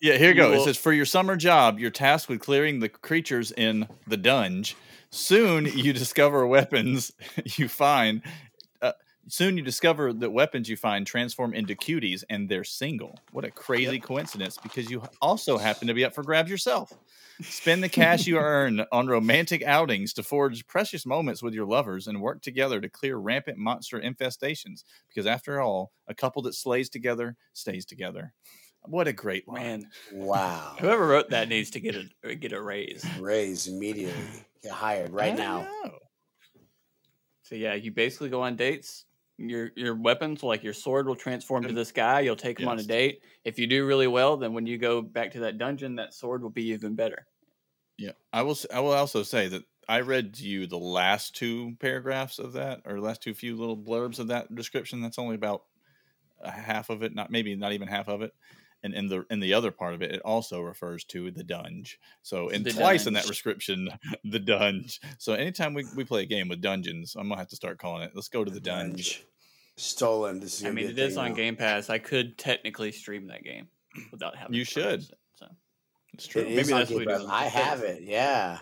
Yeah, 0.00 0.16
here 0.16 0.30
you 0.30 0.34
go. 0.34 0.52
It 0.52 0.64
says 0.64 0.76
for 0.76 0.92
your 0.92 1.04
summer 1.04 1.36
job, 1.36 1.78
you're 1.78 1.92
tasked 1.92 2.28
with 2.28 2.40
clearing 2.40 2.80
the 2.80 2.88
creatures 2.88 3.52
in 3.52 3.86
the 4.08 4.16
dungeon. 4.16 4.76
Soon 5.10 5.66
you 5.66 5.92
discover 5.92 6.44
weapons 6.46 7.12
you 7.44 7.68
find. 7.68 8.22
Uh, 9.24 9.28
soon 9.28 9.56
you 9.56 9.62
discover 9.62 10.12
that 10.12 10.30
weapons 10.30 10.68
you 10.68 10.76
find 10.76 11.06
transform 11.06 11.54
into 11.54 11.74
cuties 11.74 12.24
and 12.28 12.48
they're 12.48 12.64
single. 12.64 13.18
What 13.32 13.44
a 13.44 13.50
crazy 13.50 13.98
coincidence! 14.00 14.58
Because 14.62 14.90
you 14.90 15.02
also 15.20 15.58
happen 15.58 15.88
to 15.88 15.94
be 15.94 16.04
up 16.04 16.14
for 16.14 16.22
grabs 16.22 16.50
yourself. 16.50 16.92
Spend 17.40 17.82
the 17.82 17.88
cash 18.00 18.26
you 18.26 18.38
earn 18.38 18.84
on 18.92 19.06
romantic 19.06 19.62
outings 19.64 20.12
to 20.14 20.22
forge 20.22 20.66
precious 20.66 21.06
moments 21.06 21.42
with 21.42 21.54
your 21.54 21.66
lovers 21.66 22.06
and 22.06 22.20
work 22.20 22.42
together 22.42 22.80
to 22.80 22.88
clear 22.88 23.16
rampant 23.16 23.58
monster 23.58 24.00
infestations. 24.00 24.84
Because 25.08 25.26
after 25.26 25.60
all, 25.60 25.92
a 26.06 26.14
couple 26.14 26.42
that 26.42 26.54
slays 26.54 26.88
together 26.88 27.36
stays 27.52 27.84
together. 27.86 28.32
What 28.84 29.06
a 29.06 29.12
great 29.12 29.46
line. 29.46 29.62
Man, 29.62 29.90
Wow. 30.10 30.76
whoever 30.80 31.06
wrote 31.06 31.30
that 31.30 31.48
needs 31.48 31.70
to 31.70 31.80
get 31.80 31.96
a 32.24 32.34
get 32.34 32.52
a 32.52 32.60
raise. 32.60 33.06
Raise 33.20 33.68
immediately. 33.68 34.44
Get 34.62 34.72
hired 34.72 35.10
right 35.10 35.32
I 35.32 35.36
now. 35.36 35.60
know. 35.84 35.98
So 37.42 37.54
yeah, 37.54 37.74
you 37.74 37.92
basically 37.92 38.28
go 38.28 38.42
on 38.42 38.56
dates. 38.56 39.04
Your 39.38 39.70
your 39.76 39.94
weapons, 39.94 40.42
like 40.42 40.62
your 40.62 40.74
sword, 40.74 41.06
will 41.06 41.16
transform 41.16 41.64
to 41.64 41.70
mm. 41.70 41.74
this 41.74 41.90
guy. 41.90 42.20
You'll 42.20 42.36
take 42.36 42.60
him 42.60 42.68
on 42.68 42.78
a 42.78 42.82
date. 42.82 43.20
If 43.44 43.58
you 43.58 43.66
do 43.66 43.86
really 43.86 44.06
well, 44.06 44.36
then 44.36 44.52
when 44.52 44.66
you 44.66 44.78
go 44.78 45.02
back 45.02 45.32
to 45.32 45.40
that 45.40 45.58
dungeon, 45.58 45.96
that 45.96 46.14
sword 46.14 46.42
will 46.42 46.50
be 46.50 46.68
even 46.68 46.94
better. 46.94 47.26
Yeah, 47.98 48.12
I 48.32 48.42
will. 48.42 48.56
I 48.72 48.80
will 48.80 48.92
also 48.92 49.22
say 49.22 49.48
that 49.48 49.62
I 49.88 50.00
read 50.00 50.34
to 50.34 50.44
you 50.44 50.66
the 50.66 50.78
last 50.78 51.34
two 51.34 51.76
paragraphs 51.80 52.38
of 52.38 52.52
that, 52.52 52.82
or 52.84 53.00
last 53.00 53.22
two 53.22 53.34
few 53.34 53.56
little 53.56 53.76
blurbs 53.76 54.18
of 54.18 54.28
that 54.28 54.54
description. 54.54 55.00
That's 55.00 55.18
only 55.18 55.34
about 55.34 55.62
a 56.40 56.50
half 56.50 56.90
of 56.90 57.02
it, 57.02 57.14
not 57.14 57.30
maybe 57.30 57.54
not 57.56 57.72
even 57.72 57.88
half 57.88 58.08
of 58.08 58.22
it. 58.22 58.32
And 58.84 58.94
in 58.94 59.06
the 59.08 59.24
in 59.30 59.38
the 59.40 59.54
other 59.54 59.70
part 59.70 59.94
of 59.94 60.02
it, 60.02 60.10
it 60.12 60.20
also 60.22 60.60
refers 60.60 61.04
to 61.04 61.30
the 61.30 61.44
dunge. 61.44 61.98
So 62.22 62.48
and 62.48 62.64
The 62.64 62.72
twice 62.72 63.06
in 63.06 63.14
that 63.14 63.26
description, 63.26 63.88
the 64.24 64.40
dunge. 64.40 65.00
So 65.18 65.34
anytime 65.34 65.72
we, 65.74 65.84
we 65.96 66.04
play 66.04 66.22
a 66.22 66.26
game 66.26 66.48
with 66.48 66.60
dungeons, 66.60 67.14
I'm 67.16 67.28
gonna 67.28 67.38
have 67.40 67.48
to 67.50 67.56
start 67.56 67.78
calling 67.78 68.02
it. 68.02 68.12
Let's 68.14 68.28
go 68.28 68.42
to 68.44 68.50
the 68.50 68.60
dunge. 68.60 69.24
Stolen. 69.76 70.40
This 70.40 70.58
is 70.60 70.64
I 70.66 70.70
mean, 70.70 70.86
be 70.86 70.92
it 70.92 70.98
a 70.98 71.02
is 71.06 71.14
thing 71.14 71.22
on 71.24 71.30
now. 71.30 71.36
Game 71.36 71.56
Pass. 71.56 71.90
I 71.90 71.98
could 71.98 72.36
technically 72.36 72.92
stream 72.92 73.28
that 73.28 73.42
game 73.44 73.68
without 74.10 74.36
having. 74.36 74.54
You 74.54 74.64
to 74.64 74.70
should. 74.70 74.84
purchase 75.00 75.10
it, 75.10 75.18
So 75.36 75.46
It's 76.14 76.26
true. 76.26 76.42
It 76.42 76.48
is 76.48 76.56
Maybe 76.56 76.72
on 76.72 76.78
that's 76.80 76.90
what 76.90 76.98
we 76.98 77.04
do. 77.06 77.26
I 77.28 77.44
have 77.44 77.82
it. 77.82 78.02
Yeah. 78.02 78.58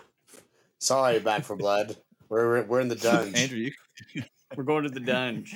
Sorry, 0.79 1.19
Back 1.19 1.43
4 1.43 1.57
Blood. 1.57 1.97
We're 2.29 2.63
we're 2.63 2.79
in 2.79 2.87
the 2.87 2.95
dungeon. 3.07 3.35
Andrew, 3.35 3.57
you, 3.57 4.23
we're 4.55 4.63
going 4.63 4.83
to 4.83 4.89
the 4.89 4.99
dunge. 4.99 5.55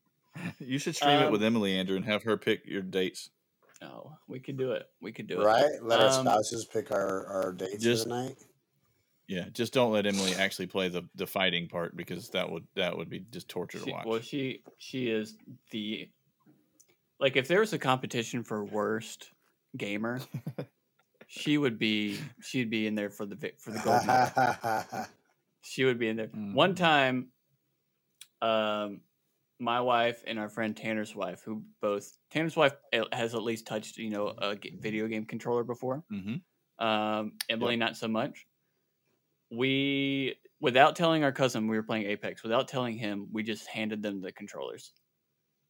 you 0.58 0.78
should 0.78 0.94
stream 0.96 1.20
it 1.22 1.30
with 1.32 1.40
Um, 1.42 1.46
Emily, 1.46 1.76
Andrew, 1.78 1.96
and 1.96 2.04
have 2.04 2.22
her 2.24 2.36
pick 2.36 2.66
your 2.66 2.82
dates. 2.82 3.30
Oh, 3.82 4.16
we 4.28 4.38
could 4.40 4.56
do 4.56 4.72
it. 4.72 4.86
We 5.00 5.12
could 5.12 5.26
do 5.26 5.40
it. 5.40 5.44
Right? 5.44 5.82
Let 5.82 6.00
our 6.00 6.06
Um, 6.08 6.26
spouses 6.26 6.64
pick 6.66 6.90
our, 6.92 7.26
our 7.26 7.52
dates 7.52 7.82
just- 7.82 8.04
for 8.04 8.08
the 8.10 8.14
night. 8.28 8.36
Yeah, 9.28 9.48
just 9.52 9.72
don't 9.72 9.92
let 9.92 10.04
Emily 10.04 10.34
actually 10.34 10.66
play 10.66 10.88
the 10.88 11.08
the 11.14 11.26
fighting 11.26 11.68
part 11.68 11.96
because 11.96 12.28
that 12.30 12.50
would 12.50 12.66
that 12.74 12.96
would 12.96 13.08
be 13.08 13.20
just 13.30 13.48
torture 13.48 13.78
to 13.78 13.90
watch. 13.90 14.04
well, 14.04 14.20
she 14.20 14.62
she 14.78 15.08
is 15.08 15.36
the 15.70 16.10
like 17.18 17.36
if 17.36 17.48
there 17.48 17.60
was 17.60 17.72
a 17.72 17.78
competition 17.78 18.42
for 18.42 18.62
worst 18.64 19.30
gamer, 19.76 20.20
she 21.28 21.56
would 21.56 21.78
be 21.78 22.18
she'd 22.42 22.68
be 22.68 22.86
in 22.86 22.94
there 22.94 23.08
for 23.10 23.24
the 23.24 23.36
for 23.58 23.70
the 23.70 23.78
gold 23.78 24.04
medal. 24.06 25.06
She 25.62 25.84
would 25.84 25.98
be 25.98 26.08
in 26.08 26.16
there. 26.16 26.26
One 26.26 26.72
Mm. 26.74 26.76
time, 26.76 27.28
um, 28.42 29.00
my 29.62 29.80
wife 29.80 30.24
and 30.26 30.38
our 30.38 30.48
friend 30.48 30.76
Tanner's 30.76 31.14
wife, 31.14 31.42
who 31.44 31.64
both 31.80 32.18
Tanner's 32.30 32.56
wife 32.56 32.74
uh, 32.92 33.04
has 33.12 33.34
at 33.34 33.42
least 33.42 33.66
touched 33.66 33.98
you 33.98 34.10
know 34.10 34.28
a 34.28 34.56
video 34.78 35.08
game 35.08 35.24
controller 35.26 35.64
before. 35.64 36.04
hmm 36.10 36.36
Um, 36.78 37.36
Emily, 37.48 37.76
not 37.76 37.96
so 37.96 38.08
much. 38.08 38.46
We, 39.50 40.36
without 40.60 40.96
telling 40.96 41.24
our 41.24 41.32
cousin, 41.32 41.68
we 41.68 41.76
were 41.76 41.82
playing 41.82 42.06
Apex. 42.06 42.42
Without 42.42 42.68
telling 42.68 42.96
him, 42.96 43.28
we 43.32 43.42
just 43.42 43.66
handed 43.66 44.02
them 44.02 44.20
the 44.20 44.32
controllers. 44.32 44.92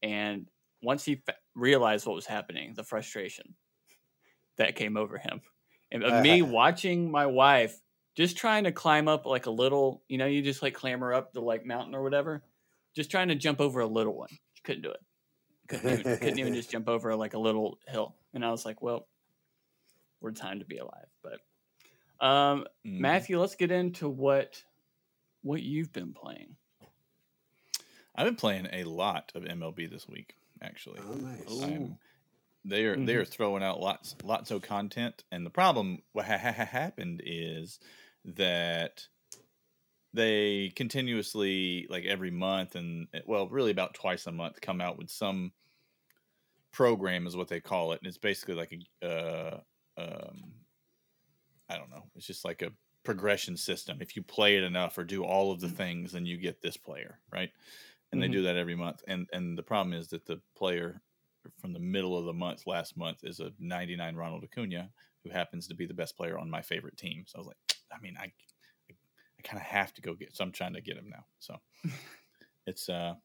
And 0.03 0.49
once 0.81 1.05
he 1.05 1.17
fa- 1.17 1.37
realized 1.55 2.05
what 2.07 2.15
was 2.15 2.27
happening, 2.27 2.73
the 2.75 2.83
frustration 2.83 3.55
that 4.57 4.75
came 4.75 4.97
over 4.97 5.17
him, 5.17 5.41
and 5.91 6.03
of 6.03 6.15
me 6.15 6.41
watching 6.43 7.11
my 7.11 7.25
wife 7.25 7.79
just 8.15 8.37
trying 8.37 8.65
to 8.65 8.71
climb 8.71 9.07
up 9.07 9.25
like 9.25 9.47
a 9.47 9.51
little, 9.51 10.03
you 10.07 10.17
know, 10.17 10.27
you 10.27 10.41
just 10.41 10.61
like 10.61 10.75
clamber 10.75 11.13
up 11.13 11.33
the 11.33 11.41
like 11.41 11.65
mountain 11.65 11.95
or 11.95 12.03
whatever, 12.03 12.43
just 12.95 13.09
trying 13.11 13.27
to 13.29 13.35
jump 13.35 13.59
over 13.61 13.79
a 13.79 13.87
little 13.87 14.15
one. 14.15 14.29
Couldn't 14.63 14.83
do 14.83 14.91
it. 14.91 14.99
Couldn't 15.67 15.89
even, 15.99 16.17
couldn't 16.17 16.39
even 16.39 16.53
just 16.53 16.69
jump 16.71 16.87
over 16.89 17.15
like 17.15 17.33
a 17.33 17.39
little 17.39 17.77
hill. 17.87 18.15
And 18.33 18.43
I 18.45 18.51
was 18.51 18.65
like, 18.65 18.81
well, 18.81 19.07
we're 20.21 20.31
time 20.31 20.59
to 20.59 20.65
be 20.65 20.77
alive. 20.77 21.07
But 21.21 21.39
um, 22.25 22.65
Mhm. 22.85 22.99
Matthew, 22.99 23.39
let's 23.39 23.55
get 23.55 23.71
into 23.71 24.07
what 24.09 24.63
what 25.41 25.61
you've 25.61 25.91
been 25.91 26.13
playing. 26.13 26.55
I've 28.15 28.25
been 28.25 28.35
playing 28.35 28.67
a 28.71 28.83
lot 28.83 29.31
of 29.35 29.43
MLB 29.43 29.89
this 29.89 30.07
week. 30.07 30.35
Actually, 30.61 31.01
Oh, 31.03 31.13
nice. 31.15 31.61
I'm, 31.61 31.97
they 32.63 32.85
are 32.85 32.95
they 32.95 33.15
Mhm. 33.15 33.21
are 33.21 33.25
throwing 33.25 33.63
out 33.63 33.81
lots 33.81 34.15
lots 34.23 34.51
of 34.51 34.61
content, 34.61 35.23
and 35.31 35.45
the 35.45 35.49
problem 35.49 36.01
what 36.13 36.25
ha- 36.25 36.37
ha- 36.37 36.53
ha- 36.53 36.63
happened 36.65 37.21
is 37.25 37.79
that 38.23 39.07
they 40.13 40.71
continuously 40.75 41.87
like 41.89 42.05
every 42.05 42.31
month 42.31 42.75
and 42.75 43.07
eh, 43.13 43.21
well 43.25 43.47
really 43.49 43.71
about 43.71 43.93
twice 43.93 44.27
a 44.27 44.31
month 44.31 44.61
come 44.61 44.81
out 44.81 44.97
with 44.97 45.09
some 45.09 45.53
program 46.71 47.27
is 47.27 47.35
what 47.35 47.47
they 47.47 47.59
call 47.61 47.91
it 47.91 47.99
and 48.01 48.07
it's 48.07 48.17
basically 48.17 48.55
like 48.55 48.73
a 49.03 49.07
uh, 49.07 49.61
um, 49.97 50.55
i 51.69 51.77
don't 51.77 51.89
know 51.89 52.03
it's 52.15 52.27
just 52.27 52.45
like 52.45 52.61
a 52.61 52.71
progression 53.03 53.57
system. 53.57 53.97
If 54.01 54.15
you 54.15 54.23
play 54.23 54.55
it 54.55 54.63
enough 54.63 54.97
or 54.97 55.03
do 55.03 55.25
all 55.25 55.51
of 55.51 55.59
the 55.59 55.67
things 55.67 56.13
then 56.13 56.25
you 56.25 56.37
get 56.37 56.61
this 56.61 56.77
player 56.77 57.19
right? 57.29 57.51
And 58.11 58.21
Mhm. 58.21 58.23
they 58.23 58.29
do 58.29 58.43
that 58.43 58.55
every 58.55 58.75
month 58.75 59.03
and 59.07 59.27
and 59.33 59.57
the 59.57 59.63
problem 59.63 59.93
is 59.93 60.07
that 60.09 60.25
the 60.25 60.41
player 60.55 61.01
from 61.59 61.73
the 61.73 61.79
middle 61.79 62.17
of 62.17 62.23
the 62.25 62.33
month 62.33 62.65
last 62.65 62.95
month 62.95 63.25
is 63.25 63.41
a 63.41 63.51
99 63.59 64.15
Ronald 64.15 64.45
Acuña 64.49 64.89
who 65.23 65.31
happens 65.31 65.67
to 65.67 65.75
be 65.75 65.85
the 65.85 65.93
best 65.93 66.15
player 66.15 66.37
on 66.37 66.49
my 66.49 66.61
favorite 66.61 66.95
team. 66.97 67.25
So 67.27 67.37
i 67.37 67.39
was 67.39 67.47
like 67.47 67.57
i 67.91 67.99
mean 67.99 68.15
i 68.17 68.31
I 69.43 69.47
kind 69.47 69.59
of 69.61 69.65
have 69.67 69.93
to 69.95 70.01
go 70.01 70.13
get. 70.13 70.35
So 70.35 70.43
I'm 70.43 70.51
trying 70.51 70.73
to 70.73 70.81
get 70.81 70.97
him 70.97 71.09
now. 71.09 71.25
So 71.39 71.57
it's 72.65 72.89
uh, 72.89 73.15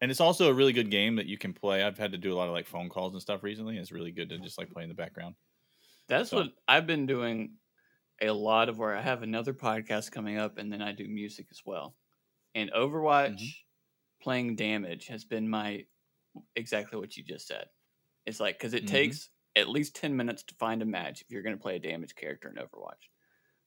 and 0.00 0.10
it's 0.10 0.20
also 0.20 0.48
a 0.50 0.54
really 0.54 0.72
good 0.72 0.90
game 0.90 1.16
that 1.16 1.26
you 1.26 1.38
can 1.38 1.52
play. 1.52 1.82
I've 1.82 1.98
had 1.98 2.12
to 2.12 2.18
do 2.18 2.32
a 2.32 2.36
lot 2.36 2.48
of 2.48 2.54
like 2.54 2.66
phone 2.66 2.88
calls 2.88 3.12
and 3.14 3.22
stuff 3.22 3.42
recently. 3.42 3.74
and 3.76 3.82
It's 3.82 3.92
really 3.92 4.12
good 4.12 4.28
to 4.30 4.38
just 4.38 4.58
like 4.58 4.70
play 4.70 4.82
in 4.82 4.88
the 4.88 4.94
background. 4.94 5.34
That's 6.08 6.30
So- 6.30 6.38
what 6.38 6.48
I've 6.68 6.86
been 6.86 7.06
doing 7.06 7.54
a 8.22 8.30
lot 8.30 8.68
of 8.70 8.78
where 8.78 8.96
I 8.96 9.02
have 9.02 9.22
another 9.22 9.52
podcast 9.52 10.10
coming 10.10 10.38
up 10.38 10.56
and 10.56 10.72
then 10.72 10.80
I 10.80 10.92
do 10.92 11.06
music 11.06 11.48
as 11.50 11.60
well. 11.66 11.94
And 12.54 12.70
Overwatch 12.72 13.42
playing 14.22 14.56
damage 14.56 15.06
has 15.08 15.24
been 15.24 15.48
my 15.48 15.84
exactly 16.54 16.98
what 16.98 17.16
you 17.16 17.22
just 17.22 17.46
said. 17.46 17.66
It's 18.24 18.40
like 18.40 18.58
cuz 18.58 18.72
it 18.74 18.84
Mhm. 18.84 18.88
takes 18.88 19.30
at 19.56 19.68
least 19.68 19.96
10 19.96 20.14
minutes 20.16 20.42
to 20.44 20.54
find 20.54 20.80
a 20.82 20.86
match 20.86 21.22
if 21.22 21.30
you're 21.30 21.42
going 21.42 21.56
to 21.56 21.60
play 21.62 21.76
a 21.76 21.78
damage 21.78 22.14
character 22.14 22.48
in 22.48 22.56
Overwatch. 22.56 23.08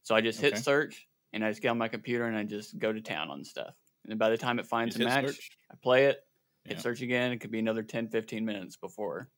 So 0.03 0.15
I 0.15 0.21
just 0.21 0.39
hit 0.39 0.53
Okay. 0.53 0.61
search 0.61 1.07
and 1.34 1.43
I 1.43 1.49
just 1.49 1.61
get 1.61 1.69
on 1.69 1.77
my 1.77 1.88
computer 1.88 2.25
and 2.25 2.38
I 2.38 2.43
just 2.43 2.77
go 2.77 2.91
to 2.91 3.01
town 3.01 3.30
on 3.30 3.43
stuff. 3.43 3.73
And 4.03 4.11
then 4.11 4.17
by 4.17 4.30
the 4.30 4.38
time 4.38 4.59
it 4.59 4.65
finds 4.65 4.95
a 4.95 4.99
match, 4.99 5.25
search, 5.27 5.51
I 5.71 5.75
play 5.82 6.05
it, 6.05 6.23
hit 6.65 6.77
Yeah. 6.77 6.82
search 6.82 7.01
again, 7.01 7.32
it 7.32 7.38
could 7.39 7.51
be 7.51 7.59
another 7.59 7.84
10 7.84 8.07
15 8.09 8.45
minutes 8.45 8.75
before. 8.77 9.30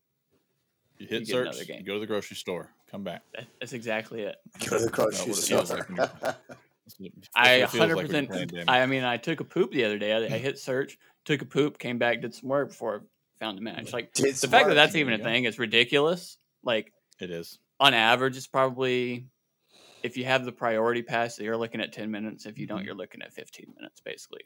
you 0.98 1.08
hit 1.08 1.22
you 1.22 1.26
get 1.26 1.32
search, 1.34 1.48
another 1.48 1.66
game. 1.66 1.80
you 1.80 1.86
go 1.86 1.96
to 1.96 2.00
the 2.00 2.06
grocery 2.06 2.38
store, 2.38 2.70
come 2.90 3.04
back. 3.04 3.24
That- 3.34 3.48
That's 3.60 3.74
exactly 3.74 4.22
it. 4.22 4.36
Go 4.70 4.78
to 4.78 4.86
the 4.86 4.92
grocery 4.92 5.34
store. 5.34 5.58
feels 5.58 5.72
like 5.72 5.88
when 5.90 5.98
you're- 5.98 6.10
That's 6.22 7.00
what- 7.00 7.12
that's 7.16 7.30
what 7.34 7.46
I 7.46 7.52
it 7.54 7.70
hundred 7.70 7.80
like 7.80 7.80
when 7.80 7.98
you're 7.98 8.08
playing 8.08 8.28
percent. 8.28 8.52
damage. 8.52 8.70
I 8.70 8.86
mean, 8.86 9.04
I 9.04 9.18
took 9.18 9.40
a 9.40 9.44
poop 9.44 9.72
the 9.72 9.86
other 9.86 9.98
day. 9.98 10.14
I, 10.14 10.18
I 10.26 10.30
mm. 10.30 10.40
hit 10.40 10.60
search, 10.60 10.98
took 11.26 11.42
a 11.42 11.46
poop, 11.46 11.78
came 11.80 11.98
back, 11.98 12.22
did 12.22 12.34
some 12.36 12.50
work 12.50 12.70
before 12.70 12.96
I 12.96 13.00
found 13.40 13.58
the 13.58 13.62
match. 13.62 13.94
Like 13.94 14.14
Did 14.14 14.34
the 14.34 14.38
some 14.38 14.50
fact 14.52 14.68
that 14.68 14.74
that's 14.76 14.96
even 14.96 15.14
a 15.14 15.18
thing 15.24 15.46
is 15.46 15.58
ridiculous. 15.58 16.38
Like 16.64 16.92
It 17.20 17.32
is. 17.32 17.58
on 17.80 17.94
average, 17.94 18.38
it's 18.38 18.48
probably 18.48 19.26
if 20.04 20.18
you 20.18 20.26
have 20.26 20.46
the 20.46 20.52
priority 20.52 21.02
pass, 21.02 21.40
you're 21.40 21.58
looking 21.58 21.82
at 21.82 21.92
ten 21.94 22.10
minutes. 22.12 22.46
If 22.46 22.58
you 22.58 22.68
don't, 22.68 22.82
Mhm. 22.82 22.86
you're 22.86 22.96
looking 22.96 23.22
at 23.22 23.34
fifteen 23.34 23.74
minutes, 23.76 24.00
basically. 24.02 24.44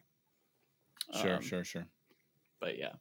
Sure, 1.22 1.36
Um, 1.36 1.42
sure, 1.42 1.64
sure. 1.64 1.88
But 2.60 2.78
yeah, 2.78 2.94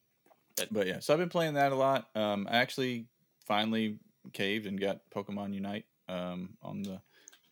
But 0.71 0.87
yeah, 0.87 1.01
so 1.01 1.13
I've 1.13 1.19
been 1.19 1.29
playing 1.29 1.55
that 1.55 1.73
a 1.73 1.75
lot. 1.75 2.15
Um, 2.15 2.47
I 2.49 2.59
actually 2.59 3.09
finally 3.41 3.99
caved 4.33 4.67
and 4.67 4.79
got 4.81 5.01
Pokemon 5.11 5.53
Unite 5.55 5.87
um, 6.09 6.57
on 6.63 6.83
the 6.83 7.01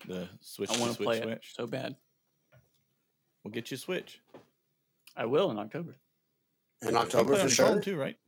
the 0.06 0.28
Switch. 0.40 0.70
I 0.70 0.78
want 0.78 0.90
to 0.92 0.96
Switch 0.96 1.06
play 1.06 1.18
it 1.20 1.44
so 1.44 1.66
bad. 1.66 1.96
We'll 3.42 3.52
get 3.52 3.70
you 3.70 3.76
a 3.76 3.78
Switch. 3.78 4.20
I 5.16 5.26
will 5.26 5.50
in 5.50 5.58
October. 5.58 5.96
In 6.82 6.96
October 6.96 7.32
play 7.34 7.42
on 7.42 7.48
for 7.48 7.62
your 7.62 7.72
sure. 7.72 7.80
too, 7.80 7.96
right? 7.96 8.18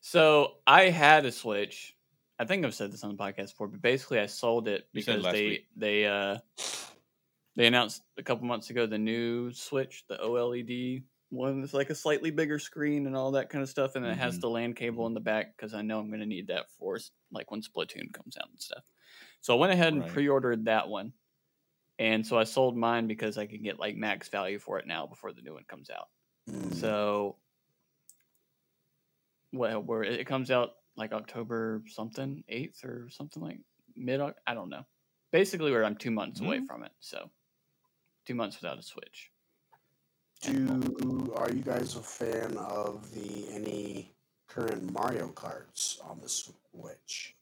So 0.00 0.58
I 0.66 0.90
had 0.90 1.24
a 1.24 1.32
Switch. 1.32 1.96
I 2.38 2.44
think 2.44 2.64
I've 2.64 2.74
said 2.74 2.92
this 2.92 3.04
on 3.04 3.16
the 3.16 3.22
podcast 3.22 3.50
before, 3.50 3.68
but 3.68 3.80
basically 3.80 4.18
I 4.18 4.26
sold 4.26 4.66
it 4.68 4.88
because 4.92 5.22
they 5.24 5.46
week. 5.46 5.66
they 5.76 6.06
uh 6.06 6.38
they 7.56 7.66
announced 7.66 8.02
a 8.18 8.22
couple 8.22 8.46
months 8.46 8.70
ago 8.70 8.86
the 8.86 8.98
new 8.98 9.52
Switch, 9.52 10.04
the 10.08 10.16
OLED 10.18 11.04
one. 11.30 11.62
It's 11.62 11.74
like 11.74 11.90
a 11.90 11.94
slightly 11.94 12.30
bigger 12.32 12.58
screen 12.58 13.06
and 13.06 13.16
all 13.16 13.30
that 13.32 13.50
kind 13.50 13.62
of 13.62 13.68
stuff, 13.68 13.94
and 13.94 14.04
it 14.04 14.16
has 14.16 14.36
Mhm. 14.38 14.40
the 14.40 14.50
LAN 14.50 14.74
cable 14.74 15.06
in 15.06 15.14
the 15.14 15.20
back 15.20 15.56
because 15.56 15.74
I 15.74 15.82
know 15.82 16.00
I'm 16.00 16.08
going 16.08 16.20
to 16.20 16.26
need 16.26 16.48
that 16.48 16.68
for 16.70 16.98
like 17.30 17.50
when 17.50 17.62
Splatoon 17.62 18.12
comes 18.12 18.36
out 18.36 18.48
and 18.50 18.60
stuff. 18.60 18.84
So 19.40 19.54
I 19.56 19.58
went 19.60 19.72
ahead 19.72 19.92
and 19.92 20.02
Right. 20.02 20.10
pre-ordered 20.10 20.64
that 20.64 20.88
one, 20.88 21.12
and 22.00 22.26
so 22.26 22.36
I 22.36 22.44
sold 22.44 22.76
mine 22.76 23.06
because 23.06 23.38
I 23.38 23.46
can 23.46 23.62
get 23.62 23.78
like 23.78 23.94
max 23.96 24.28
value 24.28 24.58
for 24.58 24.78
it 24.80 24.86
now 24.88 25.06
before 25.06 25.32
the 25.32 25.42
new 25.42 25.54
one 25.54 25.64
comes 25.64 25.90
out. 25.90 26.08
Mm. 26.50 26.74
So, 26.74 27.38
well, 29.52 29.80
where 29.80 30.02
it 30.02 30.26
comes 30.26 30.50
out 30.50 30.72
like 30.96 31.12
October 31.12 31.82
something, 31.88 32.44
eighth 32.48 32.84
or 32.84 33.08
something 33.10 33.42
like 33.42 33.60
mid. 33.96 34.20
Oc- 34.20 34.36
I 34.46 34.54
don't 34.54 34.68
know. 34.70 34.84
Basically, 35.32 35.70
where 35.72 35.84
I'm 35.84 35.96
two 35.96 36.10
months 36.10 36.40
away 36.40 36.58
Mhm. 36.60 36.66
from 36.66 36.84
it. 36.84 36.92
So, 37.00 37.30
two 38.24 38.34
months 38.34 38.60
without 38.60 38.78
a 38.78 38.82
Switch. 38.82 39.30
Do 40.42 41.32
are 41.36 41.50
you 41.50 41.62
guys 41.62 41.96
a 41.96 42.02
fan 42.02 42.56
of 42.58 43.10
the 43.12 43.48
any 43.50 44.14
current 44.46 44.92
Mario 44.92 45.28
Karts 45.32 46.04
on 46.04 46.20
the 46.20 46.28
Switch? 46.28 47.34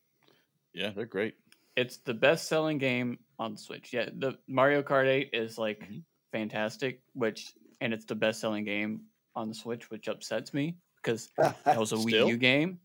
Yeah, 0.72 0.90
they're 0.90 1.04
great. 1.06 1.34
It's 1.76 1.96
the 1.98 2.14
best 2.14 2.48
selling 2.48 2.78
game 2.78 3.18
on 3.38 3.52
the 3.54 3.58
Switch. 3.58 3.92
Yeah, 3.92 4.08
the 4.14 4.38
Mario 4.46 4.82
Kart 4.82 5.06
8 5.06 5.30
is 5.32 5.58
like 5.58 5.80
Mhm. 5.80 6.04
fantastic, 6.30 7.02
which 7.14 7.52
and 7.80 7.92
it's 7.92 8.04
the 8.04 8.14
best 8.14 8.40
selling 8.40 8.64
game 8.64 9.10
on 9.34 9.48
the 9.48 9.54
Switch, 9.54 9.90
which 9.90 10.06
upsets 10.08 10.54
me 10.54 10.76
because 10.96 11.30
that 11.64 11.78
was 11.78 11.92
a 11.92 11.96
Wii 11.96 12.28
U 12.28 12.36
game. 12.36 12.80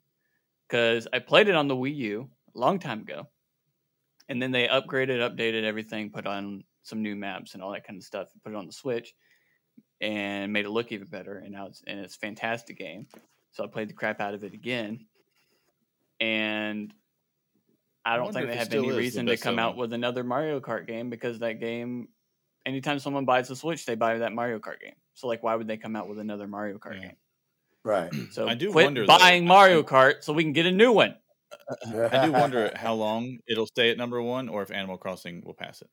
Because 0.68 1.08
I 1.14 1.20
played 1.20 1.48
it 1.48 1.56
on 1.56 1.68
the 1.68 1.76
Wii 1.76 1.96
U 1.96 2.30
a 2.56 2.60
long 2.60 2.80
time 2.80 3.02
ago, 3.02 3.28
and 4.28 4.42
then 4.42 4.52
they 4.52 4.68
upgraded, 4.68 5.20
updated 5.20 5.64
everything, 5.64 6.10
put 6.12 6.28
on 6.28 6.64
some 6.84 7.02
new 7.02 7.16
maps 7.16 7.54
and 7.54 7.64
all 7.64 7.72
that 7.72 7.86
kind 7.86 7.98
of 7.98 8.04
stuff, 8.04 8.28
put 8.44 8.52
it 8.54 8.56
on 8.58 8.66
the 8.68 8.74
Switch, 8.74 9.14
and 10.02 10.52
made 10.52 10.66
it 10.66 10.70
look 10.70 10.92
even 10.92 11.08
better. 11.08 11.38
And 11.38 11.52
now 11.52 11.68
it's 11.68 11.84
and 11.88 12.00
it's 12.00 12.16
a 12.16 12.20
fantastic 12.20 12.78
game. 12.78 13.08
So 13.52 13.64
I 13.64 13.68
played 13.68 13.90
the 13.90 13.94
crap 13.94 14.20
out 14.20 14.34
of 14.34 14.44
it 14.44 14.54
again, 14.54 15.06
and 16.20 16.94
I 18.06 18.14
I 18.14 18.18
don't 18.18 18.26
wonder 18.26 18.42
think 18.42 18.52
they 18.52 18.58
have 18.58 18.74
any 18.74 18.92
reason 18.92 19.26
to 19.28 19.38
come 19.38 19.60
out 19.60 19.78
with 19.78 19.94
another 19.94 20.24
Mario 20.24 20.60
Kart 20.60 20.88
game 20.88 21.10
because 21.10 21.40
that 21.40 21.60
game. 21.60 22.10
Anytime 22.66 23.00
someone 23.00 23.24
buys 23.24 23.50
a 23.50 23.56
Switch, 23.56 23.86
they 23.86 23.96
buy 23.96 24.18
that 24.18 24.34
Mario 24.34 24.60
Kart 24.60 24.82
game. 24.82 24.96
So 25.14 25.28
like, 25.28 25.42
why 25.42 25.56
would 25.56 25.68
they 25.68 25.78
come 25.78 25.96
out 25.96 26.10
with 26.10 26.20
another 26.20 26.48
Mario 26.48 26.78
Kart 26.78 26.96
Yeah. 26.96 27.02
game? 27.08 27.16
Right. 27.88 28.12
So 28.32 28.48
I 28.48 28.54
do 28.54 28.72
quit 28.72 28.86
wonder, 28.86 29.06
buying 29.06 29.44
I- 29.44 29.48
Mario 29.48 29.84
Kart 29.84 30.24
so 30.24 30.34
we 30.34 30.44
can 30.44 30.54
get 30.54 30.66
a 30.66 30.72
new 30.72 30.92
one. 30.92 31.16
I 32.12 32.26
do 32.26 32.32
wonder 32.44 32.72
how 32.76 32.94
long 32.94 33.40
it'll 33.48 33.68
stay 33.68 33.90
at 33.90 33.98
number 33.98 34.22
one, 34.22 34.50
or 34.50 34.62
if 34.62 34.72
Animal 34.72 34.98
Crossing 34.98 35.42
will 35.46 35.54
pass 35.54 35.82
it. 35.82 35.90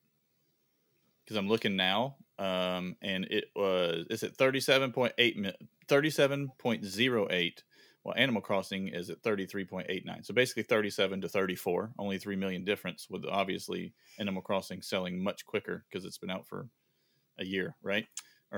Because 1.25 1.37
I'm 1.39 1.49
looking 1.49 1.77
now, 1.77 2.17
um, 2.39 2.97
and 3.01 3.25
it 3.25 3.47
was 3.57 4.07
it's 4.11 4.23
at 4.23 4.37
37.8 4.37 5.53
37.08 5.89 7.53
Well, 8.05 8.15
Animal 8.17 8.43
Crossing 8.43 8.89
is 8.89 9.09
at 9.11 9.23
33.89. 9.23 10.27
So 10.27 10.35
basically 10.35 10.65
37 10.65 11.23
to 11.23 11.29
34, 11.29 11.93
only 11.99 12.19
3 12.19 12.37
million 12.37 12.65
difference 12.65 13.07
with 13.09 13.25
obviously 13.25 13.95
Animal 14.19 14.43
Crossing 14.43 14.83
selling 14.83 15.23
much 15.23 15.47
quicker 15.47 15.85
because 15.89 16.05
it's 16.05 16.19
been 16.19 16.31
out 16.31 16.47
for 16.47 16.69
a 17.39 17.45
year, 17.45 17.77
right? 17.83 18.07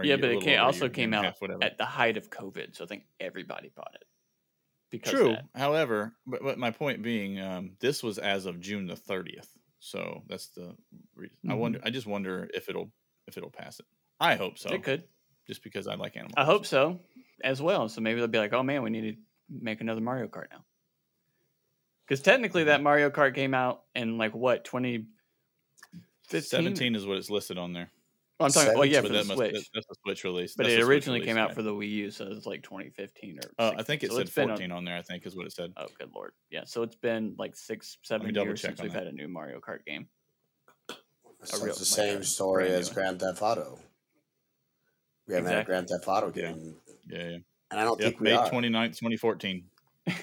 Yeah, 0.04 0.16
but 0.16 0.30
it 0.30 0.40
came, 0.40 0.60
also 0.60 0.88
came 0.88 1.12
year 1.12 1.18
and 1.18 1.26
a 1.26 1.28
out 1.30 1.36
half, 1.40 1.62
at 1.62 1.78
the 1.78 1.84
height 1.84 2.16
of 2.16 2.30
COVID, 2.30 2.76
so 2.76 2.84
I 2.84 2.86
think 2.86 3.04
everybody 3.20 3.70
bought 3.74 3.94
it. 3.94 4.04
Because 4.90 5.12
True. 5.12 5.36
However, 5.54 6.14
but, 6.26 6.42
but 6.42 6.58
my 6.58 6.70
point 6.70 7.02
being, 7.02 7.40
um, 7.40 7.72
this 7.80 8.02
was 8.02 8.18
as 8.18 8.46
of 8.46 8.60
June 8.60 8.86
the 8.86 8.94
30th. 8.94 9.48
So 9.80 10.22
that's 10.28 10.48
the 10.48 10.76
reason. 11.14 11.36
I 11.48 11.52
Mhm. 11.52 11.58
wonder, 11.58 11.80
I 11.84 11.90
just 11.90 12.06
wonder 12.06 12.48
if 12.54 12.68
it'll, 12.68 12.90
if 13.26 13.36
it'll 13.36 13.50
pass 13.50 13.78
it. 13.80 13.86
I 14.20 14.36
hope 14.36 14.58
so. 14.58 14.70
it 14.70 14.82
could. 14.82 15.04
Just 15.46 15.62
because 15.62 15.86
I 15.86 15.94
like 15.96 16.16
animals. 16.16 16.34
I 16.36 16.44
hope 16.44 16.66
so 16.66 16.98
as 17.44 17.60
well. 17.62 17.88
So 17.88 18.00
maybe 18.00 18.18
they'll 18.18 18.26
be 18.28 18.38
like, 18.38 18.52
"Oh 18.52 18.62
man, 18.64 18.82
we 18.82 18.90
need 18.90 19.12
to 19.12 19.16
make 19.48 19.80
another 19.80 20.00
Mario 20.00 20.26
Kart 20.26 20.46
now." 20.50 20.64
Because 22.06 22.20
technically, 22.20 22.62
Mm-hmm. 22.62 22.68
that 22.68 22.82
Mario 22.82 23.10
Kart 23.10 23.34
came 23.34 23.54
out 23.54 23.84
in 23.94 24.18
like 24.18 24.34
what 24.34 24.64
twenty 24.64 25.06
fifteen. 26.24 26.62
17 26.62 26.94
is 26.96 27.06
what 27.06 27.16
it's 27.18 27.30
listed 27.30 27.58
on 27.58 27.72
there. 27.72 27.90
Oh, 28.38 28.44
I'm 28.44 28.50
talking. 28.52 28.74
Well, 28.74 28.84
yeah, 28.84 29.00
for 29.00 29.08
the 29.08 29.14
that 29.14 29.26
must, 29.26 29.38
Switch. 29.38 29.52
that- 29.54 29.64
that's 29.72 29.86
the 29.86 29.94
Switch 30.04 30.24
release. 30.24 30.54
but 30.56 30.64
That's 30.64 30.76
it 30.76 30.82
originally 30.82 31.22
came 31.22 31.38
out 31.38 31.50
yeah. 31.50 31.54
for 31.54 31.62
the 31.62 31.72
Wii 31.72 31.88
U, 31.90 32.10
so 32.10 32.26
it's 32.30 32.44
like 32.44 32.62
2015 32.62 33.38
or. 33.38 33.50
Uh, 33.58 33.72
I 33.78 33.82
think 33.82 34.02
it 34.04 34.10
So 34.10 34.16
said 34.18 34.26
it's 34.26 34.34
been 34.34 34.50
a- 34.50 34.52
14 34.54 34.72
on 34.72 34.84
there. 34.84 34.96
I 34.96 35.02
think 35.02 35.24
is 35.24 35.34
what 35.36 35.46
it 35.46 35.52
said. 35.52 35.72
Oh, 35.76 35.86
good 35.98 36.10
lord! 36.14 36.32
Yeah, 36.50 36.64
so 36.66 36.82
it's 36.82 36.96
been 36.96 37.34
like 37.38 37.56
six, 37.56 37.96
seven 38.02 38.34
years 38.34 38.60
since 38.60 38.80
we've 38.82 38.92
that. 38.92 39.04
had 39.04 39.06
a 39.06 39.12
new 39.12 39.28
Mario 39.28 39.58
Kart 39.60 39.84
game. 39.86 40.08
So 41.44 41.58
real- 41.58 41.68
it's 41.68 41.78
the 41.94 42.02
like 42.02 42.10
same 42.10 42.20
a 42.20 42.24
story 42.24 42.68
as 42.68 42.90
Grand 42.90 43.20
Theft 43.20 43.40
Auto. 43.40 43.78
We 45.28 45.34
haven't 45.34 45.50
Exactly. 45.50 45.54
had 45.56 45.62
a 45.62 45.64
Grand 45.64 45.88
Theft 45.88 46.08
Auto 46.08 46.32
Yeah. 46.38 46.52
game, 46.52 46.76
Yeah, 47.08 47.18
yeah. 47.18 47.38
and 47.70 47.80
I 47.80 47.84
don't 47.84 47.98
Yep, 48.00 48.08
think 48.10 48.20
we 48.20 48.24
May 48.24 48.32
are. 48.34 48.50
29th, 48.50 48.98
2014. 48.98 49.64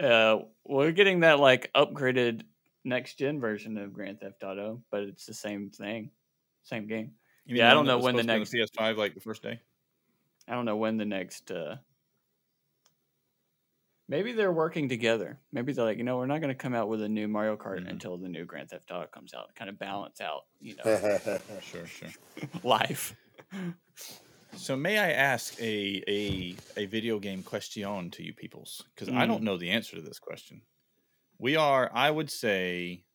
Uh, 0.00 0.38
we're 0.64 0.92
getting 0.92 1.20
that 1.20 1.38
like 1.40 1.70
upgraded 1.74 2.40
next 2.84 3.16
gen 3.18 3.38
version 3.38 3.76
of 3.76 3.92
Grand 3.92 4.18
Theft 4.20 4.42
Auto, 4.42 4.82
but 4.90 5.02
it's 5.02 5.26
the 5.26 5.34
same 5.34 5.68
thing, 5.68 6.10
same 6.62 6.86
game. 6.86 7.14
You 7.44 7.56
Yeah, 7.56 7.70
I 7.70 7.74
don't 7.74 7.86
know 7.86 7.98
when 7.98 8.16
the 8.16 8.22
next 8.22 8.50
to 8.50 8.56
PS5 8.56 8.96
like 8.98 9.14
the 9.14 9.20
first 9.20 9.42
day. 9.42 9.60
I 10.48 10.52
don't 10.54 10.64
know 10.64 10.76
when 10.76 10.96
the 10.96 11.04
next. 11.06 11.50
uh 11.50 11.76
Maybe 14.08 14.32
they're 14.32 14.50
working 14.52 14.88
together. 14.88 15.38
Maybe 15.52 15.72
they're 15.72 15.84
like, 15.84 15.98
you 15.98 16.02
know, 16.02 16.16
we're 16.16 16.26
not 16.26 16.40
going 16.40 16.48
to 16.52 16.54
come 16.60 16.74
out 16.74 16.88
with 16.88 17.00
a 17.00 17.08
new 17.08 17.28
Mario 17.28 17.56
Kart 17.56 17.82
Mhm. 17.82 17.90
until 17.90 18.18
the 18.18 18.28
new 18.28 18.44
Grand 18.44 18.70
Theft 18.70 18.90
Auto 18.90 19.06
comes 19.06 19.34
out, 19.34 19.54
kind 19.54 19.70
of 19.70 19.78
balance 19.78 20.20
out, 20.20 20.42
you 20.60 20.74
know, 20.74 20.82
Sure, 21.62 21.86
sure. 21.86 22.08
life. 22.64 23.14
So 24.56 24.76
may 24.76 24.98
I 24.98 25.12
ask 25.12 25.58
a 25.60 26.02
a 26.08 26.56
a 26.76 26.86
video 26.86 27.20
game 27.20 27.42
question 27.44 28.10
to 28.10 28.22
you 28.24 28.34
peoples 28.34 28.82
because 28.94 29.08
I 29.08 29.24
Mm. 29.24 29.28
don't 29.28 29.42
know 29.44 29.56
the 29.56 29.70
answer 29.70 29.96
to 29.96 30.02
this 30.02 30.18
question. 30.18 30.62
We 31.38 31.56
are, 31.56 31.90
I 31.94 32.10
would 32.10 32.30
say, 32.30 33.06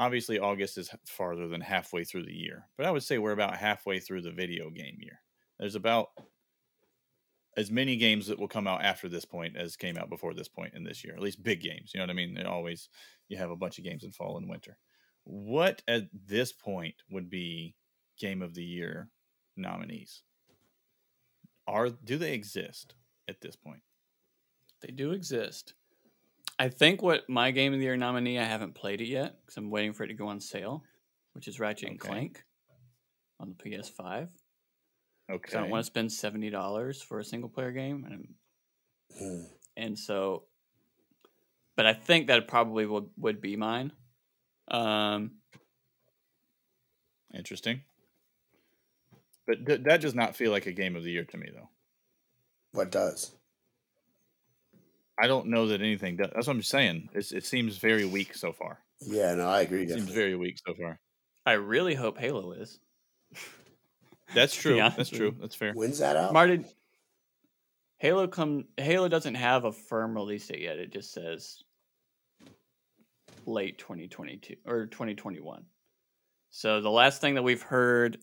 obviously 0.00 0.38
August 0.38 0.78
is 0.78 0.90
farther 1.06 1.46
than 1.46 1.60
halfway 1.60 2.04
through 2.04 2.24
the 2.24 2.32
year, 2.32 2.66
but 2.78 2.86
I 2.86 2.90
would 2.90 3.02
say 3.02 3.18
we're 3.18 3.32
about 3.32 3.56
halfway 3.56 4.00
through 4.00 4.22
the 4.22 4.32
video 4.32 4.70
game 4.70 4.96
year. 4.98 5.20
There's 5.58 5.74
about 5.74 6.08
as 7.58 7.70
many 7.70 7.96
games 7.96 8.26
that 8.26 8.38
will 8.38 8.48
come 8.48 8.66
out 8.66 8.82
after 8.82 9.10
this 9.10 9.26
point 9.26 9.56
as 9.56 9.76
came 9.76 9.98
out 9.98 10.08
before 10.08 10.32
this 10.32 10.48
point 10.48 10.72
in 10.74 10.84
this 10.84 11.04
year. 11.04 11.12
At 11.14 11.20
least 11.20 11.42
big 11.42 11.60
games. 11.60 11.90
You 11.92 11.98
know 11.98 12.04
what 12.04 12.10
I 12.10 12.14
mean? 12.14 12.32
They 12.32 12.44
always 12.44 12.88
you 13.28 13.36
have 13.36 13.50
a 13.50 13.56
bunch 13.56 13.76
of 13.76 13.84
games 13.84 14.02
in 14.02 14.10
fall 14.10 14.38
and 14.38 14.48
winter. 14.48 14.78
What 15.24 15.82
at 15.86 16.04
this 16.26 16.50
point 16.50 16.94
would 17.10 17.28
be 17.28 17.74
game 18.18 18.40
of 18.40 18.54
the 18.54 18.64
year 18.64 19.10
nominees? 19.56 20.22
Are 21.66 21.90
do 21.90 22.16
they 22.16 22.32
exist 22.32 22.94
at 23.28 23.42
this 23.42 23.54
point? 23.54 23.82
They 24.80 24.92
do 24.92 25.10
exist. 25.10 25.74
I 26.60 26.68
think 26.68 27.00
what 27.00 27.26
my 27.26 27.52
game 27.52 27.72
of 27.72 27.78
the 27.78 27.86
year 27.86 27.96
nominee, 27.96 28.38
I 28.38 28.44
haven't 28.44 28.74
played 28.74 29.00
it 29.00 29.08
yet 29.08 29.34
because 29.40 29.56
I'm 29.56 29.70
waiting 29.70 29.94
for 29.94 30.04
it 30.04 30.08
to 30.08 30.14
go 30.14 30.28
on 30.28 30.40
sale, 30.40 30.84
which 31.32 31.48
is 31.48 31.58
Ratchet 31.58 31.88
and 31.88 31.98
Clank 31.98 32.44
on 33.40 33.48
the 33.48 33.54
PS5. 33.70 34.28
Okay. 35.32 35.50
So 35.52 35.56
I 35.58 35.60
don't 35.62 35.70
want 35.70 35.80
to 35.80 35.86
spend 35.86 36.12
seventy 36.12 36.50
dollars 36.50 37.00
for 37.00 37.18
a 37.18 37.24
single 37.24 37.48
player 37.48 37.72
game, 37.72 38.04
and 38.04 38.34
Hmm. 39.18 39.44
and 39.76 39.98
so, 39.98 40.44
but 41.76 41.86
I 41.86 41.94
think 41.94 42.26
that 42.26 42.46
probably 42.46 42.84
would 42.84 43.08
would 43.16 43.40
be 43.40 43.56
mine. 43.56 43.92
Um, 44.68 45.32
Interesting. 47.34 47.82
But 49.46 49.64
th- 49.64 49.80
that 49.84 50.00
does 50.02 50.14
not 50.14 50.36
feel 50.36 50.50
like 50.50 50.66
a 50.66 50.72
game 50.72 50.94
of 50.94 51.04
the 51.04 51.10
year 51.10 51.24
to 51.24 51.36
me, 51.38 51.48
though. 51.54 51.70
what 52.72 52.90
does? 52.90 53.34
I 55.20 55.26
don't 55.26 55.48
know 55.48 55.68
that 55.68 55.80
anything 55.80 56.16
does. 56.16 56.30
That's 56.34 56.46
what 56.46 56.56
I'm 56.56 56.62
saying. 56.62 57.10
It's, 57.12 57.32
it 57.32 57.44
seems 57.44 57.76
very 57.76 58.04
weak 58.04 58.34
so 58.34 58.52
far. 58.52 58.78
Yeah, 59.00 59.34
no, 59.34 59.48
I 59.48 59.62
agree. 59.62 59.82
It 59.82 59.90
seems 59.90 60.10
very 60.10 60.36
weak 60.36 60.58
so 60.66 60.74
far. 60.74 60.98
I 61.46 61.52
really 61.52 61.94
hope 61.94 62.18
Halo 62.18 62.52
is. 62.52 62.78
That's 64.34 64.54
true. 64.60 64.80
honest 64.80 64.96
That's 64.96 65.10
true. 65.10 65.34
That's 65.40 65.54
fair. 65.54 65.72
When's 65.72 65.98
that 65.98 66.16
out? 66.16 66.32
Martin, 66.32 66.64
Halo 67.98 68.26
come 68.28 68.64
Halo 68.78 69.08
doesn't 69.08 69.34
have 69.34 69.64
a 69.64 69.72
firm 69.72 70.14
release 70.14 70.46
date 70.46 70.62
yet. 70.62 70.78
It 70.78 70.90
just 70.92 71.12
says 71.12 71.62
late 73.46 73.78
2022 73.78 74.56
or 74.66 74.86
2021. 74.86 75.64
So 76.50 76.80
the 76.80 76.90
last 76.90 77.20
thing 77.20 77.34
that 77.34 77.42
we've 77.42 77.62
heard 77.62 78.18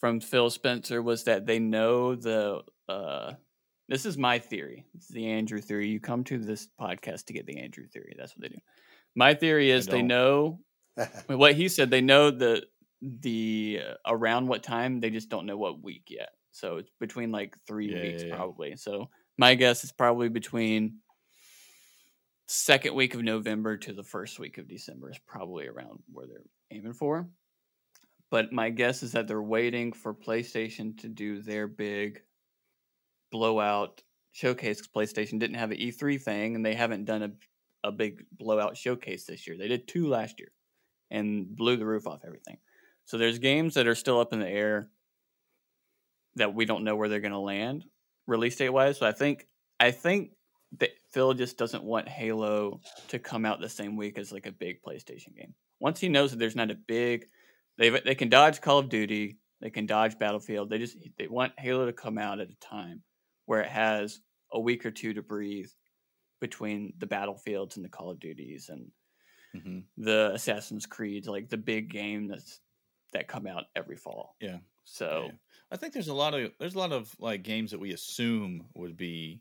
from 0.00 0.20
Phil 0.20 0.48
Spencer 0.48 1.02
was 1.02 1.24
that 1.24 1.46
they 1.46 1.58
know 1.58 2.14
the 2.14 2.62
uh 2.88 3.34
this 3.88 4.06
is 4.06 4.16
my 4.16 4.38
theory. 4.38 4.86
It's 4.94 5.08
the 5.08 5.26
Andrew 5.26 5.60
theory. 5.60 5.88
You 5.88 6.00
come 6.00 6.24
to 6.24 6.38
this 6.38 6.68
podcast 6.80 7.26
to 7.26 7.32
get 7.32 7.46
the 7.46 7.58
Andrew 7.58 7.86
theory. 7.86 8.14
That's 8.18 8.36
what 8.36 8.42
they 8.42 8.48
do. 8.48 8.60
My 9.14 9.34
theory 9.34 9.70
is 9.70 9.86
they 9.86 10.02
know 10.02 10.60
what 11.26 11.54
he 11.54 11.68
said. 11.68 11.90
They 11.90 12.00
know 12.00 12.30
the 12.30 12.64
the 13.02 13.80
uh, 13.88 13.94
around 14.06 14.48
what 14.48 14.62
time. 14.62 15.00
They 15.00 15.10
just 15.10 15.28
don't 15.28 15.46
know 15.46 15.56
what 15.56 15.82
week 15.82 16.04
yet. 16.08 16.30
So 16.52 16.76
it's 16.78 16.90
between 17.00 17.32
like 17.32 17.56
three 17.66 17.92
Yeah, 17.92 18.00
weeks 18.00 18.22
yeah, 18.22 18.28
yeah. 18.28 18.36
probably. 18.36 18.76
So 18.76 19.10
my 19.36 19.54
guess 19.54 19.84
is 19.84 19.92
probably 19.92 20.28
between 20.28 21.00
second 22.48 22.94
week 22.94 23.14
of 23.14 23.22
November 23.22 23.76
to 23.78 23.92
the 23.92 24.02
first 24.02 24.38
week 24.38 24.58
of 24.58 24.68
December 24.68 25.10
is 25.10 25.18
probably 25.26 25.66
around 25.66 26.02
where 26.12 26.26
they're 26.26 26.44
aiming 26.70 26.92
for. 26.92 27.28
But 28.30 28.52
my 28.52 28.70
guess 28.70 29.02
is 29.02 29.12
that 29.12 29.28
they're 29.28 29.42
waiting 29.42 29.92
for 29.92 30.14
PlayStation 30.14 30.98
to 31.00 31.08
do 31.08 31.40
their 31.40 31.66
big 31.66 32.22
blowout 33.34 34.00
showcase. 34.30 34.80
PlayStation 34.86 35.40
didn't 35.40 35.56
have 35.56 35.72
an 35.72 35.78
E3 35.78 36.22
thing, 36.22 36.54
and 36.54 36.64
they 36.64 36.74
haven't 36.74 37.04
done 37.04 37.22
a, 37.24 37.88
a 37.88 37.90
big 37.90 38.24
blowout 38.30 38.76
showcase 38.76 39.26
this 39.26 39.44
year. 39.44 39.58
They 39.58 39.66
did 39.66 39.88
two 39.88 40.06
last 40.06 40.38
year 40.38 40.52
and 41.10 41.56
blew 41.56 41.76
the 41.76 41.84
roof 41.84 42.06
off 42.06 42.20
everything. 42.24 42.58
So 43.06 43.18
there's 43.18 43.40
games 43.40 43.74
that 43.74 43.88
are 43.88 43.96
still 43.96 44.20
up 44.20 44.32
in 44.32 44.38
the 44.38 44.48
air 44.48 44.88
that 46.36 46.54
we 46.54 46.64
don't 46.64 46.84
know 46.84 46.94
where 46.94 47.08
they're 47.08 47.18
going 47.18 47.32
to 47.32 47.38
land 47.38 47.84
release 48.28 48.54
date 48.54 48.70
wise. 48.70 48.98
So 48.98 49.06
I 49.06 49.12
think 49.12 49.48
I 49.80 49.90
think 49.90 50.30
that 50.78 50.90
Phil 51.12 51.34
just 51.34 51.58
doesn't 51.58 51.82
want 51.82 52.08
Halo 52.08 52.80
to 53.08 53.18
come 53.18 53.44
out 53.44 53.60
the 53.60 53.68
same 53.68 53.96
week 53.96 54.16
as 54.16 54.32
like 54.32 54.46
a 54.46 54.52
big 54.52 54.80
PlayStation 54.80 55.36
game. 55.36 55.54
Once 55.80 56.00
he 56.00 56.08
knows 56.08 56.30
that 56.30 56.38
there's 56.38 56.56
not 56.56 56.70
a 56.70 56.76
big, 56.76 57.26
they 57.78 57.90
they 57.90 58.14
can 58.14 58.28
dodge 58.28 58.60
Call 58.60 58.78
of 58.78 58.88
Duty, 58.88 59.38
they 59.60 59.70
can 59.70 59.86
dodge 59.86 60.18
Battlefield. 60.20 60.70
They 60.70 60.78
just 60.78 60.96
they 61.18 61.26
want 61.26 61.52
Halo 61.58 61.86
to 61.86 61.92
come 61.92 62.16
out 62.16 62.38
at 62.38 62.48
a 62.48 62.56
time 62.56 63.02
where 63.46 63.60
it 63.60 63.68
has 63.68 64.20
a 64.52 64.60
week 64.60 64.86
or 64.86 64.90
two 64.90 65.14
to 65.14 65.22
breathe 65.22 65.70
between 66.40 66.92
the 66.98 67.06
Battlefields 67.06 67.76
and 67.76 67.84
the 67.84 67.88
Call 67.88 68.10
of 68.10 68.20
Duties 68.20 68.68
and 68.68 68.90
hmm 69.52 69.80
the 69.96 70.32
Assassin's 70.34 70.86
Creed, 70.86 71.26
like 71.26 71.48
the 71.48 71.56
big 71.56 71.90
game 71.90 72.26
that's 72.28 72.60
that 73.12 73.28
come 73.28 73.46
out 73.46 73.64
every 73.76 73.96
fall. 73.96 74.36
Yeah. 74.40 74.58
So 74.84 75.26
Yeah. 75.26 75.32
I 75.70 75.76
think 75.76 75.92
there's 75.94 76.08
a 76.08 76.14
lot 76.14 76.34
of 76.34 76.52
there's 76.58 76.74
a 76.74 76.78
lot 76.78 76.92
of 76.92 77.14
like 77.18 77.42
games 77.42 77.70
that 77.70 77.80
we 77.80 77.92
assume 77.92 78.66
would 78.74 78.96
be 78.96 79.40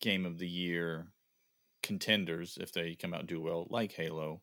game 0.00 0.26
of 0.26 0.38
the 0.38 0.48
year 0.48 1.12
contenders 1.82 2.58
if 2.60 2.72
they 2.72 2.94
come 2.94 3.14
out 3.14 3.20
and 3.20 3.28
do 3.28 3.40
well, 3.40 3.66
like 3.70 3.92
Halo, 3.92 4.42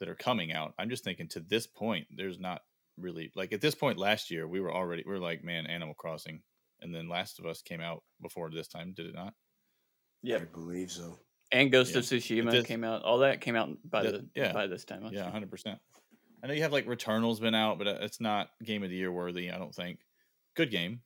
that 0.00 0.08
are 0.08 0.14
coming 0.14 0.52
out. 0.52 0.74
I'm 0.78 0.90
just 0.90 1.04
thinking 1.04 1.28
to 1.28 1.40
this 1.40 1.66
point, 1.66 2.06
there's 2.10 2.38
not 2.38 2.62
really 2.98 3.32
like 3.34 3.52
at 3.52 3.60
this 3.60 3.74
point 3.74 3.98
last 3.98 4.30
year 4.30 4.46
we 4.46 4.60
were 4.60 4.72
already 4.72 5.02
we 5.06 5.12
are 5.12 5.18
like 5.18 5.42
man 5.44 5.66
Animal 5.66 5.94
Crossing, 5.94 6.42
and 6.80 6.94
then 6.94 7.08
Last 7.08 7.38
of 7.38 7.46
Us 7.46 7.62
came 7.62 7.80
out 7.80 8.02
before 8.22 8.50
this 8.50 8.68
time, 8.68 8.92
did 8.94 9.06
it 9.06 9.14
not? 9.14 9.34
Yeah, 10.22 10.36
I 10.36 10.44
believe 10.44 10.90
so. 10.90 11.18
and 11.52 11.70
Ghost 11.70 11.92
Yeah. 11.92 11.98
of 11.98 12.04
Tsushima 12.04 12.50
this- 12.50 12.66
came 12.66 12.82
out. 12.84 13.02
All 13.02 13.18
that 13.18 13.40
came 13.40 13.54
out 13.56 13.68
by 13.88 14.02
That- 14.04 14.12
the 14.12 14.28
yeah. 14.40 14.52
by 14.52 14.66
this 14.66 14.84
time. 14.84 15.06
Yeah, 15.12 15.30
hundred 15.30 15.50
percent. 15.50 15.78
I 16.42 16.46
know 16.46 16.54
you 16.54 16.62
have 16.62 16.72
like 16.72 16.86
Returnal's 16.86 17.40
been 17.40 17.54
out, 17.54 17.78
but 17.78 17.86
uh, 17.88 17.98
it's 18.00 18.20
not 18.20 18.50
game 18.62 18.82
of 18.82 18.90
the 18.90 18.96
year 18.96 19.10
worthy. 19.12 19.50
I 19.50 19.58
don't 19.58 19.74
think. 19.74 20.00
Good 20.56 20.70
game. 20.70 21.02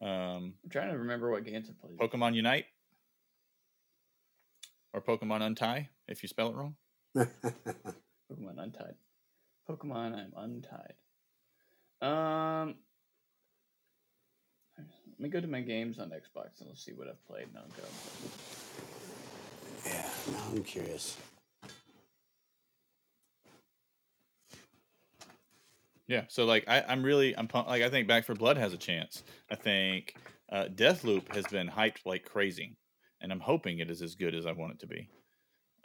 Um, 0.00 0.54
I'm 0.64 0.70
trying 0.70 0.90
to 0.90 0.98
remember 0.98 1.30
what 1.30 1.44
games 1.44 1.70
I 1.70 1.72
played. 1.80 1.98
Pokemon 1.98 2.34
Unite 2.34 2.66
or 4.92 5.00
Pokemon 5.02 5.42
Untie 5.42 5.88
if 6.08 6.22
you 6.22 6.28
spell 6.28 6.48
it 6.50 6.54
wrong. 6.54 6.76
Pokemon 7.16 8.58
Untied. 8.58 8.94
Pokemon 9.68 10.14
I'm 10.14 10.32
Untied. 10.36 10.94
Um 12.02 12.76
Let 15.18 15.22
me 15.22 15.28
go 15.30 15.40
to 15.40 15.46
my 15.46 15.62
games 15.62 15.98
on 15.98 16.10
Xbox 16.10 16.60
and 16.60 16.68
let's 16.68 16.84
see 16.84 16.92
what 16.92 17.08
I've 17.08 17.26
played. 17.26 17.46
And 17.48 17.56
I'll 17.56 17.64
go. 17.64 17.88
Yeah, 19.86 20.08
now 20.32 20.44
I'm 20.52 20.62
curious. 20.62 21.16
Yeah, 26.06 26.24
so 26.28 26.44
like 26.44 26.64
I, 26.68 26.84
I'm 26.86 27.02
really 27.02 27.36
I'm 27.36 27.48
pump, 27.48 27.66
like 27.66 27.82
I 27.82 27.88
think 27.88 28.06
Back 28.06 28.26
4 28.26 28.36
Blood 28.36 28.58
has 28.58 28.74
a 28.74 28.76
chance. 28.76 29.22
I 29.50 29.54
think 29.54 30.16
uh, 30.52 30.66
Deathloop 30.74 31.34
has 31.34 31.46
been 31.46 31.68
hyped 31.68 32.04
like 32.04 32.24
crazy, 32.24 32.76
and 33.22 33.32
I'm 33.32 33.40
hoping 33.40 33.78
it 33.78 33.90
is 33.90 34.02
as 34.02 34.14
good 34.14 34.34
as 34.34 34.44
I 34.44 34.52
want 34.52 34.74
it 34.74 34.80
to 34.80 34.86
be. 34.86 35.08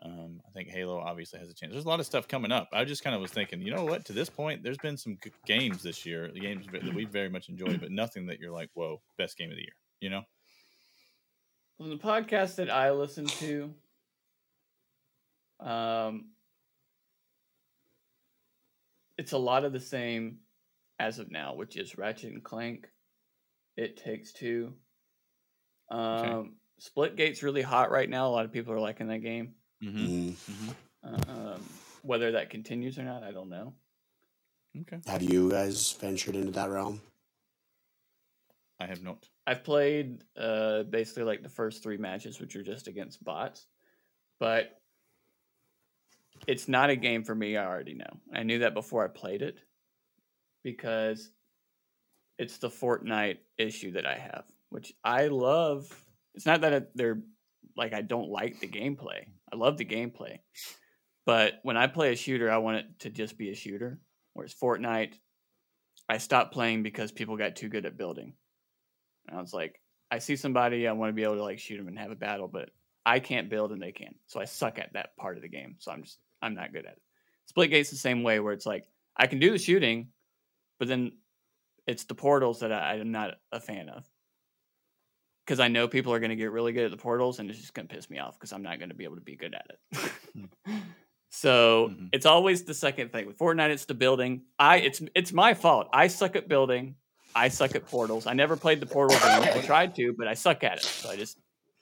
Um, 0.04 0.42
I 0.48 0.52
think 0.52 0.70
Halo 0.70 1.00
obviously 1.00 1.40
has 1.40 1.50
a 1.50 1.54
chance. 1.54 1.72
There's 1.72 1.86
a 1.86 1.90
lot 1.90 2.00
of 2.00 2.08
stuff 2.08 2.28
coming 2.28 2.52
up. 2.52 2.70
I 2.74 2.86
just 2.86 3.04
kind 3.04 3.16
of 3.16 3.22
was 3.22 3.32
thinking, 3.32 3.62
you 3.62 3.74
know 3.74 3.86
what? 3.86 4.04
To 4.06 4.14
this 4.14 4.30
point, 4.30 4.64
there's 4.64 4.78
been 4.80 4.98
some 4.98 5.16
good 5.22 5.34
games 5.46 5.84
this 5.84 6.06
year, 6.06 6.32
the 6.34 6.40
games 6.40 6.66
that 6.72 6.94
we 6.94 7.06
very 7.06 7.30
much 7.30 7.50
enjoyed, 7.50 7.80
but 7.80 7.92
nothing 7.92 8.26
that 8.28 8.40
you're 8.40 8.52
like, 8.52 8.70
whoa, 8.74 9.00
best 9.18 9.38
game 9.38 9.52
of 9.52 9.58
the 9.58 9.62
year. 9.62 9.76
You 10.00 10.10
know? 10.10 10.22
The 11.80 11.98
podcast 11.98 12.56
that 12.56 12.72
I 12.72 12.92
listen 12.92 13.26
to, 13.26 13.74
um, 15.60 16.30
it's 19.18 19.34
a 19.34 19.38
lot 19.38 19.66
of 19.66 19.74
the 19.74 19.80
same 19.80 20.40
as 21.00 21.20
of 21.20 21.30
now, 21.32 21.54
which 21.54 21.78
is 21.78 21.98
Ratchet 21.98 22.34
and 22.34 22.44
Clank. 22.44 22.88
It 23.78 23.98
takes 23.98 24.34
two. 24.34 24.74
Um, 25.92 26.56
Splitgate's 26.80 27.44
really 27.44 27.62
hot 27.62 27.92
right 27.92 28.10
now. 28.10 28.28
A 28.28 28.32
lot 28.32 28.46
of 28.46 28.52
people 28.52 28.74
are 28.74 28.80
liking 28.80 29.08
that 29.08 29.20
game. 29.20 29.54
Mm-hmm. 29.84 30.30
Mm. 31.08 31.30
Um, 31.30 31.62
whether 32.04 32.32
that 32.32 32.50
continues 32.50 32.98
or 32.98 33.04
not, 33.04 33.24
I 33.24 33.32
don't 33.32 33.50
know. 33.50 33.74
Okay, 34.82 35.00
Have 35.08 35.22
you 35.22 35.50
guys 35.50 35.92
ventured 36.00 36.36
into 36.36 36.52
that 36.52 36.70
realm? 36.70 37.02
I 38.80 38.86
have 38.86 39.04
not. 39.04 39.28
I've 39.46 39.64
played 39.64 40.24
uh, 40.38 40.84
basically 40.84 41.24
like 41.24 41.44
the 41.44 41.50
first 41.50 41.84
three 41.84 41.98
matches, 41.98 42.40
which 42.40 42.56
are 42.56 42.64
just 42.64 42.88
against 42.88 43.24
bots, 43.24 43.68
but 44.40 44.80
it's 46.48 46.68
not 46.68 46.90
a 46.90 46.96
game 46.96 47.24
for 47.24 47.36
me. 47.36 47.58
I 47.58 47.66
already 47.66 47.94
know. 47.94 48.20
I 48.34 48.44
knew 48.44 48.60
that 48.60 48.74
before 48.74 49.04
I 49.04 49.08
played 49.08 49.42
it 49.42 49.60
because 50.64 51.30
it's 52.40 52.58
the 52.58 52.70
Fortnite 52.70 53.38
issue 53.58 53.92
that 53.92 54.06
I 54.06 54.16
have, 54.16 54.46
which 54.70 54.94
I 55.04 55.28
love. 55.28 55.94
It's 56.34 56.46
not 56.46 56.62
that 56.62 56.96
they're 56.96 57.22
like 57.76 57.94
I 57.94 58.02
don't 58.02 58.30
like 58.30 58.60
the 58.60 58.68
gameplay. 58.68 59.26
I 59.54 59.58
love 59.58 59.78
the 59.78 59.86
gameplay, 59.86 60.40
but 61.26 61.56
when 61.64 61.78
I 61.78 61.88
play 61.88 62.12
a 62.12 62.16
shooter, 62.16 62.50
I 62.52 62.58
want 62.58 62.78
it 62.78 63.00
to 63.00 63.10
just 63.10 63.38
be 63.38 63.50
a 63.50 63.56
shooter. 63.56 64.00
Whereas 64.34 64.56
Fortnite, 64.56 65.16
I 66.08 66.18
stopped 66.18 66.54
playing 66.54 66.84
because 66.84 67.12
people 67.12 67.38
got 67.38 67.56
too 67.56 67.70
good 67.70 67.86
at 67.86 67.98
building. 67.98 68.34
And 69.28 69.38
I 69.38 69.42
was 69.42 69.54
like, 69.54 69.82
I 70.10 70.20
see 70.20 70.36
somebody, 70.36 70.88
I 70.88 70.94
want 70.94 71.10
to 71.10 71.14
be 71.14 71.24
able 71.24 71.36
to 71.36 71.44
like 71.44 71.60
shoot 71.60 71.78
them 71.78 71.88
and 71.88 72.00
have 72.00 72.12
a 72.12 72.16
battle, 72.16 72.48
but 72.48 72.70
I 73.06 73.20
can't 73.20 73.50
build 73.50 73.72
and 73.72 73.82
they 73.82 73.92
can. 73.92 74.16
So 74.28 74.40
I 74.40 74.46
suck 74.46 74.80
at 74.80 74.94
that 74.94 75.16
part 75.18 75.38
of 75.38 75.42
the 75.42 75.50
game. 75.50 75.76
So 75.80 75.92
I'm 75.92 76.04
just 76.04 76.20
I'm 76.42 76.56
not 76.56 76.74
good 76.74 76.86
at 76.86 76.94
it. 76.94 77.02
Splitgate's 77.54 77.90
the 77.90 77.98
same 77.98 78.24
way 78.24 78.40
where 78.40 78.54
it's 78.54 78.66
like 78.66 78.86
I 79.18 79.28
can 79.28 79.40
do 79.40 79.52
the 79.52 79.58
shooting, 79.58 80.10
but 80.80 80.88
then 80.88 81.14
it's 81.88 82.06
the 82.06 82.16
portals 82.16 82.60
that 82.60 82.72
I, 82.72 82.94
I'm 82.94 83.12
not 83.12 83.36
a 83.52 83.60
fan 83.60 83.90
of. 83.90 84.06
Because 85.52 85.60
I 85.60 85.68
know 85.68 85.86
people 85.90 86.14
are 86.14 86.20
going 86.22 86.30
to 86.30 86.38
get 86.38 86.50
really 86.54 86.72
good 86.72 86.86
at 86.86 86.92
the 86.92 86.98
portals, 86.98 87.40
and 87.40 87.50
it's 87.50 87.60
just 87.60 87.74
going 87.74 87.86
to 87.86 87.94
piss 87.94 88.10
me 88.10 88.20
off 88.20 88.40
because 88.40 88.54
I'm 88.54 88.64
not 88.64 88.80
going 88.80 88.88
to 88.88 88.96
be 88.96 89.04
able 89.04 89.16
to 89.16 89.22
be 89.22 89.36
good 89.36 89.54
at 89.54 89.66
it. 89.70 90.50
so 91.30 91.90
Mhm. 91.90 92.08
it's 92.14 92.26
always 92.26 92.64
the 92.64 92.74
second 92.74 93.12
thing 93.12 93.26
with 93.28 93.38
Fortnite. 93.38 93.70
It's 93.70 93.84
the 93.84 93.94
building. 93.94 94.44
I 94.58 94.78
it's 94.78 95.02
it's 95.14 95.34
my 95.34 95.54
fault. 95.54 95.90
I 95.92 96.08
suck 96.08 96.38
at 96.38 96.48
building. 96.48 96.96
I 97.36 97.50
suck 97.50 97.76
at 97.76 97.86
portals. 97.86 98.28
I 98.28 98.34
never 98.34 98.56
played 98.56 98.80
the 98.80 98.86
portals. 98.86 99.20
game. 99.20 99.42
I 99.44 99.60
tried 99.62 99.94
to, 99.96 100.14
but 100.18 100.30
I 100.30 100.36
suck 100.36 100.64
at 100.64 100.78
it. 100.78 100.84
So 100.86 101.10
I 101.10 101.18
just 101.18 101.38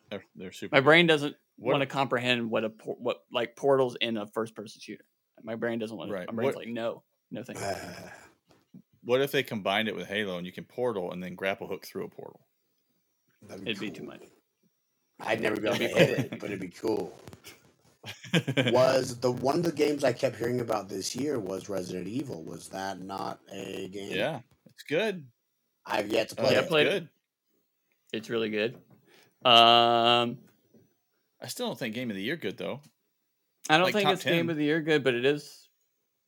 They're, 0.09 0.24
they're 0.36 0.51
super. 0.51 0.76
my 0.76 0.82
brain 0.82 1.05
doesn't 1.05 1.36
want 1.59 1.82
to 1.82 1.86
comprehend 1.86 2.49
what 2.49 2.63
a 2.63 2.70
what 2.86 3.22
like 3.32 3.55
portals 3.55 3.97
in 4.01 4.17
a 4.17 4.26
first 4.26 4.55
person 4.55 4.82
shooter. 4.82 5.05
My 5.43 5.53
brain 5.53 5.78
doesn't 5.78 5.95
want 5.95 6.09
to. 6.09 6.15
Right. 6.15 6.26
My 6.28 6.34
brain's 6.34 6.55
What- 6.55 6.65
like 6.65 6.74
no, 6.74 7.03
no 7.30 7.43
thank 7.43 7.59
you. 7.59 7.65
What 9.03 9.22
if 9.22 9.32
they 9.32 9.43
combined 9.43 9.88
it 9.88 9.95
with 9.95 10.07
Halo 10.07 10.38
and 10.38 10.45
you 10.45 10.51
can 10.51 10.65
portal 10.65 11.11
and 11.13 11.24
then 11.24 11.36
grapple 11.36 11.67
hook 11.67 11.86
through 11.86 12.03
a 12.05 12.09
portal? 12.09 12.41
That'd 13.48 13.68
It'd 13.68 13.80
be 13.80 13.92
too 13.92 14.04
much. 14.04 14.22
I'd 15.20 15.42
never 15.42 15.56
be 15.60 15.68
able 15.68 15.78
to 15.78 15.88
hit 15.88 16.10
it, 16.20 16.30
but 16.40 16.46
it'd 16.46 16.60
be 16.60 16.70
cool. 16.70 17.14
Was 18.72 19.20
the 19.20 19.32
one 19.32 19.56
of 19.56 19.64
the 19.64 19.72
games 19.72 20.04
I 20.04 20.14
kept 20.14 20.38
hearing 20.38 20.62
about 20.62 20.88
this 20.90 21.16
year 21.16 21.40
was 21.40 21.68
Resident 21.70 22.08
Evil? 22.08 22.44
Was 22.44 22.70
that 22.70 23.02
not 23.02 23.40
a 23.52 23.88
game? 23.90 24.12
yeah, 24.14 24.40
it's 24.68 24.84
good. 24.84 25.26
I've 25.86 26.08
yet 26.12 26.30
to 26.30 26.40
Uh, 26.40 26.44
play 26.46 26.54
Yeah, 26.54 26.60
it. 26.60 26.64
I 26.64 26.68
played 26.68 26.88
it. 26.88 26.90
good. 26.92 27.10
It's 28.14 28.30
really 28.30 28.50
good. 28.50 28.76
Um, 29.46 30.38
I 31.42 31.48
still 31.48 31.68
don't 31.68 31.78
think 31.80 31.96
game 31.96 32.10
of 32.10 32.16
the 32.16 32.24
year 32.24 32.36
good 32.38 32.58
though. 32.58 32.82
I 33.70 33.76
don't 33.78 33.86
Like 33.86 33.94
think 33.94 34.06
top 34.06 34.14
it's 34.16 34.24
game 34.24 34.50
of 34.50 34.58
the 34.58 34.64
year 34.64 34.82
good, 34.82 35.04
but 35.04 35.14
it 35.14 35.26
is. 35.26 35.68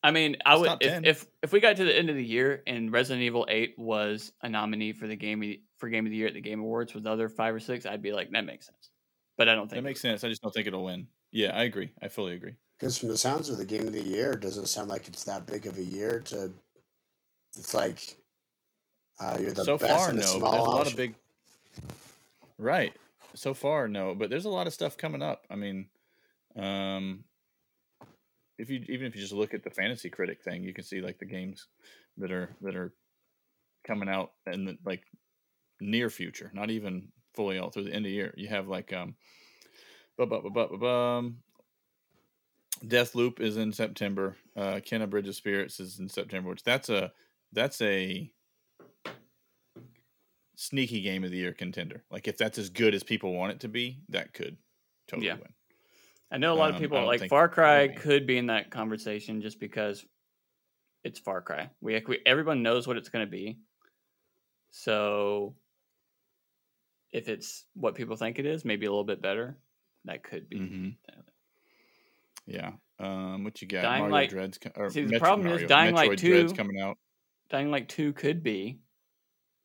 I 0.04 0.12
mean, 0.12 0.38
I 0.46 0.54
It's 0.54 0.62
would 0.62 0.78
if, 0.82 1.04
if 1.06 1.26
if 1.44 1.52
we 1.54 1.60
got 1.60 1.76
to 1.78 1.84
the 1.84 1.96
end 1.96 2.10
of 2.10 2.16
the 2.16 2.26
year 2.26 2.62
and 2.68 2.92
Resident 2.92 3.24
Evil 3.24 3.46
Eight 3.50 3.76
was 3.78 4.32
a 4.42 4.50
nominee 4.50 4.94
for 4.94 5.08
the 5.08 5.16
game 5.16 5.42
of- 5.44 5.50
for 5.82 5.90
game 5.90 6.06
of 6.06 6.12
the 6.12 6.18
year 6.18 6.28
at 6.28 6.34
the 6.34 6.42
Game 6.42 6.62
Awards 6.62 6.94
with 6.94 7.04
the 7.04 7.10
other 7.10 7.28
five 7.28 7.54
or 7.54 7.60
six, 7.60 7.86
I'd 7.86 8.04
be 8.04 8.14
like, 8.14 8.32
that 8.32 8.46
makes 8.46 8.68
sense. 8.68 8.92
But 9.38 9.50
I 9.50 9.56
don't 9.56 9.68
think 9.68 9.82
That 9.82 9.90
makes 9.90 10.00
sense. 10.00 10.24
I 10.24 10.30
just 10.30 10.42
don't 10.42 10.54
think 10.54 10.68
it'll 10.68 10.86
win. 10.86 11.08
Yeah, 11.32 11.50
I 11.58 11.64
agree. 11.64 11.90
I 12.02 12.08
fully 12.08 12.34
agree. 12.34 12.54
Because 12.80 12.98
from 12.98 13.10
the 13.10 13.18
sounds 13.18 13.50
of 13.50 13.58
the 13.58 13.66
game 13.66 13.88
of 13.88 13.94
the 13.94 14.02
year, 14.02 14.34
it 14.34 14.42
doesn't 14.42 14.68
sound 14.68 14.90
like 14.90 15.08
it's 15.08 15.24
that 15.26 15.46
big 15.46 15.66
of 15.66 15.78
a 15.78 15.84
year 15.84 16.22
to. 16.26 16.52
It's 17.58 17.74
like 17.74 18.18
uh, 19.20 19.38
you're 19.40 19.52
the 19.52 19.66
so 19.66 19.78
best 19.78 19.92
far, 19.92 20.10
in 20.10 20.18
a 20.18 20.22
no. 20.22 20.26
But 20.26 20.38
small 20.40 20.52
there's 20.52 20.66
a 20.66 20.70
lot 20.70 20.88
of 20.88 20.96
big. 20.96 21.16
Right. 22.58 22.94
So 23.36 23.54
far, 23.54 23.88
no. 23.88 24.16
But 24.16 24.30
there's 24.30 24.46
a 24.46 24.50
lot 24.50 24.68
of 24.68 24.74
stuff 24.74 24.98
coming 24.98 25.22
up. 25.22 25.46
I 25.50 25.56
mean, 25.56 25.88
um, 26.56 27.24
if 28.58 28.70
you 28.70 28.84
even 28.88 29.08
if 29.08 29.16
you 29.16 29.22
just 29.22 29.34
look 29.34 29.54
at 29.54 29.64
the 29.64 29.70
fantasy 29.70 30.10
critic 30.10 30.44
thing, 30.44 30.64
you 30.64 30.74
can 30.74 30.84
see 30.84 31.02
like 31.02 31.20
the 31.20 31.26
games 31.26 31.68
that 32.18 32.32
are 32.32 32.56
that 32.62 32.76
are 32.76 32.94
coming 33.86 34.10
out 34.10 34.32
and 34.46 34.78
like 34.86 35.04
near 35.82 36.10
future, 36.10 36.50
not 36.54 36.70
even 36.70 37.12
fully 37.34 37.60
out 37.60 37.74
through 37.74 37.84
the 37.84 37.94
end 37.94 38.06
of 38.06 38.10
the 38.10 38.16
year. 38.16 38.34
You 38.38 38.48
have 38.48 38.68
like 38.68 38.94
um, 38.94 39.16
bu- 40.18 40.28
bu- 40.28 40.50
bu- 40.50 40.78
bu-. 40.78 41.34
Deathloop 42.86 43.40
is 43.40 43.58
in 43.58 43.72
September. 43.74 44.38
Uh, 44.56 44.76
Kena 44.76 45.10
Bridge 45.10 45.28
of 45.28 45.36
Spirits 45.36 45.80
is 45.80 46.00
in 46.00 46.08
September, 46.10 46.50
which 46.50 46.64
that's 46.64 46.90
a 46.90 47.12
that's 47.52 47.82
a 47.82 48.32
sneaky 50.56 51.02
game 51.02 51.24
of 51.24 51.32
the 51.32 51.38
year 51.38 51.54
contender. 51.54 52.04
Like 52.12 52.28
if 52.28 52.38
that's 52.38 52.58
as 52.58 52.70
good 52.70 52.94
as 52.94 53.04
people 53.04 53.34
want 53.34 53.52
it 53.54 53.60
to 53.62 53.68
be, 53.68 54.00
that 54.10 54.34
could 54.34 54.58
totally 55.08 55.28
Yeah. 55.28 55.36
win. 55.36 55.54
I 56.32 56.38
know 56.38 56.54
a 56.54 56.56
lot 56.56 56.70
Um, 56.70 56.76
of 56.76 56.82
people 56.82 57.06
like 57.06 57.28
Far 57.28 57.50
Cry 57.50 57.90
could 57.90 58.26
be 58.26 58.38
in 58.38 58.46
that 58.48 58.72
conversation 58.72 59.42
just 59.42 59.60
because 59.60 60.06
it's 61.04 61.20
Far 61.20 61.42
Cry. 61.42 61.70
We, 61.82 62.02
we 62.08 62.20
everyone 62.26 62.64
knows 62.64 62.88
what 62.88 62.96
it's 62.96 63.10
going 63.10 63.26
to 63.26 63.30
be. 63.30 63.60
So 64.70 65.56
if 67.12 67.28
it's 67.28 67.66
what 67.74 67.96
people 67.96 68.16
think 68.16 68.40
it 68.40 68.46
is, 68.46 68.64
maybe 68.66 68.86
a 68.86 68.90
little 68.90 69.04
bit 69.04 69.22
better, 69.22 69.58
that 70.06 70.24
could 70.24 70.50
be. 70.50 70.58
hmm 70.60 70.90
Yeah. 72.48 72.72
Um, 73.00 73.44
what 73.44 73.62
you 73.62 73.68
got? 73.68 73.82
Dying 73.84 74.00
Mario 74.02 74.14
Light- 74.14 74.30
Dreads. 74.30 74.58
co- 74.58 74.72
Or 74.76 74.90
See, 74.90 75.02
the 75.02 75.12
Metro 75.12 75.20
problem 75.20 75.48
is 75.48 75.52
Mario, 75.54 75.68
Dying 75.68 75.96
Light 75.96 76.12
Metroid 76.12 76.18
Dreads 76.20 76.52
2 76.54 76.58
coming 76.58 76.80
out. 76.80 76.98
Dying 77.50 77.72
Light 77.72 77.90
2 77.90 78.14
could 78.14 78.44
be, 78.44 78.80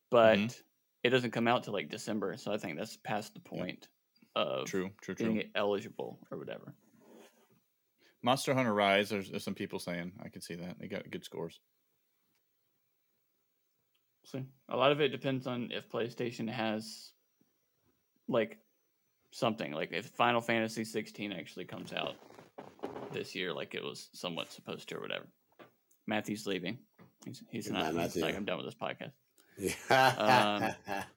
but 0.09 0.37
Mhm. 0.39 0.61
it 1.03 1.09
doesn't 1.11 1.31
come 1.31 1.47
out 1.47 1.63
till 1.63 1.73
like 1.73 1.89
December, 1.89 2.35
so 2.37 2.51
I 2.51 2.57
think 2.57 2.77
that's 2.77 2.97
past 2.97 3.33
the 3.33 3.39
point 3.39 3.87
of 4.35 4.67
True, 4.67 4.91
true, 5.01 5.15
being 5.15 5.51
eligible 5.55 6.19
or 6.31 6.37
whatever. 6.37 6.73
Monster 8.23 8.53
Hunter 8.53 8.73
Rise. 8.73 9.09
There's, 9.09 9.29
there's 9.29 9.43
some 9.43 9.55
people 9.55 9.79
saying 9.79 10.11
I 10.21 10.29
can 10.29 10.41
see 10.41 10.55
that 10.55 10.79
they 10.79 10.87
got 10.87 11.09
good 11.09 11.23
scores. 11.23 11.59
See, 14.25 14.45
a 14.67 14.75
lot 14.75 14.91
of 14.91 14.99
it 14.99 15.09
depends 15.09 15.47
on 15.47 15.71
if 15.71 15.87
PlayStation 15.89 16.49
has 16.49 17.13
like 18.27 18.57
something 19.31 19.71
like 19.71 19.91
if 19.91 20.07
Final 20.07 20.41
Fantasy 20.41 20.83
16 20.83 21.31
actually 21.31 21.65
comes 21.65 21.93
out 21.93 22.15
this 23.11 23.35
year, 23.35 23.53
like 23.53 23.75
it 23.75 23.83
was 23.83 24.09
somewhat 24.13 24.51
supposed 24.51 24.89
to 24.89 24.95
or 24.97 25.01
whatever. 25.01 25.25
Matthew's 26.07 26.47
leaving. 26.47 26.79
He's, 27.25 27.43
he's 27.49 27.69
not. 27.69 27.93
He's 27.93 28.17
like 28.17 28.35
I'm 28.35 28.45
done 28.45 28.57
with 28.57 28.65
this 28.65 28.75
podcast. 28.75 29.11
Yeah. 29.57 30.73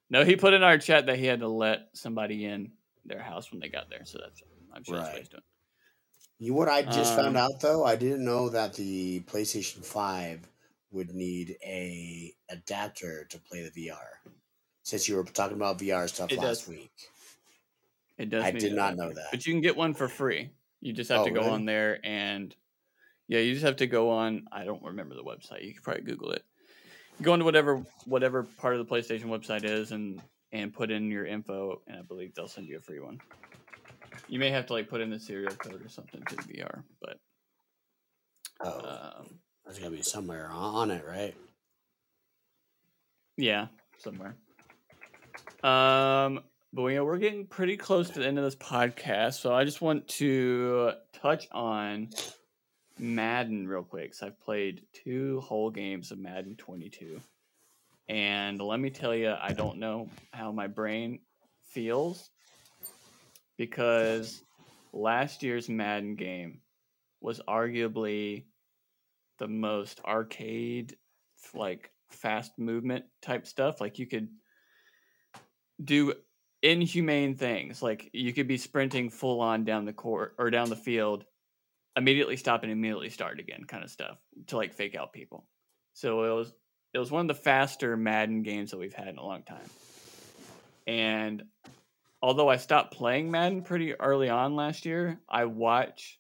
No, 0.09 0.25
he 0.25 0.35
put 0.37 0.55
in 0.55 0.63
our 0.63 0.79
chat 0.79 1.07
that 1.07 1.19
he 1.19 1.27
had 1.27 1.41
to 1.41 1.49
let 1.49 1.89
somebody 1.93 2.45
in 2.45 2.73
their 3.05 3.23
house 3.23 3.51
when 3.53 3.61
they 3.61 3.69
got 3.69 3.91
there. 3.91 4.05
So 4.05 4.19
that's 4.21 4.43
I'm 4.75 4.83
sure 4.83 4.97
that's 4.97 5.09
what 5.11 5.19
he's 5.19 5.29
doing. 5.29 5.43
You 6.39 6.55
what 6.55 6.69
I 6.69 6.83
just 6.83 7.13
Um, 7.19 7.25
found 7.25 7.37
out 7.37 7.61
though? 7.61 7.85
I 7.85 7.97
didn't 7.97 8.25
know 8.25 8.49
that 8.49 8.75
the 8.75 9.21
PlayStation 9.21 9.85
5 9.85 10.49
would 10.91 11.15
need 11.15 11.57
a 11.63 12.33
adapter 12.49 13.27
to 13.27 13.39
play 13.39 13.63
the 13.63 13.89
VR. 13.89 14.33
Since 14.83 15.09
you 15.09 15.17
were 15.17 15.25
talking 15.25 15.57
about 15.57 15.79
VR 15.79 16.09
stuff 16.09 16.33
It 16.33 16.39
last 16.39 16.63
does. 16.63 16.69
week. 16.69 16.91
It 18.19 18.31
does. 18.31 18.45
I 18.45 18.51
did 18.51 18.73
not 18.73 18.97
know 18.97 19.13
that. 19.13 19.29
But 19.31 19.47
you 19.47 19.53
can 19.53 19.61
get 19.61 19.77
one 19.77 19.95
for 19.95 20.09
free. 20.09 20.51
You 20.81 20.93
just 20.93 21.11
have 21.11 21.21
Oh, 21.21 21.25
to 21.25 21.31
go 21.31 21.41
really? 21.41 21.53
on 21.53 21.65
there 21.65 22.01
and 22.05 22.55
yeah, 23.29 23.39
you 23.41 23.53
just 23.53 23.65
have 23.65 23.77
to 23.77 23.87
go 23.87 24.11
on. 24.11 24.47
I 24.51 24.65
don't 24.65 24.83
remember 24.83 25.15
the 25.15 25.23
website. 25.23 25.65
You 25.65 25.75
could 25.75 25.85
probably 25.85 26.03
Google 26.03 26.33
it. 26.33 26.43
go 27.23 27.35
into 27.35 27.45
whatever 27.45 27.85
whatever 28.07 28.43
part 28.43 28.75
of 28.75 28.87
the 28.87 28.93
PlayStation 28.93 29.27
website 29.27 29.65
is 29.65 29.93
and 29.93 30.21
and 30.53 30.73
put 30.75 30.91
in 30.91 31.11
your 31.11 31.27
info, 31.27 31.81
and 31.87 31.99
I 31.99 32.03
believe 32.03 32.35
they'll 32.35 32.49
send 32.49 32.67
you 32.67 32.79
a 32.79 32.81
free 32.81 32.99
one. 32.99 33.21
You 34.29 34.39
may 34.41 34.51
have 34.51 34.67
to 34.67 34.73
like 34.73 34.89
put 34.89 35.01
in 35.01 35.11
the 35.11 35.21
serial 35.21 35.55
code 35.55 35.85
or 35.85 35.89
something 35.89 36.23
to 36.25 36.37
the 36.37 36.43
VR, 36.43 36.83
but 37.01 37.19
Oh, 38.63 38.81
um, 39.21 39.39
there's 39.65 39.79
gonna 39.79 39.91
be 39.93 40.03
somewhere 40.03 40.49
on 40.51 40.91
it, 40.91 41.05
right? 41.07 41.35
yeah, 43.37 43.69
somewhere. 43.99 44.37
Um, 45.63 46.41
but 46.73 46.87
you 46.87 46.97
know, 46.97 47.05
we're 47.05 47.19
getting 47.19 47.47
pretty 47.47 47.77
close 47.77 48.11
to 48.11 48.21
the 48.21 48.27
end 48.27 48.39
of 48.39 48.45
this 48.45 48.57
podcast, 48.57 49.35
so 49.35 49.53
I 49.53 49.65
just 49.65 49.81
want 49.81 50.09
to 50.09 50.93
touch 51.13 51.49
on 51.53 52.11
Madden 52.99 53.67
real 53.67 53.83
quick. 53.83 54.15
So 54.15 54.27
I've 54.27 54.41
played 54.41 54.83
two 54.93 55.41
whole 55.41 55.71
games 55.71 56.11
of 56.13 56.19
Madden 56.19 56.57
22, 56.57 57.21
and 58.09 58.61
let 58.61 58.81
me 58.81 58.91
tell 58.91 59.15
you, 59.15 59.35
I 59.41 59.53
don't 59.53 59.79
know 59.79 60.09
how 60.33 60.53
my 60.53 60.67
brain 60.67 61.21
feels 61.71 62.31
because 63.57 64.43
last 64.93 65.43
year's 65.43 65.69
Madden 65.69 66.15
game 66.15 66.61
was 67.21 67.41
arguably 67.49 68.45
the 69.39 69.49
most 69.49 70.01
arcade, 70.05 70.97
like 71.55 71.91
fast 72.11 72.59
movement 72.59 73.05
type 73.23 73.47
stuff. 73.47 73.81
Like 73.81 73.99
you 73.99 74.07
could 74.07 74.29
do 75.83 76.15
inhumane 76.63 77.35
things. 77.37 77.83
Like 77.83 78.11
you 78.13 78.33
could 78.33 78.49
be 78.49 78.59
sprinting 78.59 79.11
full 79.11 79.41
on 79.41 79.65
down 79.65 79.85
the 79.85 79.93
court 79.93 80.35
or 80.39 80.51
down 80.51 80.69
the 80.69 80.77
field, 80.77 81.25
immediately 81.97 82.37
stop 82.37 82.63
and 82.63 82.73
immediately 82.73 83.11
start 83.11 83.41
again, 83.41 83.65
kind 83.65 83.85
of 83.85 83.91
stuff 83.91 84.19
to 84.49 84.57
like 84.57 84.75
fake 84.75 84.95
out 84.95 85.13
people. 85.13 85.45
So 85.95 86.25
it 86.25 86.35
was 86.35 86.53
it 86.93 86.99
was 86.99 87.11
one 87.11 87.29
of 87.31 87.37
the 87.37 87.43
faster 87.43 87.97
Madden 87.97 88.43
games 88.43 88.73
that 88.73 88.79
we've 88.79 88.95
had 88.95 89.09
in 89.09 89.19
a 89.19 89.25
long 89.25 89.43
time. 89.43 89.69
And 90.87 91.45
although 92.21 92.49
I 92.49 92.57
stopped 92.57 92.95
playing 92.95 93.31
Madden 93.31 93.63
pretty 93.63 93.95
early 93.95 94.29
on 94.29 94.57
last 94.57 94.85
year, 94.85 95.21
I 95.29 95.45
watch 95.45 96.19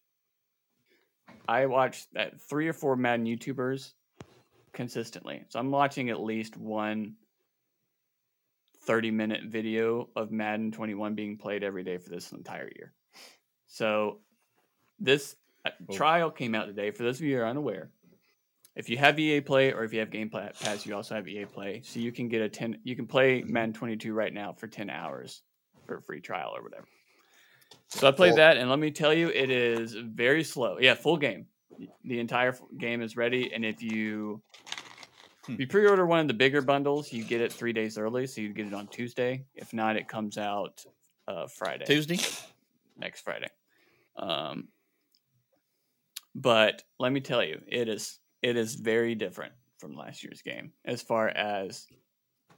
I 1.48 1.66
watch 1.66 2.08
that 2.12 2.40
three 2.40 2.68
or 2.68 2.72
four 2.72 2.96
Madden 2.96 3.26
YouTubers 3.26 3.92
consistently. 4.72 5.44
So 5.48 5.58
I'm 5.58 5.70
watching 5.70 6.10
at 6.10 6.20
least 6.20 6.56
one 6.56 7.16
30 8.82 9.10
minute 9.10 9.44
video 9.46 10.08
of 10.16 10.30
Madden 10.30 10.72
21 10.72 11.14
being 11.14 11.36
played 11.36 11.62
every 11.62 11.84
day 11.84 11.98
for 11.98 12.10
this 12.10 12.32
entire 12.32 12.70
year. 12.76 12.92
So 13.66 14.20
this 14.98 15.36
Oh. 15.64 15.94
trial 15.94 16.30
came 16.30 16.54
out 16.54 16.66
today. 16.66 16.90
For 16.90 17.02
those 17.02 17.20
of 17.20 17.26
you 17.26 17.36
who 17.36 17.42
are 17.42 17.46
unaware, 17.46 17.90
if 18.74 18.88
you 18.88 18.96
have 18.96 19.18
EA 19.18 19.40
Play 19.40 19.72
or 19.72 19.84
if 19.84 19.92
you 19.92 20.00
have 20.00 20.10
Game 20.10 20.30
Pass, 20.30 20.86
you 20.86 20.94
also 20.94 21.14
have 21.14 21.28
EA 21.28 21.44
Play. 21.44 21.82
So 21.84 22.00
you 22.00 22.12
can 22.12 22.28
get 22.28 22.40
a 22.40 22.48
10, 22.48 22.78
you 22.84 22.96
can 22.96 23.06
play 23.06 23.40
mm-hmm. 23.40 23.52
Madden 23.52 23.72
22 23.74 24.14
right 24.14 24.32
now 24.32 24.52
for 24.52 24.68
10 24.68 24.88
hours 24.88 25.42
for 25.86 25.96
a 25.96 26.02
free 26.02 26.20
trial 26.20 26.52
or 26.56 26.62
whatever. 26.62 26.86
So 27.88 28.08
I 28.08 28.12
played 28.12 28.36
that, 28.36 28.56
and 28.56 28.70
let 28.70 28.78
me 28.78 28.90
tell 28.90 29.12
you, 29.12 29.28
it 29.28 29.50
is 29.50 29.94
very 29.94 30.44
slow. 30.44 30.78
Yeah, 30.78 30.94
full 30.94 31.16
game. 31.16 31.46
The 32.04 32.20
entire 32.20 32.56
game 32.78 33.02
is 33.02 33.16
ready, 33.16 33.52
and 33.52 33.64
if 33.64 33.82
you 33.82 34.42
Hmm. 35.46 35.54
if 35.54 35.60
you 35.60 35.66
pre-order 35.66 36.04
one 36.06 36.20
of 36.20 36.28
the 36.28 36.34
bigger 36.34 36.60
bundles, 36.62 37.12
you 37.12 37.24
get 37.24 37.40
it 37.40 37.52
three 37.52 37.72
days 37.72 37.96
early, 37.96 38.26
so 38.26 38.40
you 38.40 38.52
get 38.52 38.66
it 38.66 38.74
on 38.74 38.86
Tuesday. 38.88 39.44
If 39.54 39.72
not, 39.72 39.96
it 39.96 40.06
comes 40.08 40.36
out 40.38 40.84
uh, 41.28 41.46
Friday 41.46 41.84
Tuesday. 41.86 42.18
next 42.98 43.22
Friday. 43.22 43.48
Um, 44.16 44.68
but 46.34 46.82
let 46.98 47.12
me 47.12 47.20
tell 47.20 47.42
you, 47.42 47.60
it 47.66 47.88
is 47.88 48.18
it 48.42 48.56
is 48.56 48.74
very 48.74 49.14
different 49.14 49.52
from 49.78 49.96
last 49.96 50.22
year's 50.22 50.42
game 50.42 50.72
as 50.84 51.02
far 51.02 51.28
as 51.28 51.86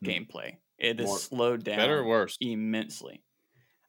Hmm. 0.00 0.06
gameplay. 0.06 0.56
It 0.78 1.00
is 1.00 1.06
More- 1.06 1.18
slowed 1.18 1.62
down 1.64 1.76
Better 1.76 2.00
or 2.00 2.04
worse? 2.04 2.36
immensely. 2.40 3.22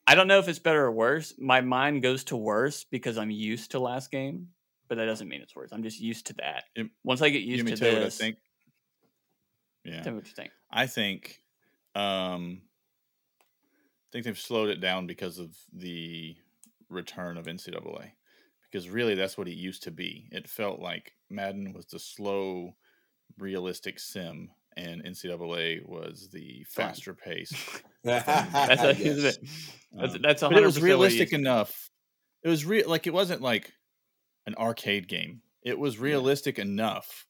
I 0.05 0.15
don't 0.15 0.27
know 0.27 0.37
if 0.39 0.47
it's 0.47 0.59
better 0.59 0.85
or 0.85 0.91
worse. 0.91 1.33
My 1.39 1.61
mind 1.61 2.03
goes 2.03 2.23
to 2.25 2.35
worse 2.37 2.83
because 2.83 3.17
I'm 3.17 3.31
used 3.31 3.71
to 3.71 3.79
last 3.79 4.11
game, 4.11 4.49
but 4.89 4.95
that 4.95 5.05
doesn't 5.05 5.27
mean 5.27 5.41
it's 5.41 5.55
worse. 5.55 5.71
I'm 5.71 5.81
just 5.81 5.99
used 5.99 6.27
to 6.27 6.33
that. 6.35 6.65
Once 7.03 7.21
I 7.21 7.29
get 7.29 7.41
used 7.41 7.65
to 7.65 7.71
what 7.85 7.95
I 7.95 7.99
this, 8.01 8.17
think. 8.17 8.37
Yeah. 9.85 10.01
tell 10.01 10.13
me 10.13 10.19
what 10.19 10.27
you 10.27 10.33
think. 10.33 10.51
I 10.71 10.87
think 10.87 11.41
um 11.95 12.61
I 13.41 14.09
think 14.11 14.25
they've 14.25 14.39
slowed 14.39 14.69
it 14.69 14.79
down 14.79 15.07
because 15.07 15.39
of 15.39 15.55
the 15.71 16.35
return 16.89 17.37
of 17.37 17.45
NCAA. 17.47 18.11
Because 18.71 18.89
really 18.89 19.15
that's 19.15 19.37
what 19.37 19.47
it 19.47 19.55
used 19.55 19.83
to 19.83 19.91
be. 19.91 20.27
It 20.31 20.47
felt 20.47 20.79
like 20.79 21.13
Madden 21.29 21.73
was 21.73 21.85
the 21.87 21.99
slow, 21.99 22.75
realistic 23.37 23.99
sim 23.99 24.49
and 24.75 25.03
NCAA 25.03 25.87
was 25.87 26.29
the 26.31 26.65
faster 26.69 27.13
pace. 27.13 27.53
That's 28.03 28.83
a, 28.83 28.93
Yes. 28.95 29.37
that's 29.93 30.15
Um, 30.15 30.21
that's 30.21 30.41
but 30.41 30.53
it 30.57 30.65
was 30.65 30.77
100% 30.77 30.81
what 30.81 30.81
it 30.81 30.83
realistic 30.83 31.33
enough. 31.33 31.89
It 32.43 32.49
was 32.49 32.65
real 32.65 32.89
like 32.89 33.07
it 33.07 33.13
wasn't 33.13 33.41
like 33.41 33.71
an 34.45 34.55
arcade 34.55 35.07
game. 35.07 35.41
It 35.61 35.79
was 35.79 35.97
realistic 35.99 36.59
enough, 36.59 37.25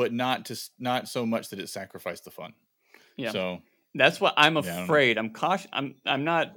but 0.00 0.12
not 0.14 0.46
to 0.46 0.56
not 0.78 1.08
so 1.08 1.26
much 1.26 1.50
that 1.50 1.58
it 1.60 1.68
sacrificed 1.68 2.24
the 2.24 2.30
fun. 2.30 2.54
Yeah. 3.16 3.32
So 3.32 3.62
That's 3.94 4.20
what 4.20 4.34
I'm 4.36 4.56
Yeah, 4.56 4.80
afraid. 4.86 5.18
I'm 5.18 5.32
cautious. 5.32 5.68
I'm 5.72 5.96
I'm 6.06 6.24
not. 6.24 6.56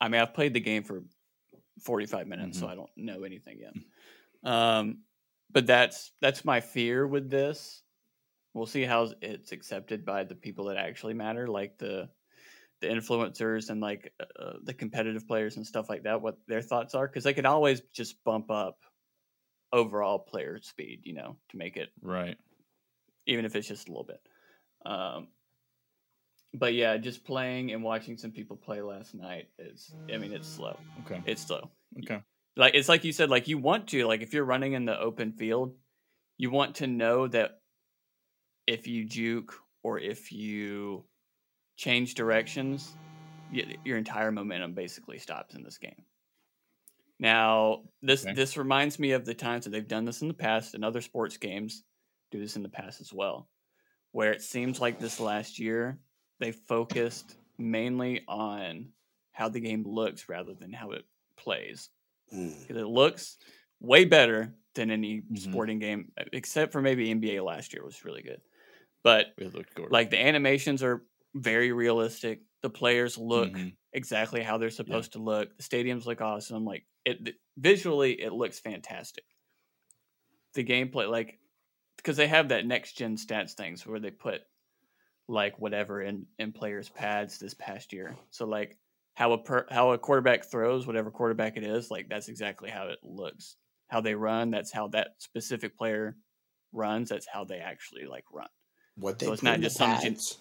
I 0.00 0.08
mean, 0.08 0.20
I've 0.20 0.34
played 0.34 0.54
the 0.54 0.60
game 0.60 0.84
for 0.84 1.04
45 1.82 2.26
minutes, 2.26 2.58
so 2.58 2.66
Mhm. 2.66 2.68
I 2.68 2.74
don't 2.74 2.90
know 2.96 3.24
anything 3.24 3.60
yet. 3.60 3.74
Um, 4.44 5.04
but 5.50 5.66
that's 5.66 6.12
that's 6.20 6.44
my 6.44 6.60
fear 6.60 7.06
with 7.06 7.30
this. 7.30 7.82
We'll 8.54 8.66
see 8.66 8.84
how 8.84 9.12
it's 9.22 9.52
accepted 9.52 10.04
by 10.04 10.24
the 10.24 10.36
people 10.36 10.66
that 10.66 10.78
actually 10.78 11.14
matter, 11.14 11.48
like 11.48 11.78
the 11.78 12.10
the 12.80 12.88
influencers 12.88 13.70
and 13.70 13.80
like 13.80 14.14
uh, 14.20 14.54
the 14.64 14.74
competitive 14.74 15.26
players 15.28 15.56
and 15.56 15.66
stuff 15.66 15.88
like 15.90 16.04
that. 16.04 16.22
What 16.22 16.38
their 16.48 16.62
thoughts 16.62 16.94
are, 16.94 17.08
because 17.08 17.24
they 17.24 17.34
can 17.34 17.46
always 17.46 17.82
just 17.94 18.22
bump 18.24 18.50
up 18.50 18.78
overall 19.72 20.18
player 20.18 20.60
speed, 20.62 21.02
you 21.04 21.14
know, 21.14 21.38
to 21.50 21.56
make 21.58 21.76
it 21.76 21.90
right. 22.02 22.38
Even 23.28 23.44
if 23.44 23.54
it's 23.54 23.68
just 23.68 23.88
a 23.88 23.92
little 23.92 24.04
bit. 24.04 24.20
Um, 24.84 25.28
but 26.54 26.74
yeah, 26.74 26.96
just 26.96 27.24
playing 27.24 27.72
and 27.72 27.82
watching 27.82 28.16
some 28.16 28.32
people 28.32 28.56
play 28.56 28.80
last 28.80 29.14
night 29.14 29.48
is, 29.58 29.94
I 30.12 30.16
mean, 30.16 30.32
it's 30.32 30.48
slow. 30.48 30.80
Okay. 31.00 31.22
It's 31.26 31.42
slow. 31.42 31.70
Okay. 32.02 32.22
Like 32.56 32.74
it's 32.74 32.88
like 32.88 33.04
you 33.04 33.12
said, 33.12 33.30
like 33.30 33.46
you 33.46 33.58
want 33.58 33.88
to, 33.88 34.06
like 34.06 34.22
if 34.22 34.32
you're 34.32 34.44
running 34.44 34.72
in 34.72 34.84
the 34.86 34.98
open 34.98 35.32
field, 35.32 35.74
you 36.38 36.50
want 36.50 36.76
to 36.76 36.86
know 36.86 37.28
that 37.28 37.60
if 38.66 38.86
you 38.86 39.04
juke 39.04 39.54
or 39.82 39.98
if 39.98 40.32
you 40.32 41.04
change 41.76 42.14
directions, 42.14 42.96
your 43.84 43.98
entire 43.98 44.32
momentum 44.32 44.74
basically 44.74 45.18
stops 45.18 45.54
in 45.54 45.62
this 45.62 45.78
game. 45.78 46.04
Now, 47.20 47.82
this 48.02 48.24
Okay. 48.24 48.34
this 48.34 48.56
reminds 48.56 48.98
me 48.98 49.12
of 49.12 49.24
the 49.24 49.34
times 49.34 49.64
that 49.64 49.70
they've 49.70 49.86
done 49.86 50.04
this 50.04 50.22
in 50.22 50.28
the 50.28 50.34
past, 50.34 50.74
in 50.74 50.84
other 50.84 51.00
sports 51.00 51.36
games 51.36 51.82
do 52.30 52.38
this 52.40 52.56
in 52.56 52.62
the 52.62 52.68
past 52.68 53.00
as 53.00 53.12
well, 53.12 53.48
where 54.12 54.32
it 54.32 54.42
seems 54.42 54.80
like 54.80 54.98
this 54.98 55.20
last 55.20 55.58
year 55.58 56.00
they 56.40 56.52
focused 56.52 57.36
mainly 57.58 58.24
on 58.28 58.92
how 59.32 59.48
the 59.48 59.60
game 59.60 59.84
looks 59.84 60.28
rather 60.28 60.54
than 60.54 60.72
how 60.72 60.92
it 60.92 61.04
plays 61.36 61.90
Mm. 62.32 62.68
because 62.68 62.82
it 62.82 62.86
looks 62.86 63.38
way 63.80 64.04
better 64.04 64.54
than 64.74 64.90
any 64.90 65.22
Mhm. 65.30 65.38
sporting 65.40 65.78
game, 65.78 66.12
except 66.32 66.72
for 66.72 66.80
maybe 66.82 67.10
NBA 67.10 67.42
last 67.42 67.72
year 67.72 67.84
was 67.84 68.04
really 68.04 68.22
good. 68.22 68.42
But 69.02 69.34
It 69.38 69.54
looked 69.54 69.74
gorgeous. 69.74 69.92
like 69.92 70.10
the 70.10 70.18
animations 70.20 70.82
are 70.82 71.06
very 71.34 71.72
realistic. 71.72 72.42
The 72.62 72.70
players 72.70 73.18
look 73.18 73.50
Mhm. 73.50 73.76
exactly 73.92 74.42
how 74.42 74.58
they're 74.58 74.70
supposed 74.70 75.12
to 75.12 75.18
look. 75.20 75.56
The 75.56 75.62
stadiums 75.62 76.06
look 76.06 76.20
awesome. 76.20 76.64
Like 76.64 76.86
it 77.04 77.36
visually, 77.56 78.20
it 78.20 78.32
looks 78.32 78.58
fantastic. 78.60 79.24
The 80.54 80.64
gameplay, 80.64 81.08
like, 81.10 81.38
because 81.98 82.16
they 82.16 82.28
have 82.28 82.48
that 82.48 82.64
next 82.64 82.94
gen 82.94 83.16
stats 83.16 83.52
things 83.52 83.86
where 83.86 84.00
they 84.00 84.10
put 84.10 84.40
like 85.28 85.58
whatever 85.58 86.00
in 86.00 86.26
in 86.38 86.52
players' 86.52 86.88
pads 86.88 87.38
this 87.38 87.54
past 87.54 87.92
year. 87.92 88.16
So 88.30 88.46
like 88.46 88.78
how 89.14 89.32
a 89.32 89.38
per, 89.38 89.66
how 89.70 89.92
a 89.92 89.98
quarterback 89.98 90.44
throws, 90.44 90.86
whatever 90.86 91.10
quarterback 91.10 91.56
it 91.56 91.64
is, 91.64 91.90
like 91.90 92.08
that's 92.08 92.28
exactly 92.28 92.70
how 92.70 92.88
it 92.88 92.98
looks. 93.02 93.56
How 93.88 94.00
they 94.00 94.14
run, 94.14 94.50
that's 94.50 94.72
how 94.72 94.88
that 94.88 95.08
specific 95.18 95.76
player 95.76 96.16
runs. 96.72 97.08
That's 97.08 97.26
how 97.30 97.44
they 97.44 97.58
actually 97.58 98.06
like 98.06 98.24
run. 98.32 98.48
What 98.96 99.18
they 99.18 99.26
So 99.26 99.32
it's 99.32 99.42
put 99.42 99.48
not 99.48 99.60
just 99.60 99.76
some 99.76 100.00
gen- 100.00 100.14
pads. 100.14 100.38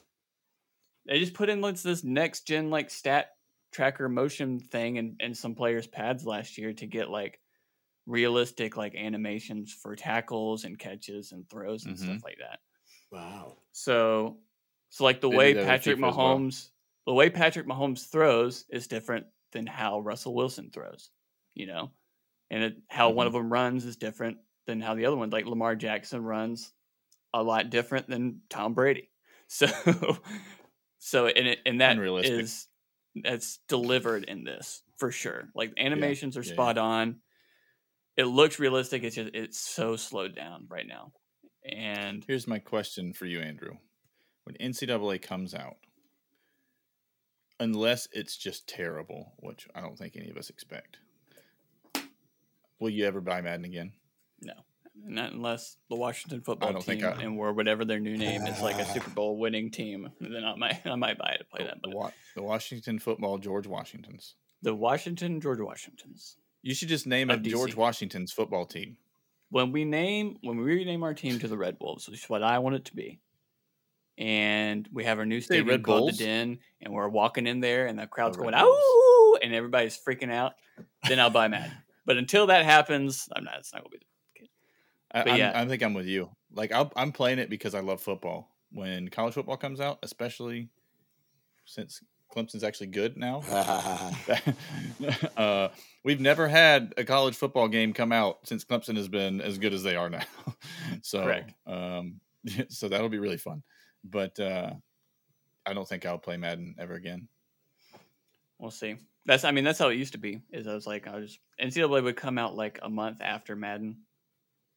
They 1.06 1.20
just 1.20 1.34
put 1.34 1.50
in 1.50 1.62
like 1.62 1.82
this 1.82 2.04
next 2.04 2.48
gen 2.48 2.70
like 2.70 2.90
stat 2.90 3.30
tracker 3.72 4.08
motion 4.08 4.60
thing 4.60 4.98
and 4.98 5.16
and 5.20 5.36
some 5.36 5.56
players' 5.56 5.88
pads 5.88 6.26
last 6.26 6.58
year 6.58 6.74
to 6.74 6.86
get 6.86 7.10
like 7.10 7.40
realistic 8.08 8.78
like 8.78 8.96
animations 8.96 9.74
for 9.74 9.96
tackles 9.98 10.66
and 10.66 10.80
catches 10.80 11.34
and 11.34 11.50
throws 11.50 11.88
and 11.88 12.00
stuff 12.00 12.20
like 12.26 12.40
that. 12.40 12.62
Wow. 13.12 13.64
So 13.72 14.40
so 14.90 15.04
like 15.04 15.22
the 15.22 15.30
They 15.30 15.40
way 15.40 15.56
Patrick 15.56 15.98
FIFA 15.98 16.10
as 16.10 16.18
well. 16.20 16.48
Mahomes 16.48 16.72
the 17.06 17.14
way 17.14 17.30
Patrick 17.30 17.66
Mahomes 17.68 18.10
throws 18.10 18.66
is 18.70 18.88
different 18.88 19.28
than 19.52 19.66
how 19.66 20.00
Russell 20.00 20.36
Wilson 20.36 20.72
throws, 20.72 21.10
you 21.54 21.66
know? 21.68 21.92
And 22.50 22.64
it, 22.64 22.78
how 22.90 23.12
one 23.12 23.28
Mhm. 23.28 23.28
of 23.28 23.34
them 23.34 23.52
runs 23.52 23.86
is 23.86 23.98
different 23.98 24.40
than 24.68 24.82
how 24.82 24.96
the 24.96 25.06
other 25.06 25.18
one 25.18 25.30
like 25.30 25.46
Lamar 25.46 25.76
Jackson 25.76 26.24
runs 26.24 26.74
a 27.34 27.44
lot 27.44 27.70
different 27.72 28.08
than 28.10 28.44
Tom 28.50 28.74
Brady. 28.76 29.12
So, 29.50 29.68
so 31.00 31.28
and 31.28 31.48
it, 31.48 31.60
and 31.66 31.82
that 31.82 32.00
Unrealistic. 32.00 32.22
is 32.22 32.68
that's 33.24 33.60
delivered 33.68 34.24
in 34.26 34.44
this 34.44 34.84
for 34.98 35.12
sure. 35.12 35.50
Like 35.56 35.74
animations 35.78 36.38
are 36.38 36.44
yeah, 36.44 36.54
spot 36.54 36.78
on. 36.78 37.22
It 38.18 38.26
looks 38.26 38.60
realistic. 38.60 39.04
It's 39.04 39.16
just 39.16 39.32
it's 39.34 39.60
so 39.60 39.96
slowed 39.96 40.36
down 40.36 40.66
right 40.70 40.88
now, 40.88 41.12
and 41.72 42.24
Here's 42.28 42.48
my 42.48 42.60
question 42.60 43.14
for 43.14 43.26
you, 43.26 43.40
Andrew. 43.40 43.74
When 44.44 44.56
NCAA 44.56 45.22
comes 45.22 45.54
out, 45.54 45.76
unless 47.60 48.08
it's 48.12 48.36
just 48.38 48.68
terrible, 48.68 49.34
which 49.38 49.68
I 49.76 49.82
don't 49.82 49.98
think 49.98 50.16
any 50.16 50.30
of 50.30 50.38
us 50.38 50.50
expect, 50.50 50.98
will 52.80 52.90
you 52.90 53.06
ever 53.06 53.22
buy 53.22 53.42
Madden 53.42 53.66
again? 53.66 53.92
no, 54.42 54.54
not 55.04 55.34
unless 55.34 55.78
the 55.90 55.96
Washington 55.96 56.42
football 56.42 56.74
team 56.82 57.04
I- 57.04 57.22
and 57.22 57.38
or 57.40 57.54
whatever 57.54 57.86
their 57.86 58.00
new 58.00 58.18
name 58.18 58.44
is 58.44 58.62
like 58.62 58.78
a 58.80 58.86
Super 58.94 59.10
Bowl 59.16 59.38
winning 59.38 59.70
team. 59.72 60.10
Then 60.20 60.44
I 60.44 60.56
might 60.56 60.86
I 60.86 60.96
might 60.96 61.18
buy 61.18 61.32
it 61.36 61.40
to 61.40 61.44
play 61.46 61.66
that. 61.66 61.78
But 61.84 62.14
the 62.36 62.44
Washington 62.44 63.00
football 63.00 63.38
George 63.38 63.68
Washingtons. 63.68 64.36
the 64.62 64.74
Washington 64.74 65.40
George 65.42 65.60
Washingtons. 65.60 66.38
You 66.62 66.74
should 66.74 66.90
just 66.90 67.08
name 67.08 67.30
a 67.30 67.38
George 67.38 67.76
Washington's 67.76 68.32
football 68.32 68.66
team. 68.66 68.98
when 69.50 69.72
we 69.72 69.86
name 69.86 70.38
when 70.42 70.58
we 70.58 70.64
rename 70.64 71.04
our 71.04 71.14
team 71.14 71.40
to 71.40 71.48
the 71.48 71.58
Red 71.58 71.78
Wolves, 71.80 72.10
which 72.10 72.24
is 72.24 72.30
what 72.30 72.44
I 72.44 72.60
want 72.60 72.76
it 72.76 72.86
to 72.86 72.96
be, 72.96 73.20
and 74.18 74.88
we 74.92 75.04
have 75.06 75.20
our 75.20 75.26
new 75.26 75.42
stadium 75.42 75.68
Red 75.68 75.84
called 75.84 76.00
Bulls? 76.00 76.18
the 76.18 76.26
Den, 76.26 76.60
and 76.82 76.94
we're 76.94 77.08
walking 77.08 77.48
in 77.48 77.60
there, 77.60 77.86
and 77.86 77.98
the 77.98 78.08
crowd's 78.08 78.38
oh, 78.38 78.42
The 78.42 78.52
going 78.52 78.56
Red 78.56 78.64
"Ow!" 78.64 79.38
and 79.42 79.54
everybody's 79.54 79.98
freaking 79.98 80.32
out, 80.32 80.54
then 81.08 81.20
I'll 81.20 81.30
buy 81.30 81.48
mad. 81.48 81.72
But 82.06 82.18
until 82.18 82.48
that 82.48 82.66
happens, 82.66 83.28
I'm 83.36 83.44
not. 83.44 83.56
It's 83.60 83.74
not 83.74 83.84
gonna 83.84 83.98
be. 83.98 84.50
I, 85.12 85.24
But 85.24 85.32
I'm, 85.32 85.38
yeah. 85.38 85.52
I 85.56 85.66
think 85.66 85.84
I'm 85.84 85.94
with 85.94 86.08
you. 86.08 86.30
Like 86.54 86.72
I'll, 86.72 86.92
I'm 86.96 87.12
playing 87.12 87.40
it 87.40 87.50
because 87.50 87.76
I 87.76 87.82
love 87.82 88.02
football. 88.02 88.50
When 88.72 89.08
college 89.10 89.34
football 89.34 89.58
comes 89.58 89.80
out, 89.80 90.00
especially 90.04 90.70
since 91.66 92.02
Clemson's 92.36 92.64
actually 92.64 92.88
good 92.88 93.18
now, 93.18 93.42
uh, 95.38 95.70
we've 96.04 96.20
never 96.20 96.48
had 96.48 96.94
a 96.98 97.04
college 97.04 97.36
football 97.36 97.68
game 97.68 97.94
come 97.94 98.12
out 98.12 98.40
since 98.44 98.66
Clemson 98.66 98.96
has 98.98 99.08
been 99.08 99.42
as 99.42 99.58
good 99.58 99.74
as 99.74 99.84
they 99.84 99.96
are 99.96 100.10
now. 100.10 100.24
so, 101.02 101.42
um, 101.66 102.20
so 102.70 102.90
that'll 102.90 103.10
be 103.10 103.20
really 103.20 103.38
fun. 103.38 103.64
But 104.04 104.40
uh, 104.40 104.72
I 105.66 105.74
don't 105.74 105.88
think 105.88 106.06
I'll 106.06 106.18
play 106.18 106.38
Madden 106.38 106.76
ever 106.80 106.96
again. 106.96 107.28
We'll 108.60 108.72
see. 108.72 108.98
That's. 109.26 109.44
I 109.44 109.52
mean, 109.52 109.64
that's 109.64 109.80
how 109.80 109.90
it 109.90 109.96
used 109.98 110.14
to 110.14 110.20
be. 110.20 110.42
Is 110.52 110.68
I 110.68 110.74
was 110.74 110.88
like, 110.88 111.08
I 111.08 111.16
was 111.16 111.40
NCAA 111.62 112.04
would 112.04 112.16
come 112.16 112.38
out 112.38 112.56
like 112.56 112.80
a 112.82 112.90
month 112.90 113.18
after 113.22 113.56
Madden. 113.56 113.98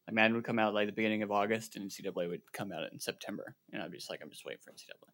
Like 0.07 0.15
Madden 0.15 0.35
would 0.35 0.45
come 0.45 0.59
out 0.59 0.73
like 0.73 0.87
the 0.87 0.93
beginning 0.93 1.23
of 1.23 1.31
August, 1.31 1.75
and 1.75 1.89
NCAA 1.89 2.29
would 2.29 2.41
come 2.53 2.71
out 2.71 2.91
in 2.91 2.99
September, 2.99 3.55
and 3.71 3.81
I'd 3.81 3.91
be 3.91 3.97
just 3.97 4.09
like, 4.09 4.19
I'm 4.21 4.29
just 4.29 4.45
waiting 4.45 4.61
for 4.63 4.71
NCAA 4.71 5.11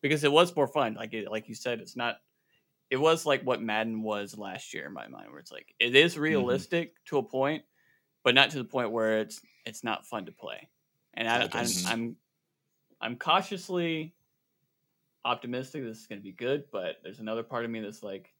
because 0.00 0.24
it 0.24 0.32
was 0.32 0.54
more 0.54 0.68
fun. 0.68 0.94
Like 0.94 1.12
it, 1.14 1.30
like 1.30 1.48
you 1.48 1.54
said, 1.54 1.80
it's 1.80 1.96
not. 1.96 2.16
It 2.90 2.96
was 2.96 3.24
like 3.24 3.42
what 3.42 3.62
Madden 3.62 4.02
was 4.02 4.36
last 4.36 4.74
year 4.74 4.86
in 4.86 4.92
my 4.92 5.06
mind, 5.06 5.30
where 5.30 5.38
it's 5.38 5.52
like 5.52 5.74
it 5.78 5.94
is 5.94 6.14
mm-hmm. 6.14 6.22
realistic 6.22 6.94
to 7.06 7.18
a 7.18 7.22
point, 7.22 7.62
but 8.24 8.34
not 8.34 8.50
to 8.50 8.58
the 8.58 8.64
point 8.64 8.90
where 8.90 9.20
it's 9.20 9.40
it's 9.64 9.84
not 9.84 10.06
fun 10.06 10.26
to 10.26 10.32
play. 10.32 10.68
And 11.14 11.28
I, 11.28 11.44
Okay. 11.44 11.58
I'm. 11.58 11.66
I'm 11.86 12.16
I'm 13.00 13.16
cautiously 13.16 14.14
optimistic 15.24 15.82
this 15.82 15.98
is 15.98 16.06
going 16.06 16.18
to 16.18 16.22
be 16.22 16.32
good, 16.32 16.64
but 16.70 16.96
there's 17.02 17.20
another 17.20 17.42
part 17.42 17.64
of 17.64 17.70
me 17.70 17.80
that's 17.80 18.02
like, 18.02 18.32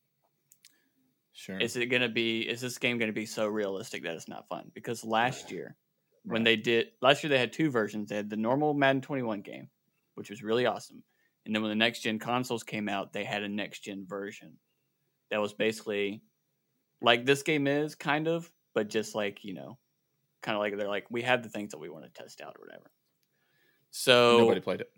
Sure. 1.32 1.58
is 1.58 1.76
it 1.76 1.86
going 1.86 2.02
to 2.02 2.08
be? 2.08 2.40
Is 2.40 2.60
this 2.60 2.76
game 2.78 2.98
going 2.98 3.08
to 3.08 3.14
be 3.14 3.26
so 3.26 3.46
realistic 3.46 4.02
that 4.02 4.14
it's 4.14 4.28
not 4.28 4.48
fun? 4.48 4.70
Because 4.74 5.04
last 5.04 5.50
year, 5.50 5.76
when 6.24 6.40
Right. 6.40 6.44
they 6.44 6.56
did 6.56 6.88
last 7.00 7.22
year, 7.22 7.30
they 7.30 7.38
had 7.38 7.52
two 7.52 7.70
versions. 7.70 8.08
They 8.08 8.16
had 8.16 8.28
the 8.28 8.36
normal 8.36 8.74
Madden 8.74 9.00
21 9.00 9.40
game, 9.40 9.70
which 10.14 10.28
was 10.28 10.42
really 10.42 10.66
awesome, 10.66 11.02
and 11.50 11.56
then 11.56 11.62
when 11.64 11.70
the 11.70 11.74
next 11.76 12.02
gen 12.02 12.20
consoles 12.20 12.62
came 12.62 12.88
out, 12.88 13.12
they 13.12 13.24
had 13.24 13.42
a 13.42 13.48
next 13.48 13.80
gen 13.80 14.06
version 14.06 14.60
that 15.30 15.38
was 15.40 15.54
basically 15.54 16.24
like 17.02 17.26
this 17.26 17.42
game 17.42 17.66
is 17.66 17.94
kind 17.94 18.28
of, 18.28 18.52
but 18.74 18.88
just 18.88 19.14
like 19.14 19.44
you 19.44 19.54
know, 19.54 19.78
kind 20.42 20.56
of 20.56 20.60
like 20.60 20.76
they're 20.76 20.88
like 20.88 21.10
we 21.10 21.22
have 21.22 21.42
the 21.42 21.50
things 21.50 21.72
that 21.72 21.78
we 21.78 21.90
want 21.90 22.04
to 22.06 22.10
test 22.22 22.40
out 22.40 22.56
or 22.58 22.66
whatever. 22.66 22.92
So 23.90 24.30
Nobody 24.30 24.60
played 24.60 24.80
it. 24.80 24.92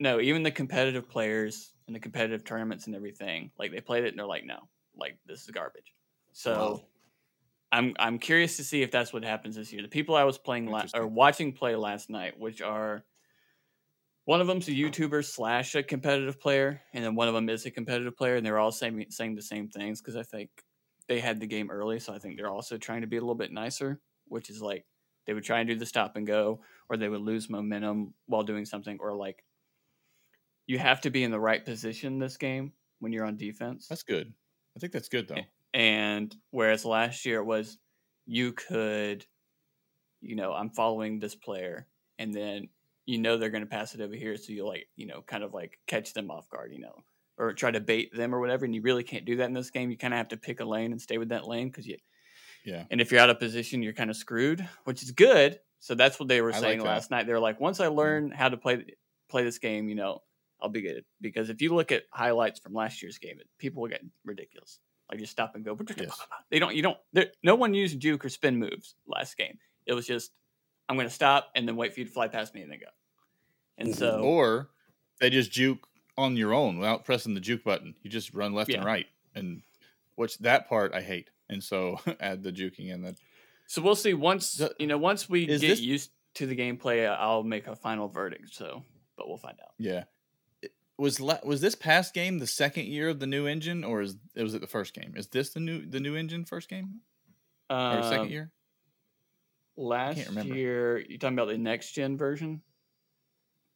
no, 0.00 0.20
even 0.20 0.42
the 0.42 0.50
competitive 0.52 1.08
players 1.08 1.74
and 1.86 1.96
the 1.96 2.00
competitive 2.00 2.44
tournaments 2.44 2.86
and 2.86 2.96
everything, 2.96 3.52
like 3.58 3.72
they 3.72 3.80
played 3.80 4.04
it 4.04 4.08
and 4.10 4.18
they're 4.18 4.26
like, 4.26 4.44
no, 4.44 4.68
like 4.96 5.18
this 5.26 5.42
is 5.44 5.50
garbage. 5.50 5.94
So 6.32 6.80
Wow. 6.80 6.86
I'm 7.72 7.94
I'm 7.98 8.18
curious 8.18 8.56
to 8.58 8.64
see 8.64 8.82
if 8.82 8.90
that's 8.90 9.12
what 9.12 9.24
happens 9.24 9.56
this 9.56 9.72
year. 9.72 9.82
The 9.82 9.88
people 9.88 10.16
I 10.16 10.24
was 10.24 10.38
playing 10.38 10.66
la- 10.68 10.86
or 10.94 11.06
watching 11.08 11.52
play 11.52 11.76
last 11.76 12.10
night, 12.10 12.38
which 12.38 12.62
are 12.62 13.04
one 14.24 14.40
of 14.40 14.46
them's 14.46 14.68
a 14.68 14.72
YouTuber 14.72 15.24
slash 15.24 15.74
a 15.74 15.82
competitive 15.82 16.40
player, 16.40 16.80
and 16.92 17.04
then 17.04 17.14
one 17.14 17.28
of 17.28 17.34
them 17.34 17.48
is 17.48 17.66
a 17.66 17.70
competitive 17.70 18.16
player, 18.16 18.36
and 18.36 18.44
they're 18.44 18.58
all 18.58 18.72
saying 18.72 19.06
saying 19.10 19.34
the 19.34 19.42
same 19.42 19.68
things 19.68 20.00
because 20.00 20.16
I 20.16 20.22
think 20.22 20.50
they 21.08 21.20
had 21.20 21.40
the 21.40 21.46
game 21.46 21.70
early, 21.70 21.98
so 22.00 22.14
I 22.14 22.18
think 22.18 22.36
they're 22.36 22.50
also 22.50 22.78
trying 22.78 23.02
to 23.02 23.06
be 23.06 23.16
a 23.16 23.20
little 23.20 23.34
bit 23.34 23.52
nicer, 23.52 24.00
which 24.28 24.48
is 24.48 24.62
like 24.62 24.86
they 25.26 25.34
would 25.34 25.44
try 25.44 25.60
and 25.60 25.68
do 25.68 25.76
the 25.76 25.86
stop 25.86 26.16
and 26.16 26.26
go, 26.26 26.60
or 26.88 26.96
they 26.96 27.08
would 27.08 27.20
lose 27.20 27.50
momentum 27.50 28.14
while 28.26 28.42
doing 28.42 28.64
something, 28.64 28.98
or 29.00 29.14
like 29.14 29.44
you 30.66 30.78
have 30.78 31.02
to 31.02 31.10
be 31.10 31.22
in 31.22 31.30
the 31.30 31.40
right 31.40 31.64
position 31.64 32.18
this 32.18 32.38
game 32.38 32.72
when 33.00 33.12
you're 33.12 33.26
on 33.26 33.36
defense. 33.36 33.86
That's 33.88 34.02
good. 34.02 34.32
I 34.76 34.80
think 34.80 34.92
that's 34.92 35.08
good 35.08 35.28
though. 35.28 35.42
And 35.74 36.34
whereas 36.50 36.84
last 36.84 37.26
year 37.26 37.40
it 37.40 37.44
was 37.44 37.78
you 38.26 38.52
could, 38.52 39.26
you 40.22 40.36
know, 40.36 40.52
I'm 40.52 40.70
following 40.70 41.18
this 41.18 41.34
player, 41.34 41.86
and 42.18 42.32
then 42.32 42.68
you 43.06 43.18
know 43.18 43.36
they're 43.36 43.50
going 43.50 43.64
to 43.64 43.68
pass 43.70 43.94
it 43.94 44.00
over 44.00 44.14
here, 44.14 44.36
so 44.36 44.52
you 44.52 44.66
like, 44.66 44.86
you 44.96 45.06
know, 45.06 45.22
kind 45.22 45.44
of 45.44 45.52
like 45.52 45.78
catch 45.86 46.14
them 46.14 46.30
off 46.30 46.48
guard, 46.48 46.72
you 46.72 46.80
know, 46.80 47.04
or 47.36 47.52
try 47.52 47.70
to 47.70 47.80
bait 47.80 48.14
them 48.14 48.34
or 48.34 48.40
whatever. 48.40 48.64
And 48.64 48.74
you 48.74 48.82
really 48.82 49.04
can't 49.04 49.24
do 49.24 49.36
that 49.36 49.46
in 49.46 49.54
this 49.54 49.70
game. 49.70 49.90
You 49.90 49.96
kind 49.96 50.14
of 50.14 50.18
have 50.18 50.28
to 50.28 50.36
pick 50.36 50.60
a 50.60 50.64
lane 50.64 50.92
and 50.92 51.00
stay 51.00 51.18
with 51.18 51.28
that 51.30 51.46
lane 51.46 51.68
because 51.68 51.86
you. 51.86 51.96
Yeah. 52.64 52.84
And 52.90 53.00
if 53.00 53.12
you're 53.12 53.20
out 53.20 53.28
of 53.28 53.38
position, 53.38 53.82
you're 53.82 53.92
kind 53.92 54.08
of 54.08 54.16
screwed, 54.16 54.66
which 54.84 55.02
is 55.02 55.10
good. 55.10 55.60
So 55.80 55.94
that's 55.94 56.18
what 56.18 56.28
they 56.28 56.40
were 56.40 56.50
I 56.50 56.54
like 56.54 56.62
saying 56.62 56.78
that. 56.78 56.86
last 56.86 57.10
night. 57.10 57.26
They 57.26 57.34
were 57.34 57.40
like, 57.40 57.60
once 57.60 57.78
I 57.78 57.88
mm. 57.88 57.94
learn 57.94 58.30
how 58.30 58.48
to 58.48 58.56
play 58.56 58.84
play 59.28 59.44
this 59.44 59.58
game, 59.58 59.88
you 59.88 59.94
know, 59.94 60.20
I'll 60.62 60.70
be 60.70 60.80
good. 60.80 61.04
Because 61.20 61.50
if 61.50 61.60
you 61.60 61.74
look 61.74 61.92
at 61.92 62.04
highlights 62.10 62.60
from 62.60 62.72
last 62.72 63.02
year's 63.02 63.18
game, 63.18 63.36
it, 63.38 63.46
people 63.58 63.82
will 63.82 63.90
get 63.90 64.02
ridiculous. 64.24 64.80
Like 65.10 65.20
just 65.20 65.32
stop 65.32 65.54
and 65.54 65.64
go. 65.64 65.76
Yes. 65.98 66.18
They 66.50 66.58
don't. 66.58 66.74
You 66.74 66.82
don't. 66.82 67.28
No 67.42 67.54
one 67.54 67.74
used 67.74 68.00
juke 68.00 68.24
or 68.24 68.30
spin 68.30 68.56
moves 68.56 68.94
last 69.06 69.36
game. 69.36 69.58
It 69.84 69.92
was 69.92 70.06
just 70.06 70.30
I'm 70.88 70.96
going 70.96 71.08
to 71.08 71.14
stop 71.14 71.50
and 71.54 71.66
then 71.66 71.76
wait 71.76 71.94
for 71.94 72.00
you 72.00 72.06
to 72.06 72.12
fly 72.12 72.28
past 72.28 72.54
me 72.54 72.62
and 72.62 72.70
then 72.70 72.78
go. 72.80 72.86
And 73.78 73.88
Mhm. 73.88 73.96
so 73.96 74.20
Or 74.20 74.70
they 75.20 75.30
just 75.30 75.50
juke 75.50 75.86
on 76.16 76.36
your 76.36 76.52
own 76.54 76.78
without 76.78 77.04
pressing 77.04 77.34
the 77.34 77.40
juke 77.40 77.64
button. 77.64 77.94
You 78.02 78.10
just 78.10 78.34
run 78.34 78.52
left 78.54 78.70
Yeah. 78.70 78.76
and 78.78 78.84
right, 78.86 79.06
and 79.34 79.62
which 80.16 80.38
that 80.38 80.68
part 80.68 80.92
I 80.94 81.00
hate. 81.02 81.30
And 81.48 81.62
so 81.62 81.98
add 82.20 82.42
the 82.42 82.52
juking 82.52 82.88
in 82.90 83.02
that. 83.02 83.16
so 83.66 83.80
we'll 83.82 83.96
see 83.96 84.14
once 84.14 84.52
The- 84.54 84.74
you 84.78 84.86
know 84.86 84.98
once 84.98 85.28
we 85.28 85.46
get 85.46 85.60
this- 85.60 85.80
used 85.80 86.10
to 86.34 86.46
the 86.46 86.56
gameplay. 86.56 87.08
I'll 87.08 87.42
make 87.44 87.66
a 87.66 87.76
final 87.76 88.08
verdict. 88.08 88.52
So, 88.54 88.84
but 89.16 89.28
we'll 89.28 89.36
find 89.38 89.58
out. 89.60 89.74
Yeah. 89.78 90.04
It- 90.62 90.72
Was 90.98 91.18
la- 91.20 91.38
was 91.44 91.60
this 91.60 91.74
past 91.74 92.12
game 92.14 92.38
the 92.38 92.46
second 92.46 92.86
year 92.86 93.08
of 93.08 93.18
the 93.20 93.26
new 93.26 93.46
engine, 93.46 93.82
or 93.84 94.02
is 94.02 94.16
it 94.34 94.42
was 94.42 94.54
it 94.54 94.60
the 94.60 94.66
first 94.66 94.94
game? 94.94 95.14
Is 95.16 95.28
this 95.28 95.50
the 95.50 95.60
new 95.60 95.84
the 95.86 96.00
new 96.00 96.14
engine 96.16 96.44
first 96.44 96.68
game 96.68 97.00
or 97.70 97.76
Um, 97.76 98.02
second 98.04 98.30
year? 98.30 98.52
Last 99.76 100.30
year, 100.44 100.98
you 100.98 101.18
talking 101.18 101.36
about 101.36 101.48
the 101.48 101.58
next 101.58 101.92
gen 101.92 102.16
version? 102.16 102.62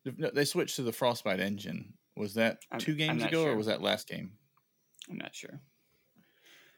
No, 0.05 0.30
they 0.30 0.44
switched 0.44 0.76
to 0.76 0.82
the 0.82 0.92
Frostbite 0.92 1.40
engine. 1.40 1.94
Was 2.16 2.34
that 2.34 2.59
I'm- 2.70 2.80
2 2.80 2.94
games 2.94 3.22
ago, 3.22 3.44
sure. 3.44 3.53
or 3.53 3.57
was 3.57 3.66
that 3.66 3.82
last 3.82 4.09
game? 4.09 4.32
I'm 5.11 5.18
not 5.18 5.34
sure. 5.34 5.61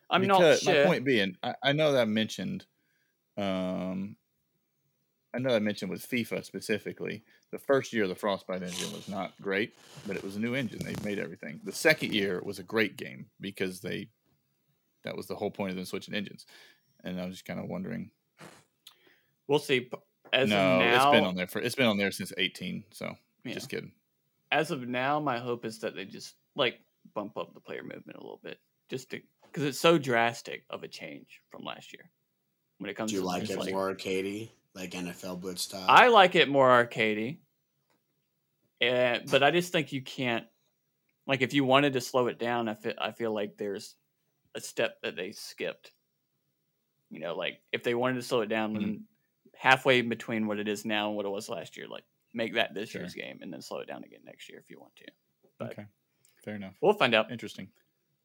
I'm 0.09 0.23
because 0.23 0.65
not 0.65 0.73
sure. 0.75 0.85
my 0.85 0.89
point 0.89 1.05
being, 1.05 1.37
I, 1.43 1.55
I 1.63 1.73
know 1.73 1.93
that 1.93 2.03
I 2.03 2.05
mentioned, 2.05 2.67
um, 3.37 4.17
I 5.33 5.39
know 5.39 5.55
I 5.55 5.61
mentioned 5.61 5.91
with 5.91 6.09
FIFA 6.09 6.45
specifically, 6.45 7.23
the 7.53 7.59
first 7.59 7.93
year 7.93 8.03
of 8.03 8.09
the 8.09 8.17
Frostbite 8.17 8.63
engine 8.63 8.93
was 8.93 9.09
not 9.09 9.33
great, 9.41 9.75
but 10.07 10.17
it 10.17 10.25
was 10.25 10.37
a 10.37 10.41
new 10.41 10.55
engine. 10.55 10.81
They 10.85 10.97
made 11.05 11.19
everything. 11.21 11.61
The 11.65 11.73
second 11.73 12.13
year 12.13 12.41
was 12.45 12.59
a 12.59 12.65
great 12.65 12.97
game 12.97 13.27
because 13.41 13.81
they, 13.81 14.09
that 15.05 15.17
was 15.17 15.27
the 15.27 15.37
whole 15.37 15.51
point 15.51 15.71
of 15.71 15.77
them 15.77 15.85
switching 15.85 16.15
engines. 16.15 16.47
And 17.05 17.21
I 17.21 17.27
was 17.27 17.37
just 17.37 17.45
kind 17.45 17.61
of 17.61 17.67
wondering. 17.67 18.11
We'll 19.51 19.59
see. 19.59 19.91
As 20.33 20.49
no, 20.49 20.75
of 20.75 20.79
now, 20.79 20.95
it's 20.95 21.17
been 21.17 21.25
on 21.25 21.35
there 21.35 21.49
for 21.49 21.61
it's 21.61 21.75
been 21.75 21.89
on 21.89 21.99
there 21.99 22.13
since 22.13 22.33
eighteen. 22.39 22.85
So 22.93 23.17
yeah. 23.45 23.53
just 23.53 23.69
kidding. 23.69 23.91
as 24.53 24.71
of 24.71 24.87
now, 24.87 25.19
my 25.19 25.41
hope 25.41 25.65
is 25.65 25.81
that 25.81 25.97
they 25.97 26.05
just 26.05 26.37
like 26.55 26.79
bump 27.15 27.37
up 27.37 27.53
the 27.53 27.59
player 27.59 27.83
movement 27.83 28.17
a 28.17 28.21
little 28.21 28.39
bit, 28.45 28.61
just 28.89 29.11
to 29.11 29.21
because 29.43 29.65
it's 29.65 29.81
so 29.81 29.99
drastic 29.99 30.63
of 30.71 30.85
a 30.85 30.89
change 30.89 31.43
from 31.51 31.65
last 31.65 31.93
year. 31.93 32.09
When 32.79 32.89
it 32.89 32.95
comes 32.95 33.11
Do 33.11 33.17
you 33.17 33.23
to 33.23 33.27
like 33.27 33.43
just, 33.43 33.67
it 33.67 33.73
more 33.73 33.93
arcadey, 33.93 34.51
like 34.77 34.93
NFL 34.93 35.41
Blitz 35.41 35.63
style? 35.63 35.85
I 35.89 36.07
like 36.07 36.37
it 36.37 36.49
more 36.49 36.69
arcadey, 36.69 37.39
and 38.81 39.29
but 39.29 39.43
I 39.43 39.51
just 39.51 39.73
think 39.73 39.91
you 39.91 40.01
can't. 40.01 40.47
Like, 41.27 41.43
if 41.43 41.55
you 41.55 41.65
wanted 41.65 41.95
to 41.95 42.01
slow 42.01 42.29
it 42.29 42.39
down, 42.39 42.69
I 42.69 42.75
feel 42.75 42.95
I 42.99 43.11
feel 43.11 43.35
like 43.35 43.57
there's 43.57 43.97
a 44.55 44.61
step 44.61 45.03
that 45.03 45.17
they 45.17 45.33
skipped. 45.33 45.91
You 47.11 47.19
know, 47.19 47.35
like 47.35 47.59
if 47.73 47.83
they 47.83 47.97
wanted 47.97 48.15
to 48.15 48.23
slow 48.23 48.43
it 48.43 48.49
down, 48.49 48.75
then 48.75 48.83
mm-hmm. 48.83 49.03
Halfway 49.61 50.01
between 50.01 50.47
what 50.47 50.59
it 50.59 50.67
is 50.69 50.87
now 50.87 51.09
and 51.09 51.17
what 51.17 51.27
it 51.27 51.29
was 51.29 51.49
last 51.51 51.77
year, 51.77 51.87
like 51.87 52.05
make 52.33 52.55
that 52.55 52.73
this 52.73 52.89
Sure. 52.91 53.03
year's 53.03 53.13
game 53.15 53.41
and 53.43 53.53
then 53.53 53.61
slow 53.61 53.81
it 53.81 53.89
down 53.89 54.03
again 54.05 54.21
next 54.25 54.49
year 54.49 54.59
if 54.59 54.71
you 54.71 54.81
want 54.81 54.97
to. 54.97 55.05
But 55.59 55.73
Okay, 55.73 55.85
fair 56.45 56.55
enough. 56.55 56.75
we'll 56.81 56.95
find 56.95 57.15
out. 57.15 57.31
Interesting. 57.31 57.69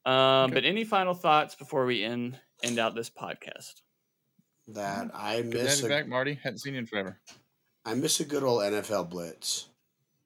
Um, 0.05 0.13
Okay. 0.45 0.53
But 0.53 0.65
any 0.65 0.85
final 0.85 1.13
thoughts 1.13 1.55
before 1.55 1.85
we 1.85 2.03
end 2.03 2.39
end 2.63 2.79
out 2.79 2.95
this 2.95 3.09
podcast? 3.09 3.81
That 4.69 5.11
I 5.13 5.41
Good 5.41 5.51
to 5.51 5.57
miss 5.63 5.81
have 5.81 5.91
a, 5.91 5.93
back, 5.93 6.07
Marty. 6.07 6.39
Hadn't 6.41 6.59
seen 6.59 6.73
you 6.73 6.79
in 6.79 6.85
forever. 6.85 7.19
I 7.85 7.93
miss 7.95 8.19
a 8.19 8.25
good 8.25 8.43
old 8.43 8.61
NFL 8.63 9.09
blitz, 9.09 9.67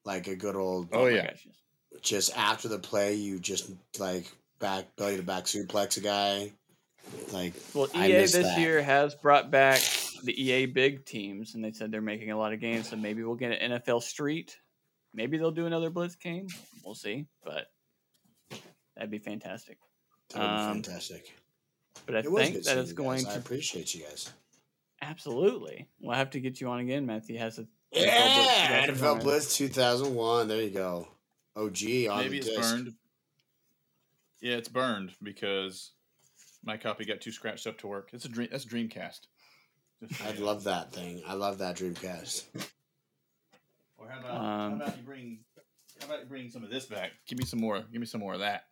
like 0.05 0.28
a 0.28 0.36
good 0.36 0.55
old. 0.55 0.89
Oh, 0.93 1.03
my 1.05 1.10
yeah. 1.10 1.28
gosh. 1.32 1.47
Just 2.01 2.38
after 2.38 2.68
the 2.70 2.80
play, 2.80 3.16
you 3.16 3.39
just 3.39 3.70
like 3.97 4.32
back 4.60 4.95
belly 4.95 5.18
to 5.18 5.24
back 5.24 5.45
suplex 5.45 5.97
a 5.97 6.01
guy. 6.01 6.51
Like 7.34 7.53
Well, 7.74 7.88
I 7.95 8.07
EA 8.10 8.14
miss 8.14 8.34
this 8.34 8.45
that. 8.45 8.60
year 8.60 8.82
has 8.82 9.16
brought 9.16 9.49
back 9.51 9.82
the 10.24 10.41
EA 10.41 10.65
big 10.65 11.05
teams, 11.05 11.55
and 11.55 11.63
they 11.63 11.72
said 11.72 11.91
they're 11.91 12.01
making 12.01 12.32
a 12.32 12.38
lot 12.38 12.53
of 12.53 12.59
games. 12.59 12.89
So 12.89 12.95
maybe 12.95 13.24
we'll 13.24 13.36
get 13.36 13.51
an 13.61 13.72
NFL 13.80 14.01
Street. 14.03 14.57
Maybe 15.13 15.38
they'll 15.38 15.51
do 15.51 15.65
another 15.65 15.89
Blitz 15.89 16.15
game. 16.15 16.47
We'll 16.86 16.95
see, 16.95 17.26
but 17.43 17.67
that'd 18.95 19.09
be 19.11 19.17
fantastic. 19.20 19.78
that 20.34 20.39
would 20.39 20.47
be 20.47 20.53
Um, 20.55 20.74
fantastic. 20.84 21.34
But 22.05 22.15
I 22.15 22.20
It 22.20 22.24
think 22.26 22.53
good 22.55 22.63
that 22.65 22.78
it's 22.78 22.93
going 22.93 23.24
guys. 23.24 23.28
I 23.28 23.34
to 23.34 23.39
appreciate 23.39 23.93
you 23.95 24.03
guys. 24.03 24.32
absolutely. 25.01 25.88
We'll 25.99 26.15
have 26.15 26.30
to 26.32 26.39
get 26.39 26.61
you 26.61 26.67
on 26.70 26.80
again. 26.80 27.05
Matthew 27.05 27.38
has 27.39 27.59
a 27.59 27.67
Yeah, 27.91 28.86
Blitz 28.86 29.01
NFL 29.01 29.22
Blitz 29.24 29.57
2001. 29.57 30.47
There 30.47 30.61
you 30.61 30.70
go. 30.70 31.07
OG 31.55 32.07
on 32.09 32.20
Maybe 32.20 32.39
the 32.39 32.47
it's 32.47 32.47
disc. 32.47 32.59
burned. 32.61 32.93
Yeah, 34.41 34.55
it's 34.55 34.70
burned 34.70 35.11
because 35.22 35.91
my 36.63 36.78
copy 36.78 37.03
got 37.05 37.20
too 37.22 37.32
scratched 37.32 37.67
up 37.67 37.78
to 37.80 37.88
work. 37.88 38.09
It's 38.13 38.26
a 38.26 38.30
dream. 38.30 38.47
That's 38.51 38.65
Dreamcast. 38.65 39.22
Just- 40.07 40.21
I 40.23 40.31
love 40.33 40.63
that 40.65 40.91
thing. 40.93 41.21
I 41.27 41.33
love 41.33 41.57
that 41.59 41.75
Dreamcast. 41.77 42.43
Or 43.97 44.07
how 44.09 44.19
about, 44.19 44.35
Um, 44.35 44.79
how 44.79 44.85
about 44.85 44.97
you 44.97 45.03
bring? 45.03 45.39
How 45.99 46.05
about 46.07 46.19
you 46.21 46.25
bring 46.27 46.49
some 46.49 46.63
of 46.63 46.69
this 46.69 46.85
back? 46.85 47.11
Give 47.27 47.37
me 47.37 47.45
some 47.45 47.59
more. 47.59 47.81
Give 47.91 47.99
me 47.99 48.05
some 48.07 48.21
more 48.21 48.33
of 48.33 48.39
that. 48.39 48.67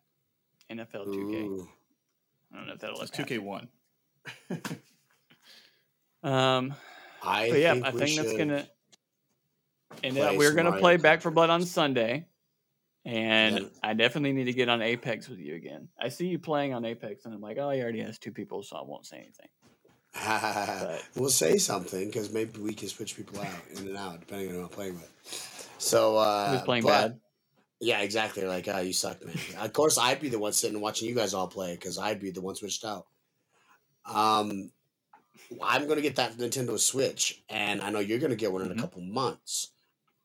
NFL 0.70 1.06
2K. 1.06 1.42
Ooh. 1.44 1.68
I 2.52 2.56
don't 2.56 2.66
know 2.66 2.72
if 2.72 2.78
that'll 2.80 3.00
It's 3.02 3.10
two 3.10 3.24
K 3.24 3.38
one. 3.38 3.68
Um, 6.22 6.74
I 7.22 7.50
but 7.50 7.58
yeah, 7.60 7.74
think 7.74 7.86
I 7.86 7.90
think 7.92 8.16
that's 8.16 8.36
gonna. 8.36 8.66
And 10.02 10.18
uh, 10.18 10.34
we're 10.36 10.52
gonna 10.54 10.78
play 10.78 10.96
Kart 10.96 11.02
Back 11.02 11.22
4 11.22 11.30
Blood 11.32 11.50
on. 11.50 11.62
Sunday, 11.64 12.26
and 13.04 13.58
Yeah. 13.58 13.66
I 13.82 13.94
definitely 13.94 14.32
need 14.32 14.44
to 14.44 14.52
get 14.52 14.68
on 14.68 14.82
Apex 14.82 15.28
with 15.28 15.38
you 15.38 15.54
again. 15.54 15.88
I 15.98 16.08
see 16.08 16.26
you 16.26 16.38
playing 16.38 16.74
on 16.74 16.84
Apex, 16.84 17.24
and 17.24 17.34
I'm 17.34 17.40
like, 17.40 17.58
oh, 17.58 17.70
he 17.70 17.80
already 17.82 18.00
has 18.00 18.18
two 18.18 18.32
people, 18.32 18.62
so 18.62 18.76
I 18.76 18.82
won't 18.82 19.06
say 19.06 19.16
anything. 19.18 19.48
we'll 21.16 21.30
say 21.30 21.58
something 21.58 22.06
because 22.06 22.32
maybe 22.32 22.58
we 22.60 22.74
can 22.74 22.88
switch 22.88 23.16
people 23.16 23.40
out 23.40 23.48
in 23.76 23.88
and 23.88 23.96
out 23.96 24.20
depending 24.20 24.48
on 24.48 24.54
who 24.54 24.62
I'm 24.62 24.68
playing 24.68 24.94
with. 24.94 25.74
So 25.78 26.16
uh, 26.16 26.52
Who's 26.52 26.62
playing 26.62 26.84
but- 26.84 26.88
bad? 26.90 27.20
Yeah, 27.80 28.00
exactly. 28.00 28.42
Like, 28.44 28.66
ah, 28.68 28.80
you 28.80 28.92
suck, 28.92 29.24
man. 29.24 29.36
of 29.60 29.72
course, 29.72 29.98
I'd 29.98 30.20
be 30.20 30.28
the 30.28 30.38
one 30.40 30.52
sitting 30.52 30.74
and 30.74 30.82
watching 30.82 31.08
you 31.08 31.14
guys 31.14 31.32
all 31.32 31.46
play 31.46 31.74
because 31.76 31.96
I'd 31.96 32.18
be 32.18 32.30
the 32.30 32.40
one 32.40 32.56
switched 32.56 32.84
out. 32.84 33.06
Um, 34.04 34.72
I'm 35.62 35.86
gonna 35.86 36.00
get 36.00 36.16
that 36.16 36.32
Nintendo 36.36 36.76
Switch, 36.76 37.40
and 37.48 37.80
I 37.80 37.90
know 37.90 38.00
you're 38.00 38.18
gonna 38.18 38.34
get 38.34 38.50
one 38.52 38.62
in 38.62 38.68
Mhm. 38.68 38.78
a 38.78 38.80
couple 38.80 39.00
months. 39.02 39.70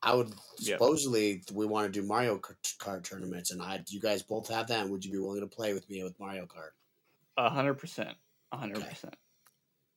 I 0.01 0.15
would 0.15 0.29
Yep. 0.59 0.79
supposedly 0.79 1.43
we 1.53 1.67
want 1.67 1.93
to 1.93 2.01
do 2.01 2.05
Mario 2.05 2.39
Kart, 2.39 2.57
Kart 2.77 3.03
tournaments, 3.03 3.51
and 3.51 3.61
I, 3.61 3.83
you 3.87 3.99
guys 4.01 4.23
both 4.23 4.47
have 4.47 4.67
that. 4.69 4.81
And 4.81 4.89
would 4.91 5.05
you 5.05 5.11
be 5.11 5.19
willing 5.19 5.41
to 5.41 5.47
play 5.47 5.73
with 5.75 5.87
me 5.89 6.03
with 6.03 6.19
Mario 6.19 6.47
Kart? 6.47 6.71
A 7.37 7.49
hundred 7.51 7.75
percent, 7.75 8.17
a 8.51 8.57
hundred 8.57 8.83
percent. 8.83 9.15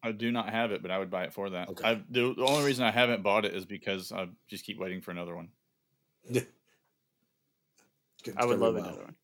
I 0.07 0.12
do 0.12 0.30
not 0.30 0.50
have 0.50 0.70
it, 0.70 0.82
but 0.82 0.90
I 0.90 0.98
would 0.98 1.11
buy 1.11 1.24
it 1.24 1.32
for 1.32 1.50
that. 1.50 1.68
Okay. 1.68 1.84
I, 1.84 1.94
the, 2.11 2.34
the 2.34 2.44
only 2.44 2.64
reason 2.64 2.84
I 2.84 2.92
haven't 2.92 3.22
bought 3.22 3.44
it 3.44 3.54
is 3.54 3.64
because 3.64 4.12
I 4.12 4.28
just 4.48 4.64
keep 4.64 4.78
waiting 4.78 5.00
for 5.00 5.11
another 5.11 5.34
one. 5.34 5.48
It's 8.24 8.36
I 8.36 8.44
would 8.44 8.59
love 8.59 8.74
another 8.74 9.04
one. 9.04 9.14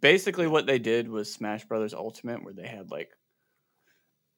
Basically, 0.00 0.46
what 0.46 0.66
they 0.66 0.78
did 0.78 1.08
was 1.08 1.32
Smash 1.32 1.64
Brothers 1.64 1.94
Ultimate, 1.94 2.44
where 2.44 2.52
they 2.52 2.66
had 2.66 2.90
like 2.90 3.10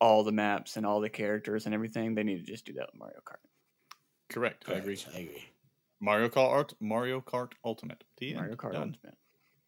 all 0.00 0.22
the 0.22 0.30
maps 0.30 0.76
and 0.76 0.86
all 0.86 1.00
the 1.00 1.08
characters 1.08 1.66
and 1.66 1.74
everything. 1.74 2.14
They 2.14 2.22
need 2.22 2.38
to 2.38 2.52
just 2.52 2.66
do 2.66 2.74
that 2.74 2.90
with 2.92 3.00
Mario 3.00 3.18
Kart. 3.26 3.42
Correct. 4.28 4.64
I 4.68 4.74
agree. 4.74 4.96
I 5.12 5.18
agree. 5.18 5.44
Mario 6.00 6.28
Kart. 6.28 6.72
Mario 6.78 7.20
Kart 7.20 7.50
Ultimate. 7.64 8.04
The 8.18 8.28
end. 8.28 8.36
Mario 8.36 8.54
Kart 8.54 8.72
Done. 8.74 8.94
Ultimate. 8.94 9.18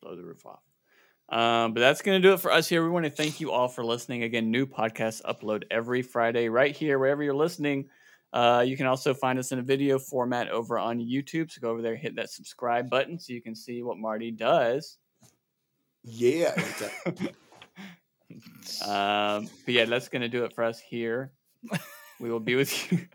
Blow 0.03 0.15
the 0.15 0.23
roof 0.23 0.47
off. 0.47 0.61
Um, 1.29 1.75
but 1.75 1.81
that's 1.81 2.03
going 2.03 2.21
to 2.21 2.29
do 2.29 2.35
it 2.35 2.41
for 2.41 2.53
us 2.53 2.69
here. 2.69 2.85
We 2.85 2.91
want 2.91 3.05
to 3.05 3.11
thank 3.11 3.41
you 3.41 3.51
all 3.51 3.69
for 3.69 3.85
listening. 3.85 4.23
Again, 4.23 4.51
new 4.51 4.67
podcasts 4.67 5.23
upload 5.23 5.65
every 5.71 6.03
Friday 6.03 6.49
right 6.49 6.75
here, 6.75 6.99
wherever 6.99 7.23
you're 7.23 7.35
listening. 7.35 7.89
Uh, 8.33 8.63
you 8.67 8.77
can 8.77 8.87
also 8.87 9.15
find 9.15 9.39
us 9.39 9.51
in 9.51 9.59
a 9.59 9.63
video 9.63 9.99
format 9.99 10.49
over 10.51 10.79
on 10.79 10.99
YouTube. 10.99 11.51
So 11.51 11.61
go 11.61 11.71
over 11.71 11.83
there, 11.83 11.97
hit 11.97 12.17
that 12.17 12.31
subscribe 12.31 12.89
button 12.91 13.19
so 13.19 13.33
you 13.33 13.43
can 13.43 13.55
see 13.55 13.83
what 13.83 13.99
Marty 13.99 14.31
does. 14.31 14.99
Yeah. 16.05 16.55
Um, 18.85 19.49
but 19.65 19.75
yeah, 19.75 19.85
that's 19.85 20.09
going 20.09 20.23
to 20.23 20.29
do 20.29 20.45
it 20.45 20.53
for 20.55 20.65
us 20.65 20.81
here. 20.81 21.33
We 22.21 22.31
will 22.31 22.41
be 22.41 22.55
with 22.55 22.93
you. 22.93 23.07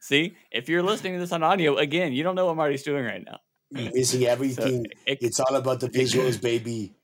see, 0.00 0.36
if 0.50 0.68
you're 0.68 0.82
listening 0.82 1.14
to 1.14 1.18
this 1.18 1.32
on 1.32 1.42
audio, 1.42 1.76
again, 1.76 2.12
you 2.12 2.22
don't 2.22 2.34
know 2.34 2.46
what 2.46 2.56
Marty's 2.56 2.82
doing 2.82 3.04
right 3.04 3.24
now. 3.24 3.40
You're 3.70 3.92
missing 3.92 4.20
So 4.22 4.26
everything. 4.28 4.86
it, 5.06 5.18
it's 5.20 5.40
all 5.40 5.54
about 5.56 5.80
the 5.80 5.88
visuals, 5.88 6.40
baby. 6.40 6.94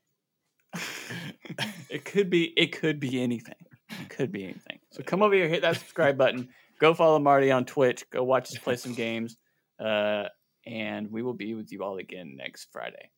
it 1.91 2.05
could 2.05 2.31
be 2.31 2.53
it 2.57 2.73
could 2.79 3.01
be 3.01 3.23
anything. 3.23 3.55
It 4.01 4.09
could 4.09 4.31
be 4.33 4.45
anything. 4.45 4.79
So 4.93 5.03
come 5.03 5.23
over 5.23 5.35
here, 5.35 5.49
hit 5.49 5.63
that 5.63 5.77
subscribe 5.77 6.17
button. 6.17 6.49
Go 6.81 6.95
follow 6.95 7.19
Marty 7.19 7.51
on 7.51 7.65
Twitch. 7.65 8.05
Go 8.11 8.23
watch 8.25 8.45
us 8.45 8.59
play 8.59 8.77
some 8.77 8.95
games. 9.07 9.37
Uh, 9.79 10.25
and 10.67 11.11
we 11.11 11.23
will 11.23 11.35
be 11.35 11.55
with 11.55 11.73
you 11.73 11.83
all 11.83 11.99
again 11.99 12.37
next 12.37 12.69
Friday. 12.73 13.11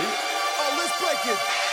Oh, 0.00 0.74
let's 0.78 1.00
break 1.00 1.34
it. 1.34 1.38
Damn! 1.40 1.67